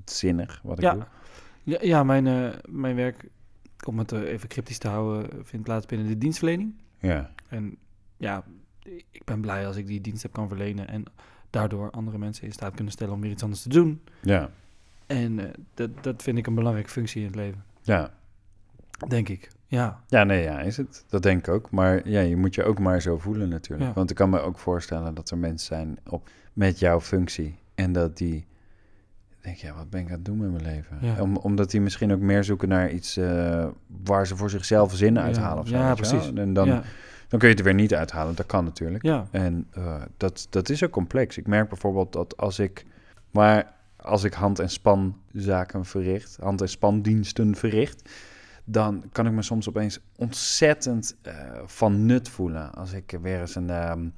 het 0.00 0.10
is 0.10 0.18
zinnig 0.18 0.60
wat 0.62 0.78
ik 0.78 0.84
Ja. 0.84 0.92
doe. 0.92 1.04
Ja, 1.62 1.78
ja 1.80 2.04
mijn, 2.04 2.26
eh, 2.26 2.48
mijn 2.68 2.96
werk, 2.96 3.28
om 3.86 3.98
het 3.98 4.12
eh, 4.12 4.20
even 4.20 4.48
cryptisch 4.48 4.78
te 4.78 4.88
houden, 4.88 5.44
vindt 5.44 5.64
plaats 5.64 5.86
binnen 5.86 6.06
de 6.08 6.18
dienstverlening. 6.18 6.74
Ja, 6.98 7.30
En 7.48 7.76
ja, 8.16 8.44
ik 9.10 9.24
ben 9.24 9.40
blij 9.40 9.66
als 9.66 9.76
ik 9.76 9.86
die 9.86 10.00
dienst 10.00 10.22
heb 10.22 10.32
kan 10.32 10.48
verlenen 10.48 10.88
en 10.88 11.04
daardoor 11.50 11.90
andere 11.90 12.18
mensen 12.18 12.44
in 12.44 12.52
staat 12.52 12.74
kunnen 12.74 12.92
stellen 12.92 13.14
om 13.14 13.20
weer 13.20 13.30
iets 13.30 13.42
anders 13.42 13.62
te 13.62 13.68
doen. 13.68 14.00
ja, 14.22 14.50
En 15.06 15.52
dat, 15.74 15.90
dat 16.02 16.22
vind 16.22 16.38
ik 16.38 16.46
een 16.46 16.54
belangrijke 16.54 16.90
functie 16.90 17.20
in 17.20 17.26
het 17.26 17.36
leven, 17.36 17.64
ja. 17.82 18.14
denk 19.08 19.28
ik. 19.28 19.48
Ja, 19.74 20.00
Ja, 20.08 20.24
nee, 20.24 20.42
ja, 20.42 20.60
is 20.60 20.76
het. 20.76 21.04
Dat 21.08 21.22
denk 21.22 21.46
ik 21.46 21.54
ook. 21.54 21.70
Maar 21.70 22.08
ja, 22.08 22.20
je 22.20 22.36
moet 22.36 22.54
je 22.54 22.64
ook 22.64 22.78
maar 22.78 23.02
zo 23.02 23.18
voelen 23.18 23.48
natuurlijk. 23.48 23.88
Ja. 23.88 23.94
Want 23.94 24.10
ik 24.10 24.16
kan 24.16 24.30
me 24.30 24.40
ook 24.40 24.58
voorstellen 24.58 25.14
dat 25.14 25.30
er 25.30 25.38
mensen 25.38 25.66
zijn 25.66 25.98
op, 26.08 26.28
met 26.52 26.78
jouw 26.78 27.00
functie. 27.00 27.58
En 27.74 27.92
dat 27.92 28.16
die 28.16 28.46
denk 29.40 29.56
ja, 29.56 29.74
wat 29.74 29.90
ben 29.90 30.00
ik 30.00 30.06
aan 30.06 30.12
het 30.12 30.24
doen 30.24 30.38
met 30.38 30.50
mijn 30.50 30.64
leven? 30.64 30.98
Ja. 31.00 31.22
Om, 31.22 31.36
omdat 31.36 31.70
die 31.70 31.80
misschien 31.80 32.12
ook 32.12 32.20
meer 32.20 32.44
zoeken 32.44 32.68
naar 32.68 32.90
iets 32.90 33.16
eh, 33.16 33.66
waar 34.04 34.26
ze 34.26 34.36
voor 34.36 34.50
zichzelf 34.50 34.94
zin 34.94 35.18
uithalen 35.18 35.62
of 35.62 35.68
zo. 35.68 35.76
Ja, 35.76 35.84
wel? 35.84 35.94
precies. 35.94 36.32
En 36.34 36.52
dan, 36.52 36.66
ja, 36.66 36.82
dan 37.28 37.38
kun 37.38 37.48
je 37.48 37.54
het 37.54 37.58
er 37.58 37.64
weer 37.64 37.74
niet 37.74 37.94
uithalen. 37.94 38.34
Dat 38.34 38.46
kan 38.46 38.64
natuurlijk. 38.64 39.02
ja, 39.02 39.26
En 39.30 39.66
eh, 39.70 40.02
dat, 40.16 40.46
dat 40.50 40.68
is 40.68 40.84
ook 40.84 40.90
complex. 40.90 41.38
Ik 41.38 41.46
merk 41.46 41.68
bijvoorbeeld 41.68 42.12
dat 42.12 42.36
als 42.36 42.58
ik... 42.58 42.84
Maar 43.30 43.72
als 43.96 44.24
ik 44.24 44.32
hand- 44.32 44.58
en 44.58 44.70
spanzaken 44.70 45.84
verricht, 45.84 46.36
hand- 46.40 46.60
en 46.60 46.68
spandiensten 46.68 47.54
verricht... 47.54 48.10
dan 48.64 49.04
kan 49.12 49.26
ik 49.26 49.32
me 49.32 49.42
soms 49.42 49.68
opeens 49.68 50.00
ontzettend 50.16 51.16
eh, 51.22 51.34
van 51.66 52.06
nut 52.06 52.28
voelen. 52.28 52.72
Als 52.72 52.92
ik 52.92 53.18
weer 53.22 53.40
eens 53.40 53.54
een, 53.54 53.70
ehm, 53.70 54.08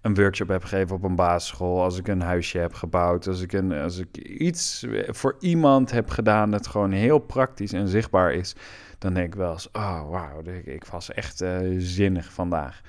een 0.00 0.14
workshop 0.14 0.48
heb 0.48 0.62
gegeven 0.62 0.96
op 0.96 1.02
een 1.02 1.14
basisschool... 1.16 1.82
als 1.82 1.98
ik 1.98 2.08
een 2.08 2.20
huisje 2.20 2.58
heb 2.58 2.72
gebouwd... 2.72 3.26
als 3.26 3.40
ik, 3.40 3.52
een, 3.52 3.72
als 3.72 3.98
ik 3.98 4.16
iets 4.18 4.86
voor 5.06 5.36
iemand 5.40 5.90
heb 5.90 6.10
gedaan... 6.10 6.50
dat 6.50 6.66
gewoon 6.66 6.92
heel 6.92 7.18
praktisch 7.18 7.72
en 7.72 7.88
zichtbaar 7.88 8.32
is... 8.32 8.54
dan 8.98 9.14
denk 9.14 9.26
ik 9.26 9.34
wel 9.34 9.52
eens, 9.52 9.70
oh 9.72 10.10
wauw, 10.10 10.42
ik, 10.42 10.66
ik 10.66 10.84
was 10.84 11.10
echt 11.10 11.40
eh, 11.40 11.58
zinnig 11.78 12.32
vandaag. 12.32 12.80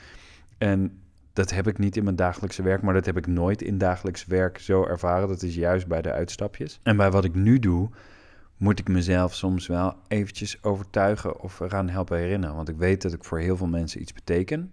En 0.57 0.99
dat 1.33 1.51
heb 1.51 1.67
ik 1.67 1.77
niet 1.77 1.97
in 1.97 2.03
mijn 2.03 2.15
dagelijkse 2.15 2.63
werk, 2.63 2.81
maar 2.81 2.93
dat 2.93 3.05
heb 3.05 3.17
ik 3.17 3.27
nooit 3.27 3.61
in 3.61 3.77
dagelijks 3.77 4.25
werk 4.25 4.57
zo 4.57 4.85
ervaren. 4.85 5.27
Dat 5.27 5.41
is 5.41 5.55
juist 5.55 5.87
bij 5.87 6.01
de 6.01 6.11
uitstapjes. 6.11 6.79
En 6.83 6.97
bij 6.97 7.11
wat 7.11 7.25
ik 7.25 7.35
nu 7.35 7.59
doe, 7.59 7.89
moet 8.65 8.79
ik 8.79 8.87
mezelf 8.87 9.35
soms 9.35 9.67
wel 9.67 9.95
eventjes 10.07 10.63
overtuigen 10.63 11.39
of 11.39 11.59
eraan 11.59 11.89
helpen 11.89 12.17
herinneren. 12.17 12.55
Want 12.55 12.69
ik 12.69 12.77
weet 12.77 13.01
dat 13.01 13.13
ik 13.13 13.23
voor 13.23 13.39
heel 13.39 13.57
veel 13.57 13.67
mensen 13.67 14.01
iets 14.01 14.13
beteken. 14.13 14.71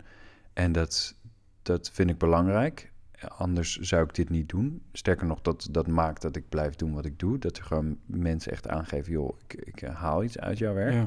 En 0.52 0.72
dat, 0.72 1.14
dat 1.62 1.90
vind 1.92 2.11
ik 2.11 2.18
belangrijk. 2.18 2.92
Anders 3.37 3.78
zou 3.78 4.02
ik 4.05 4.14
dit 4.14 4.28
niet 4.28 4.48
doen. 4.48 4.83
Sterker 4.92 5.26
nog, 5.26 5.40
dat, 5.40 5.68
dat 5.70 5.87
maakt 5.87 6.22
dat 6.22 6.37
ik 6.37 6.48
blijf 6.48 6.74
doen 6.74 6.94
wat 6.94 7.05
ik 7.05 7.18
doe. 7.18 7.38
Dat 7.38 7.57
er 7.57 7.64
gewoon 7.64 7.98
mensen 8.07 8.52
echt 8.52 8.68
aangeven, 8.68 9.12
joh, 9.12 9.38
ik, 9.46 9.55
ik 9.64 9.83
eh, 9.83 9.94
haal 9.94 10.24
iets 10.24 10.38
uit 10.38 10.59
jouw 10.59 10.74
werk. 10.74 10.92
ja. 10.92 11.07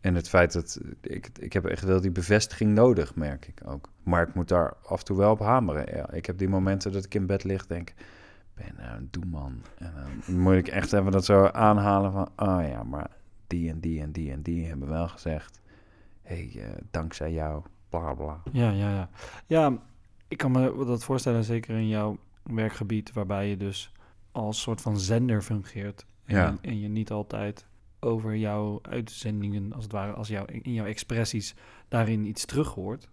En 0.00 0.14
het 0.14 0.28
feit 0.28 0.52
dat 0.52 0.80
ik, 1.00 1.28
ik 1.38 1.52
heb 1.52 1.64
echt 1.64 1.84
wel 1.84 2.00
die 2.00 2.10
bevestiging 2.10 2.74
nodig, 2.74 3.14
merk 3.14 3.46
ik 3.46 3.60
ook. 3.64 3.90
Maar 4.02 4.28
ik 4.28 4.34
moet 4.34 4.48
daar 4.48 4.74
af 4.82 4.98
en 4.98 5.04
toe 5.04 5.16
wel 5.16 5.30
op 5.30 5.40
hameren. 5.40 5.96
Ja, 5.96 6.12
ik 6.12 6.26
heb 6.26 6.38
die 6.38 6.48
momenten 6.48 6.92
dat 6.92 7.04
ik 7.04 7.14
in 7.14 7.26
bed 7.26 7.44
lig, 7.44 7.66
denk, 7.66 7.92
ben 8.56 8.66
je 8.66 8.72
nou 8.82 8.96
een 8.98 9.08
doeman? 9.10 9.62
En 9.78 9.92
dan 9.94 10.36
moet 10.40 10.54
ik 10.54 10.68
echt 10.68 10.92
even 10.92 11.12
dat 11.12 11.24
zo 11.24 11.46
aanhalen 11.46 12.12
van, 12.12 12.28
oh 12.36 12.68
ja, 12.68 12.82
maar 12.82 13.10
die 13.46 13.70
en 13.70 13.80
die 13.80 14.00
en 14.00 14.12
die 14.12 14.32
en 14.32 14.42
die 14.42 14.66
hebben 14.66 14.88
wel 14.88 15.08
gezegd, 15.08 15.60
hé, 16.22 16.48
hey, 16.52 16.62
eh, 16.62 16.70
dankzij 16.90 17.32
jou, 17.32 17.62
bla 17.88 18.14
bla. 18.14 18.42
Ja, 18.52 18.70
ja, 18.70 18.90
ja. 18.90 19.08
Ja, 19.46 19.78
ik 20.28 20.36
kan 20.38 20.50
me 20.50 20.84
dat 20.86 21.04
voorstellen, 21.04 21.44
zeker 21.44 21.76
in 21.76 21.88
jouw 21.88 22.18
werkgebied, 22.42 23.12
waarbij 23.12 23.48
je 23.48 23.56
dus 23.56 23.92
als 24.32 24.60
soort 24.60 24.80
van 24.80 24.98
zender 24.98 25.42
fungeert. 25.42 26.06
En, 26.24 26.36
Ja. 26.36 26.56
en 26.60 26.80
je 26.80 26.88
niet 26.88 27.10
altijd 27.10 27.66
over 28.00 28.36
jouw 28.36 28.78
uitzendingen, 28.82 29.72
als 29.72 29.82
het 29.82 29.92
ware, 29.92 30.12
als 30.12 30.28
jouw, 30.28 30.44
in 30.44 30.72
jouw 30.72 30.86
expressies, 30.86 31.54
daarin 31.88 32.24
iets 32.24 32.44
terug 32.44 32.68
hoort. 32.74 33.08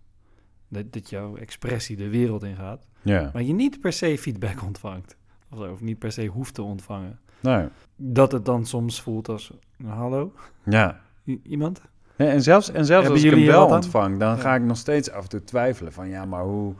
Dat, 0.67 0.93
dat 0.93 1.09
jouw 1.09 1.35
expressie 1.35 1.95
de 1.95 2.09
wereld 2.09 2.43
ingaat. 2.43 2.87
Ja, 3.01 3.29
Maar 3.33 3.43
je 3.43 3.53
niet 3.53 3.79
per 3.79 3.93
se 3.93 4.17
feedback 4.17 4.61
ontvangt. 4.63 5.17
Of, 5.57 5.81
niet 5.81 5.99
per 5.99 6.11
se 6.11 6.25
hoeft 6.25 6.53
te 6.53 6.61
ontvangen. 6.61 7.19
nou, 7.39 7.67
Dat 7.95 8.31
het 8.31 8.45
dan 8.45 8.65
soms 8.65 9.01
voelt 9.01 9.29
als, 9.29 9.51
hallo, 9.85 10.31
ja. 10.63 10.99
I- 11.25 11.41
iemand? 11.43 11.81
Ja, 12.15 12.25
En 12.25 12.41
zelfs, 12.41 12.67
en 12.71 12.85
zelfs 12.85 12.89
Hebben 13.07 13.11
als 13.11 13.23
ik 13.33 13.37
hem 13.39 13.45
wel 13.45 13.67
ontvang, 13.67 14.19
dan 14.19 14.35
Ja. 14.35 14.41
ga 14.41 14.55
ik 14.55 14.61
nog 14.63 14.77
steeds 14.77 15.11
af 15.11 15.23
en 15.23 15.29
toe 15.29 15.43
twijfelen 15.43 15.93
van 15.93 16.09
ja, 16.09 16.25
maar 16.25 16.43
hoe, 16.43 16.73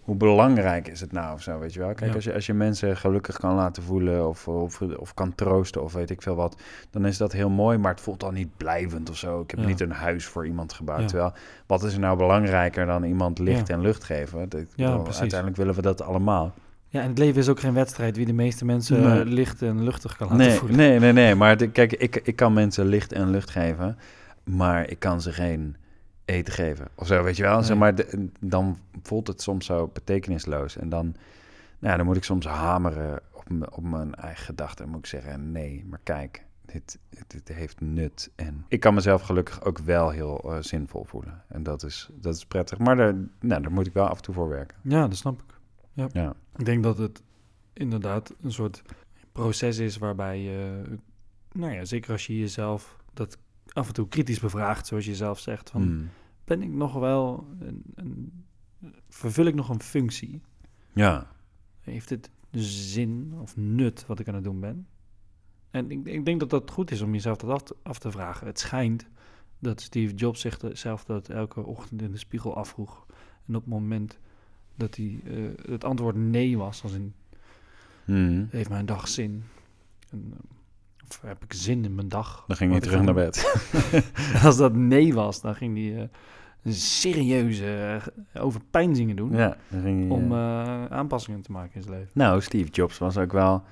hoe 0.00 0.16
belangrijk 0.16 0.88
is 0.88 1.00
het 1.00 1.12
nou 1.12 1.34
of 1.34 1.42
zo, 1.42 1.58
weet 1.58 1.72
je 1.74 1.80
wel? 1.80 1.94
Kijk, 1.94 2.10
Ja. 2.10 2.14
als, 2.14 2.24
je, 2.24 2.34
als 2.34 2.46
je 2.46 2.54
mensen 2.54 2.96
gelukkig 2.96 3.36
kan 3.38 3.54
laten 3.54 3.82
voelen 3.82 4.28
of, 4.28 4.48
of, 4.48 4.80
of 4.82 5.14
kan 5.14 5.34
troosten 5.34 5.82
of 5.82 5.92
weet 5.92 6.10
ik 6.10 6.22
veel 6.22 6.34
wat, 6.34 6.56
dan 6.90 7.06
is 7.06 7.16
dat 7.16 7.32
heel 7.32 7.50
mooi, 7.50 7.78
maar 7.78 7.90
het 7.92 8.00
voelt 8.00 8.20
dan 8.20 8.34
niet 8.34 8.56
blijvend 8.56 9.10
of 9.10 9.16
zo. 9.16 9.40
Ik 9.40 9.50
heb 9.50 9.64
niet 9.66 9.80
een 9.80 9.92
huis 9.92 10.26
voor 10.26 10.46
iemand 10.46 10.72
gebouwd. 10.72 11.08
Terwijl, 11.08 11.32
wat 11.66 11.82
is 11.82 11.94
er 11.94 12.00
nou 12.00 12.16
belangrijker 12.16 12.86
dan 12.86 13.02
iemand 13.04 13.38
licht 13.38 13.68
en 13.68 13.80
lucht 13.80 14.04
geven? 14.04 14.48
Dat, 14.48 14.64
Ja, 14.76 15.02
uiteindelijk 15.04 15.56
willen 15.56 15.74
we 15.74 15.82
dat 15.82 16.02
allemaal. 16.02 16.54
Ja, 16.92 17.00
en 17.02 17.08
het 17.08 17.18
leven 17.18 17.40
is 17.40 17.48
ook 17.48 17.60
geen 17.60 17.74
wedstrijd 17.74 18.16
wie 18.16 18.26
de 18.26 18.32
meeste 18.32 18.64
mensen 18.64 19.00
Nee. 19.02 19.20
eh, 19.20 19.26
licht 19.26 19.62
en 19.62 19.82
luchtig 19.84 20.16
kan 20.16 20.28
laten 20.28 20.46
Nee, 20.46 20.56
voelen. 20.56 20.76
nee, 20.76 20.98
nee, 20.98 21.12
nee, 21.12 21.34
maar 21.34 21.56
de- 21.56 21.70
kijk, 21.70 21.92
ik, 21.92 22.16
ik 22.16 22.36
kan 22.36 22.52
mensen 22.52 22.86
licht 22.86 23.12
en 23.12 23.30
lucht 23.30 23.50
geven, 23.50 23.98
maar 24.44 24.88
ik 24.90 24.98
kan 24.98 25.20
ze 25.20 25.32
geen 25.32 25.76
eten 26.24 26.52
geven 26.52 26.88
of 26.94 27.06
zo, 27.06 27.22
weet 27.22 27.36
je 27.36 27.42
wel? 27.42 27.62
Zeg 27.62 27.76
maar 27.76 27.94
de- 27.94 28.28
dan 28.40 28.78
voelt 29.02 29.26
het 29.26 29.42
soms 29.42 29.66
zo 29.66 29.90
betekenisloos 29.92 30.76
en 30.76 30.88
dan, 30.88 31.14
nou, 31.78 31.96
dan 31.96 32.06
moet 32.06 32.16
ik 32.16 32.24
soms 32.24 32.46
hameren 32.46 33.20
op, 33.32 33.44
op 33.76 33.82
mijn 33.84 34.14
eigen 34.14 34.44
gedachten 34.44 34.84
en 34.84 34.90
moet 34.90 34.98
ik 35.00 35.06
zeggen, 35.06 35.52
nee, 35.52 35.84
maar 35.90 36.00
kijk, 36.02 36.44
dit, 36.66 36.98
dit 37.26 37.48
heeft 37.56 37.80
nut 37.80 38.30
en 38.36 38.64
ik 38.68 38.80
kan 38.80 38.94
mezelf 38.94 39.22
gelukkig 39.22 39.64
ook 39.64 39.78
wel 39.78 40.10
heel 40.10 40.52
eh, 40.52 40.56
zinvol 40.60 41.04
voelen 41.04 41.42
en 41.48 41.62
dat 41.62 41.82
is, 41.82 42.08
dat 42.12 42.34
is 42.34 42.46
prettig, 42.46 42.78
maar 42.78 42.96
daar, 42.96 43.14
nou, 43.40 43.62
daar 43.62 43.72
moet 43.72 43.86
ik 43.86 43.92
wel 43.92 44.06
af 44.08 44.16
en 44.16 44.22
toe 44.22 44.34
voor 44.34 44.48
werken. 44.48 44.76
Ja, 44.82 45.08
dat 45.08 45.16
snap 45.16 45.42
ik. 45.42 45.58
Ja, 46.12 46.34
Ik 46.56 46.64
denk 46.64 46.82
dat 46.82 46.98
het 46.98 47.22
inderdaad 47.72 48.34
een 48.40 48.52
soort 48.52 48.82
proces 49.32 49.78
is 49.78 49.96
waarbij 49.98 50.42
je, 50.42 50.82
nou 51.52 51.72
ja, 51.72 51.84
zeker 51.84 52.12
als 52.12 52.26
je 52.26 52.38
jezelf 52.38 52.96
dat 53.12 53.38
af 53.72 53.86
en 53.88 53.94
toe 53.94 54.08
kritisch 54.08 54.40
bevraagt, 54.40 54.86
zoals 54.86 55.04
je 55.04 55.14
zelf 55.14 55.38
zegt, 55.38 55.70
van 55.70 55.82
Mm. 55.82 56.08
ben 56.44 56.62
ik 56.62 56.70
nog 56.70 56.94
wel, 56.94 57.48
een, 57.60 57.82
een, 57.94 58.44
vervul 59.08 59.44
ik 59.44 59.54
nog 59.54 59.68
een 59.68 59.82
functie? 59.82 60.42
ja, 60.92 61.32
Heeft 61.80 62.10
het 62.10 62.30
zin 62.50 63.34
of 63.40 63.56
nut 63.56 64.06
wat 64.06 64.18
ik 64.18 64.28
aan 64.28 64.34
het 64.34 64.44
doen 64.44 64.60
ben? 64.60 64.86
En 65.70 65.90
ik, 65.90 66.06
ik 66.06 66.24
denk 66.24 66.40
dat 66.40 66.50
dat 66.50 66.70
goed 66.70 66.90
is 66.90 67.00
om 67.00 67.12
jezelf 67.12 67.36
dat 67.36 67.50
af 67.50 67.62
te, 67.62 67.76
af 67.82 67.98
te 67.98 68.10
vragen. 68.10 68.46
Het 68.46 68.58
schijnt 68.58 69.08
dat 69.58 69.80
Steve 69.80 70.14
Jobs 70.14 70.40
zichzelf 70.40 71.04
dat 71.04 71.28
elke 71.28 71.60
ochtend 71.62 72.02
in 72.02 72.10
de 72.10 72.18
spiegel 72.18 72.56
afvroeg. 72.56 73.06
En 73.46 73.54
op 73.54 73.62
het 73.62 73.70
moment 73.72 74.18
dat 74.80 74.96
hij 74.96 75.20
eh, 75.24 75.70
het 75.70 75.84
antwoord 75.84 76.16
nee 76.16 76.58
was, 76.58 76.82
als 76.82 76.92
in 76.92 77.14
Mm. 78.04 78.48
heeft 78.50 78.68
mijn 78.68 78.86
dag 78.86 79.08
zin? 79.08 79.42
En, 80.10 80.32
eh, 80.32 80.38
of 81.08 81.20
heb 81.20 81.44
ik 81.44 81.52
zin 81.52 81.84
in 81.84 81.94
mijn 81.94 82.08
dag? 82.08 82.44
dan 82.46 82.56
ging 82.56 82.70
hij 82.70 82.80
terug 82.80 83.02
naar 83.02 83.14
bed. 83.14 83.62
Als 84.44 84.56
dat 84.56 84.74
nee 84.74 85.14
was, 85.14 85.40
dan 85.40 85.54
ging 85.54 85.76
hij 85.76 86.08
een 86.62 86.72
serieuze 86.72 88.00
uh, 88.34 88.44
overpeinzingen 88.44 89.16
doen 89.16 89.32
Ja, 89.32 89.56
dan 89.68 89.82
ging 89.82 90.10
om 90.10 90.34
aanpassingen 90.88 91.40
te 91.40 91.52
maken 91.52 91.74
in 91.74 91.82
zijn 91.82 91.94
leven. 91.94 92.10
Nou, 92.14 92.40
Steve 92.40 92.70
Jobs 92.70 92.98
was 92.98 93.16
ook 93.16 93.32
wel 93.32 93.62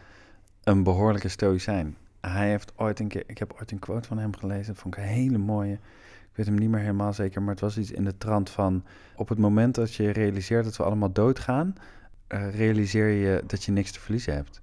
een 0.64 0.82
behoorlijke 0.82 1.28
stoïcijn. 1.28 1.96
Hij 2.20 2.48
heeft 2.48 2.72
ooit 2.76 3.00
een 3.00 3.08
keer, 3.08 3.24
ik 3.26 3.38
heb 3.38 3.54
ooit 3.58 3.70
een 3.70 3.78
quote 3.78 4.08
van 4.08 4.18
hem 4.18 4.36
gelezen, 4.36 4.66
dat 4.66 4.82
vond 4.82 4.96
ik 4.96 5.02
een 5.02 5.08
hele 5.08 5.38
mooie. 5.38 5.78
Weet 6.38 6.46
hem 6.46 6.58
niet 6.58 6.70
meer 6.70 6.80
helemaal 6.80 7.12
zeker, 7.12 7.40
maar 7.42 7.50
het 7.50 7.60
was 7.60 7.78
iets 7.78 7.90
in 7.90 8.04
de 8.04 8.18
trant 8.18 8.50
van: 8.50 8.84
op 9.16 9.28
het 9.28 9.38
moment 9.38 9.74
dat 9.74 9.94
je 9.94 10.10
realiseert 10.10 10.64
dat 10.64 10.76
we 10.76 10.82
allemaal 10.82 11.12
doodgaan, 11.12 11.74
eh, 12.26 12.54
realiseer 12.56 13.08
je 13.08 13.42
dat 13.46 13.64
je 13.64 13.72
niks 13.72 13.92
te 13.92 14.00
verliezen 14.00 14.34
hebt. 14.34 14.62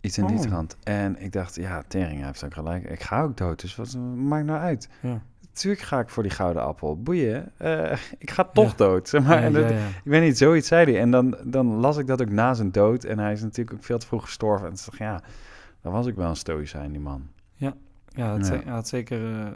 Iets 0.00 0.18
in 0.18 0.26
die 0.26 0.36
Oh. 0.36 0.42
trant. 0.42 0.76
En 0.82 1.22
ik 1.22 1.32
dacht, 1.32 1.54
ja, 1.54 1.82
Tering 1.88 2.16
hij 2.18 2.26
heeft 2.26 2.44
ook 2.44 2.54
gelijk. 2.54 2.84
Ik 2.90 3.02
ga 3.02 3.22
ook 3.22 3.36
dood, 3.36 3.60
dus 3.60 3.76
wat 3.76 3.96
maakt 4.16 4.44
nou 4.44 4.58
uit? 4.60 4.88
Ja. 5.00 5.20
Tuurlijk 5.52 5.82
ga 5.82 6.00
ik 6.00 6.08
voor 6.08 6.22
die 6.22 6.32
gouden 6.32 6.62
appel. 6.62 7.02
Boeien, 7.02 7.52
eh, 7.56 7.92
ik 8.18 8.30
ga 8.30 8.44
toch 8.44 8.70
Ja. 8.70 8.76
dood. 8.76 9.08
Zeg 9.08 9.22
maar. 9.24 9.38
Ja, 9.38 9.42
en 9.44 9.52
dat, 9.52 9.62
ja, 9.70 9.76
ja. 9.76 9.86
ik 9.86 10.00
weet 10.10 10.22
niet, 10.22 10.38
zoiets 10.38 10.68
zei 10.68 10.90
hij. 10.92 11.00
En 11.00 11.10
dan, 11.10 11.36
dan 11.44 11.66
las 11.66 11.96
ik 11.96 12.06
dat 12.06 12.22
ook 12.22 12.30
na 12.30 12.54
zijn 12.54 12.72
dood. 12.72 13.04
En 13.04 13.18
hij 13.18 13.32
is 13.32 13.42
natuurlijk 13.42 13.76
ook 13.76 13.84
veel 13.84 13.98
te 13.98 14.06
vroeg 14.06 14.22
gestorven. 14.24 14.68
En 14.68 14.74
toen 14.74 14.84
dacht 14.84 14.98
ja, 14.98 15.20
dan 15.80 15.92
was 15.92 16.06
ik 16.06 16.14
wel 16.14 16.28
een 16.28 16.36
stoïcijn, 16.36 16.90
die 16.90 17.00
man. 17.00 17.28
Ja, 17.54 17.74
Ja. 18.08 18.42
ze- 18.42 18.52
hij 18.64 18.72
had 18.72 18.88
zeker 18.88 19.40
eh, 19.40 19.46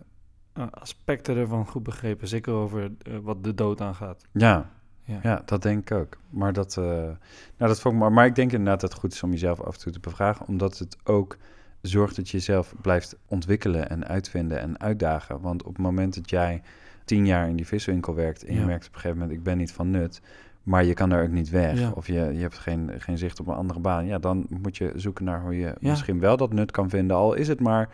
aspecten 0.71 1.37
ervan 1.37 1.67
goed 1.67 1.83
begrepen. 1.83 2.29
Zeker 2.29 2.53
over 2.53 2.83
eh, 3.03 3.13
wat 3.23 3.45
de 3.45 3.55
dood 3.55 3.81
aangaat. 3.81 4.25
Ja, 4.33 4.71
Ja. 5.05 5.19
Ja, 5.23 5.43
dat 5.45 5.63
denk 5.63 5.91
ik 5.91 5.97
ook. 5.99 6.17
Maar 6.31 6.53
dat, 6.53 6.77
eh, 6.77 6.85
nou, 6.85 7.17
dat 7.57 7.81
vond 7.81 7.95
ik 7.95 8.01
maar. 8.01 8.13
Maar 8.13 8.27
ik 8.27 8.35
denk 8.35 8.53
inderdaad 8.53 8.81
dat 8.81 8.91
het 8.91 8.99
goed 9.01 9.13
is 9.13 9.23
om 9.23 9.31
jezelf 9.31 9.61
af 9.61 9.75
en 9.75 9.81
toe 9.81 9.93
te 9.93 10.01
bevragen, 10.01 10.47
omdat 10.47 10.79
het 10.79 10.97
ook 11.05 11.37
zorgt 11.83 12.17
dat 12.17 12.29
je 12.31 12.37
jezelf 12.37 12.75
blijft 12.83 13.17
ontwikkelen 13.27 13.89
en 13.91 14.07
uitvinden 14.07 14.61
en 14.61 14.81
uitdagen. 14.81 15.41
Want 15.41 15.63
op 15.63 15.69
het 15.73 15.83
moment 15.83 16.15
dat 16.15 16.31
jij 16.31 16.63
tien 17.05 17.27
jaar 17.27 17.49
in 17.49 17.57
die 17.57 17.67
viswinkel 17.67 18.15
werkt 18.15 18.45
en 18.45 18.55
je 18.55 18.65
merkt 18.65 18.87
op 18.87 18.95
een 18.95 19.01
gegeven 19.01 19.19
moment, 19.19 19.39
ik 19.39 19.45
ben 19.45 19.59
niet 19.59 19.73
van 19.73 19.91
nut, 19.91 20.21
maar 20.63 20.85
je 20.85 20.95
kan 20.95 21.11
er 21.13 21.23
ook 21.23 21.31
niet 21.31 21.51
weg, 21.51 21.79
Ja. 21.79 21.91
of 21.95 22.07
je, 22.07 22.13
je 22.15 22.41
hebt 22.41 22.59
geen, 22.59 22.91
geen 22.99 23.19
zicht 23.19 23.41
op 23.41 23.47
een 23.47 23.55
andere 23.55 23.81
baan, 23.81 24.07
ja, 24.07 24.19
dan 24.19 24.47
moet 24.49 24.77
je 24.77 24.93
zoeken 24.97 25.25
naar 25.25 25.41
hoe 25.43 25.55
je 25.57 25.75
Ja. 25.81 25.91
misschien 25.91 26.21
wel 26.21 26.37
dat 26.37 26.53
nut 26.53 26.71
kan 26.71 26.89
vinden, 26.91 27.17
al 27.17 27.35
is 27.35 27.49
het 27.49 27.61
maar 27.61 27.89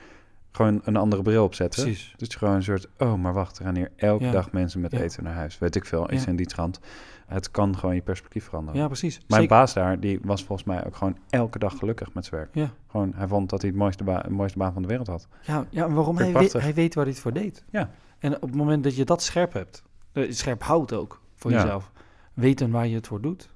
gewoon 0.56 0.80
een 0.84 0.96
andere 0.96 1.22
bril 1.22 1.44
opzetten. 1.44 1.82
Precies. 1.82 2.14
Dus 2.16 2.34
gewoon 2.34 2.54
een 2.54 2.62
soort, 2.62 2.88
oh, 2.98 3.14
maar 3.14 3.32
wacht, 3.32 3.58
er 3.58 3.64
gaan 3.64 3.76
hier 3.76 3.90
elke 3.96 4.24
Ja. 4.24 4.30
dag 4.30 4.52
mensen 4.52 4.80
met 4.80 4.92
Ja. 4.92 4.98
eten 5.00 5.24
naar 5.24 5.34
huis. 5.34 5.58
Weet 5.58 5.76
ik 5.76 5.84
veel, 5.84 6.12
iets 6.12 6.26
in 6.26 6.36
die 6.36 6.46
trant. 6.46 6.80
Het 7.26 7.50
kan 7.50 7.76
gewoon 7.78 7.94
je 7.94 8.02
perspectief 8.02 8.44
veranderen. 8.44 8.80
Ja, 8.80 8.86
precies. 8.86 9.14
Mijn 9.26 9.40
Zeker. 9.42 9.56
baas 9.56 9.74
daar, 9.74 10.00
die 10.00 10.18
was 10.22 10.44
volgens 10.44 10.68
mij 10.68 10.86
ook 10.86 10.96
gewoon 10.96 11.16
elke 11.30 11.58
dag 11.58 11.78
gelukkig 11.78 12.14
met 12.14 12.24
zijn 12.24 12.40
werk. 12.40 12.54
Ja. 12.54 12.70
Gewoon, 12.90 13.12
hij 13.16 13.28
vond 13.28 13.50
dat 13.50 13.60
hij 13.60 13.70
het 13.70 13.78
mooiste, 13.78 14.04
ba- 14.04 14.26
mooiste 14.28 14.58
baan 14.58 14.72
van 14.72 14.82
de 14.82 14.88
wereld 14.88 15.06
had. 15.06 15.28
Ja, 15.42 15.64
ja 15.70 15.90
waarom? 15.90 16.16
Hij, 16.18 16.32
weet, 16.32 16.52
hij 16.52 16.74
weet 16.74 16.94
waar 16.94 17.04
hij 17.04 17.12
het 17.12 17.22
voor 17.22 17.32
deed. 17.32 17.64
Ja. 17.70 17.90
En 18.18 18.34
op 18.34 18.40
het 18.42 18.54
moment 18.54 18.84
dat 18.84 18.96
je 18.96 19.04
dat 19.04 19.22
scherp 19.22 19.52
hebt, 19.52 19.82
eh, 20.12 20.30
scherp 20.32 20.62
houdt 20.62 20.92
ook 20.92 21.20
voor 21.34 21.50
jezelf, 21.50 21.92
weten 22.34 22.70
waar 22.70 22.86
je 22.86 22.94
het 22.94 23.06
voor 23.06 23.20
doet, 23.20 23.50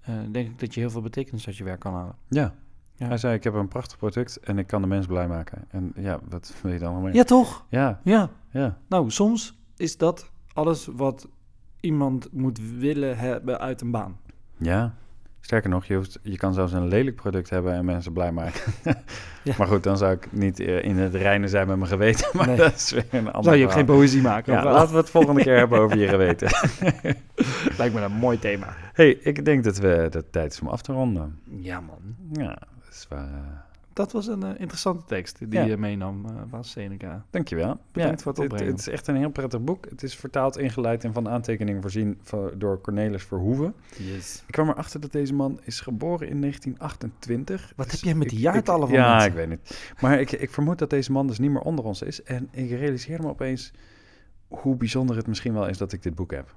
eh, 0.00 0.14
denk 0.32 0.48
ik 0.48 0.58
dat 0.58 0.74
je 0.74 0.80
heel 0.80 0.90
veel 0.90 1.02
betekenis 1.02 1.46
uit 1.46 1.56
je 1.56 1.64
werk 1.64 1.80
kan 1.80 1.94
halen. 1.94 2.14
Ja. 2.28 2.54
Ja. 3.00 3.06
Hij 3.06 3.16
zei, 3.16 3.34
ik 3.34 3.44
heb 3.44 3.54
een 3.54 3.68
prachtig 3.68 3.96
product 3.98 4.36
en 4.36 4.58
ik 4.58 4.66
kan 4.66 4.80
de 4.82 4.88
mens 4.88 5.06
blij 5.06 5.28
maken. 5.28 5.64
En 5.70 5.92
ja, 5.96 6.18
wat 6.28 6.52
wil 6.62 6.72
je 6.72 6.78
dan 6.78 6.92
nog 6.94 7.02
meer? 7.02 7.14
Ja, 7.14 7.22
toch? 7.24 7.64
Ja, 7.68 8.00
Ja. 8.04 8.30
ja. 8.50 8.78
Nou, 8.88 9.10
soms 9.10 9.58
is 9.76 9.96
dat 9.96 10.30
alles 10.52 10.88
wat 10.92 11.28
iemand 11.80 12.28
moet 12.32 12.60
willen 12.78 13.18
hebben 13.18 13.58
uit 13.60 13.80
een 13.80 13.90
baan. 13.90 14.16
Ja. 14.56 14.94
Sterker 15.40 15.70
nog, 15.70 15.84
je, 15.84 15.94
hoeft, 15.94 16.18
je 16.22 16.36
kan 16.36 16.54
zelfs 16.54 16.72
een 16.72 16.88
lelijk 16.88 17.16
product 17.16 17.50
hebben 17.50 17.72
en 17.72 17.84
mensen 17.84 18.12
blij 18.12 18.32
maken. 18.32 18.60
Ja. 19.42 19.54
Maar 19.58 19.66
goed, 19.66 19.82
dan 19.82 19.96
zou 19.98 20.12
ik 20.12 20.32
niet 20.32 20.60
eh, 20.60 20.84
in 20.84 20.96
het 20.98 21.14
reinen 21.14 21.48
zijn 21.48 21.66
met 21.66 21.76
mijn 21.76 21.88
geweten. 21.90 22.28
Maar 22.36 22.46
Nee. 22.46 22.56
dat 22.56 22.74
is 22.74 22.90
weer 22.90 23.04
een 23.10 23.26
ander 23.26 23.42
Zou 23.44 23.56
je 23.56 23.64
ook 23.64 23.72
geen 23.72 23.84
poëzie 23.84 24.22
maken? 24.22 24.52
Ja, 24.52 24.64
laten 24.64 24.90
we 24.92 24.96
het 24.96 25.10
volgende 25.10 25.42
keer 25.42 25.56
hebben 25.56 25.78
over 25.78 25.98
je 25.98 26.08
geweten. 26.08 26.48
Lijkt 27.78 27.94
me 27.94 28.00
een 28.00 28.12
mooi 28.12 28.38
thema. 28.38 28.66
hey, 28.92 29.10
ik 29.10 29.44
denk 29.44 29.64
dat 29.64 29.78
we 29.78 29.96
dat 30.02 30.14
het 30.14 30.32
tijd 30.32 30.52
is 30.52 30.60
om 30.60 30.68
af 30.68 30.82
te 30.82 30.92
ronden. 30.92 31.38
Ja, 31.44 31.80
man. 31.80 31.98
Ja, 32.32 32.58
eh, 33.10 33.24
Dat 33.92 34.12
was 34.12 34.26
een 34.26 34.42
eh, 34.42 34.60
interessante 34.60 35.04
tekst 35.04 35.38
die 35.38 35.48
Ja. 35.60 35.64
je 35.64 35.76
meenam 35.76 36.26
eh, 36.26 36.32
van 36.50 36.64
Seneca. 36.64 37.24
Dankjewel. 37.30 37.78
Bedankt 37.92 38.22
voor 38.22 38.32
het 38.32 38.40
opbrengen. 38.40 38.66
het 38.70 38.78
is 38.78 38.88
echt 38.88 39.06
een 39.06 39.16
heel 39.16 39.30
prettig 39.30 39.60
boek. 39.60 39.84
Het 39.88 40.02
is 40.02 40.14
vertaald, 40.16 40.58
ingeleid 40.58 41.04
en 41.04 41.12
van 41.12 41.28
aantekeningen 41.28 41.82
voorzien 41.82 42.20
door 42.56 42.80
Cornelis 42.80 43.22
Verhoeven. 43.24 43.74
Yes. 43.96 44.42
Ik 44.46 44.52
kwam 44.52 44.68
erachter 44.68 45.00
dat 45.00 45.12
deze 45.12 45.34
man 45.34 45.60
is 45.62 45.80
geboren 45.80 46.28
in 46.28 46.40
1928. 46.40 47.72
Wat 47.76 47.86
Dus 47.86 47.94
heb 47.94 48.04
jij 48.04 48.14
met 48.14 48.28
die 48.28 48.38
jaartallen 48.38 48.88
van 48.88 48.96
Ja, 48.96 49.10
mensen? 49.10 49.28
ik 49.30 49.34
weet 49.36 49.48
niet. 49.48 49.92
Maar 50.00 50.20
ik, 50.20 50.32
ik 50.32 50.50
vermoed 50.50 50.78
dat 50.78 50.90
deze 50.90 51.12
man 51.12 51.26
dus 51.26 51.38
niet 51.38 51.50
meer 51.50 51.60
onder 51.62 51.84
ons 51.84 52.02
is. 52.02 52.22
En 52.22 52.48
ik 52.50 52.70
realiseerde 52.70 53.22
me 53.22 53.28
opeens 53.28 53.72
hoe 54.48 54.76
bijzonder 54.76 55.16
het 55.16 55.26
misschien 55.26 55.52
wel 55.52 55.68
is 55.68 55.78
dat 55.78 55.92
ik 55.92 56.02
dit 56.02 56.14
boek 56.14 56.30
heb. 56.30 56.54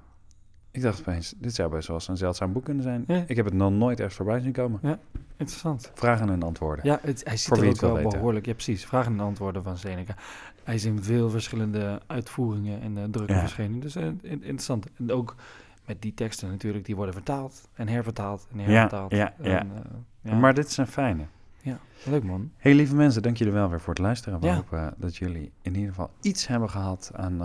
Ik 0.74 0.82
dacht 0.82 1.00
opeens, 1.00 1.34
dit 1.38 1.54
zou 1.54 1.70
best 1.70 1.86
wel 1.88 1.96
eens 1.96 2.08
een 2.08 2.16
zeldzaam 2.16 2.52
boek 2.52 2.64
kunnen 2.64 2.82
zijn. 2.82 3.04
Ja. 3.06 3.24
Ik 3.26 3.36
heb 3.36 3.44
het 3.44 3.54
nog 3.54 3.72
nooit 3.72 3.98
ergens 3.98 4.16
voorbij 4.16 4.40
zien 4.40 4.52
komen. 4.52 4.80
Interessant. 5.36 5.90
Vragen 5.94 6.28
en 6.30 6.42
antwoorden. 6.42 6.84
Ja, 6.86 6.98
het, 7.02 7.24
hij 7.24 7.36
ziet 7.36 7.48
Voor 7.48 7.62
er 7.62 7.68
ook 7.68 7.80
wel 7.80 7.94
weten. 7.94 8.10
behoorlijk... 8.10 8.46
Ja, 8.46 8.52
precies. 8.52 8.84
Vragen 8.86 9.12
en 9.12 9.20
antwoorden 9.20 9.62
van 9.62 9.76
Seneca. 9.78 10.14
Hij 10.64 10.74
is 10.74 10.84
in 10.84 11.02
veel 11.02 11.30
verschillende 11.30 12.00
uitvoeringen 12.06 12.80
en 12.80 12.96
eh 12.96 13.04
drukken 13.10 13.34
Ja. 13.34 13.40
verschenen. 13.40 13.80
Dus 13.80 13.96
eh, 13.96 14.04
in- 14.06 14.20
interessant. 14.22 14.86
En 14.98 15.12
ook 15.12 15.34
met 15.86 16.02
die 16.02 16.14
teksten 16.14 16.48
natuurlijk, 16.48 16.84
die 16.84 16.96
worden 16.96 17.14
vertaald 17.14 17.68
en 17.74 17.88
hervertaald 17.88 18.46
en 18.52 18.58
Ja, 18.58 18.64
hervertaald. 18.64 19.10
ja, 19.12 19.34
ja. 19.42 19.58
En, 19.58 19.70
eh, 19.74 19.80
ja. 20.30 20.34
Maar 20.38 20.54
dit 20.54 20.66
is 20.66 20.76
een 20.76 20.86
fijne. 20.86 21.24
Leuk 22.06 22.22
man. 22.24 22.50
Hey 22.56 22.74
lieve 22.74 22.94
mensen, 22.94 23.22
dank 23.22 23.36
jullie 23.36 23.52
wel 23.52 23.68
weer 23.70 23.80
voor 23.80 23.94
het 23.94 24.02
luisteren. 24.02 24.40
We 24.40 24.46
Ja. 24.46 24.54
hopen 24.54 24.94
dat 24.96 25.16
jullie 25.16 25.52
in 25.62 25.74
ieder 25.74 25.88
geval 25.88 26.10
iets 26.20 26.46
hebben 26.46 26.70
gehad 26.70 27.10
aan, 27.14 27.40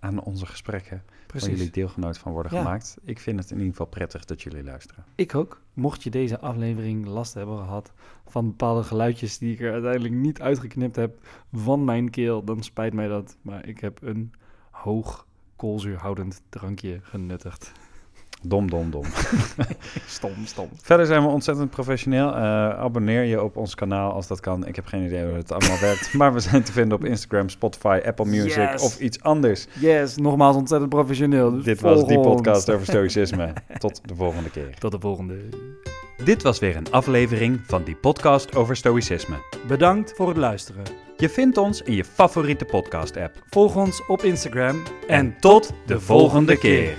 aan 0.00 0.20
onze 0.22 0.46
gesprekken. 0.46 1.02
Waar 1.06 1.26
Precies. 1.26 1.48
jullie 1.48 1.70
deelgenoot 1.72 2.18
van 2.18 2.32
worden 2.32 2.54
Ja. 2.54 2.62
gemaakt. 2.62 2.96
Ik 3.02 3.18
vind 3.18 3.38
het 3.38 3.50
in 3.50 3.56
ieder 3.56 3.70
geval 3.70 3.86
prettig 3.86 4.24
dat 4.24 4.42
jullie 4.42 4.62
luisteren. 4.64 5.04
Ik 5.14 5.34
ook. 5.34 5.60
Mocht 5.74 6.02
je 6.02 6.10
deze 6.10 6.40
aflevering 6.40 7.06
last 7.06 7.34
hebben 7.34 7.58
gehad 7.58 7.92
van 8.26 8.46
bepaalde 8.46 8.82
geluidjes 8.82 9.38
die 9.38 9.52
ik 9.52 9.60
er 9.60 9.72
uiteindelijk 9.72 10.14
niet 10.14 10.40
uitgeknipt 10.40 10.96
heb 10.96 11.26
van 11.52 11.84
mijn 11.84 12.10
keel, 12.10 12.44
dan 12.44 12.62
spijt 12.62 12.92
mij 12.94 13.08
dat. 13.08 13.36
Maar 13.42 13.66
ik 13.66 13.80
heb 13.80 14.02
een 14.02 14.32
hoog 14.70 15.26
koolzuurhoudend 15.56 16.42
drankje 16.48 16.98
genuttigd. 17.02 17.72
Dom, 18.42 18.70
dom, 18.70 18.90
dom. 18.90 19.04
Stom, 20.06 20.32
stom. 20.44 20.68
Verder 20.82 21.06
zijn 21.06 21.22
we 21.22 21.28
ontzettend 21.28 21.70
professioneel. 21.70 22.34
Eh, 22.34 22.42
abonneer 22.78 23.22
je 23.22 23.42
op 23.42 23.56
ons 23.56 23.74
kanaal 23.74 24.12
als 24.12 24.26
dat 24.26 24.40
kan. 24.40 24.66
Ik 24.66 24.76
heb 24.76 24.86
geen 24.86 25.04
idee 25.04 25.24
hoe 25.24 25.36
het 25.36 25.52
allemaal 25.52 25.78
werkt. 25.80 26.12
Maar 26.18 26.32
we 26.32 26.40
zijn 26.40 26.62
te 26.62 26.72
vinden 26.72 26.98
op 26.98 27.04
Instagram, 27.04 27.48
Spotify, 27.48 28.00
Apple 28.06 28.24
Music 28.24 28.70
Yes. 28.70 28.82
of 28.82 28.98
iets 29.00 29.22
anders. 29.22 29.66
Yes, 29.80 30.16
nogmaals 30.16 30.56
ontzettend 30.56 30.90
professioneel. 30.90 31.50
Dus 31.50 31.64
Dit 31.64 31.80
was 31.80 32.06
die 32.06 32.20
podcast 32.20 32.70
over 32.70 32.86
stoïcisme. 32.92 33.52
Tot 33.78 34.00
de 34.08 34.14
volgende 34.14 34.50
keer. 34.50 34.74
Tot 34.78 34.92
de 34.92 35.00
volgende. 35.00 35.34
Dit 36.24 36.42
was 36.42 36.58
weer 36.58 36.76
een 36.76 36.90
aflevering 36.90 37.60
van 37.66 37.82
die 37.84 37.96
podcast 37.96 38.56
over 38.56 38.76
stoïcisme. 38.76 39.36
Bedankt 39.66 40.12
voor 40.16 40.28
het 40.28 40.36
luisteren. 40.36 40.82
Je 41.16 41.28
vindt 41.28 41.56
ons 41.56 41.82
in 41.82 41.94
je 41.94 42.04
favoriete 42.04 42.64
podcast 42.64 43.16
app. 43.16 43.42
Volg 43.50 43.76
ons 43.76 44.02
op 44.06 44.22
Instagram 44.22 44.82
En 45.08 45.36
tot 45.40 45.72
de 45.86 46.00
volgende 46.00 46.56
keer. 46.58 46.94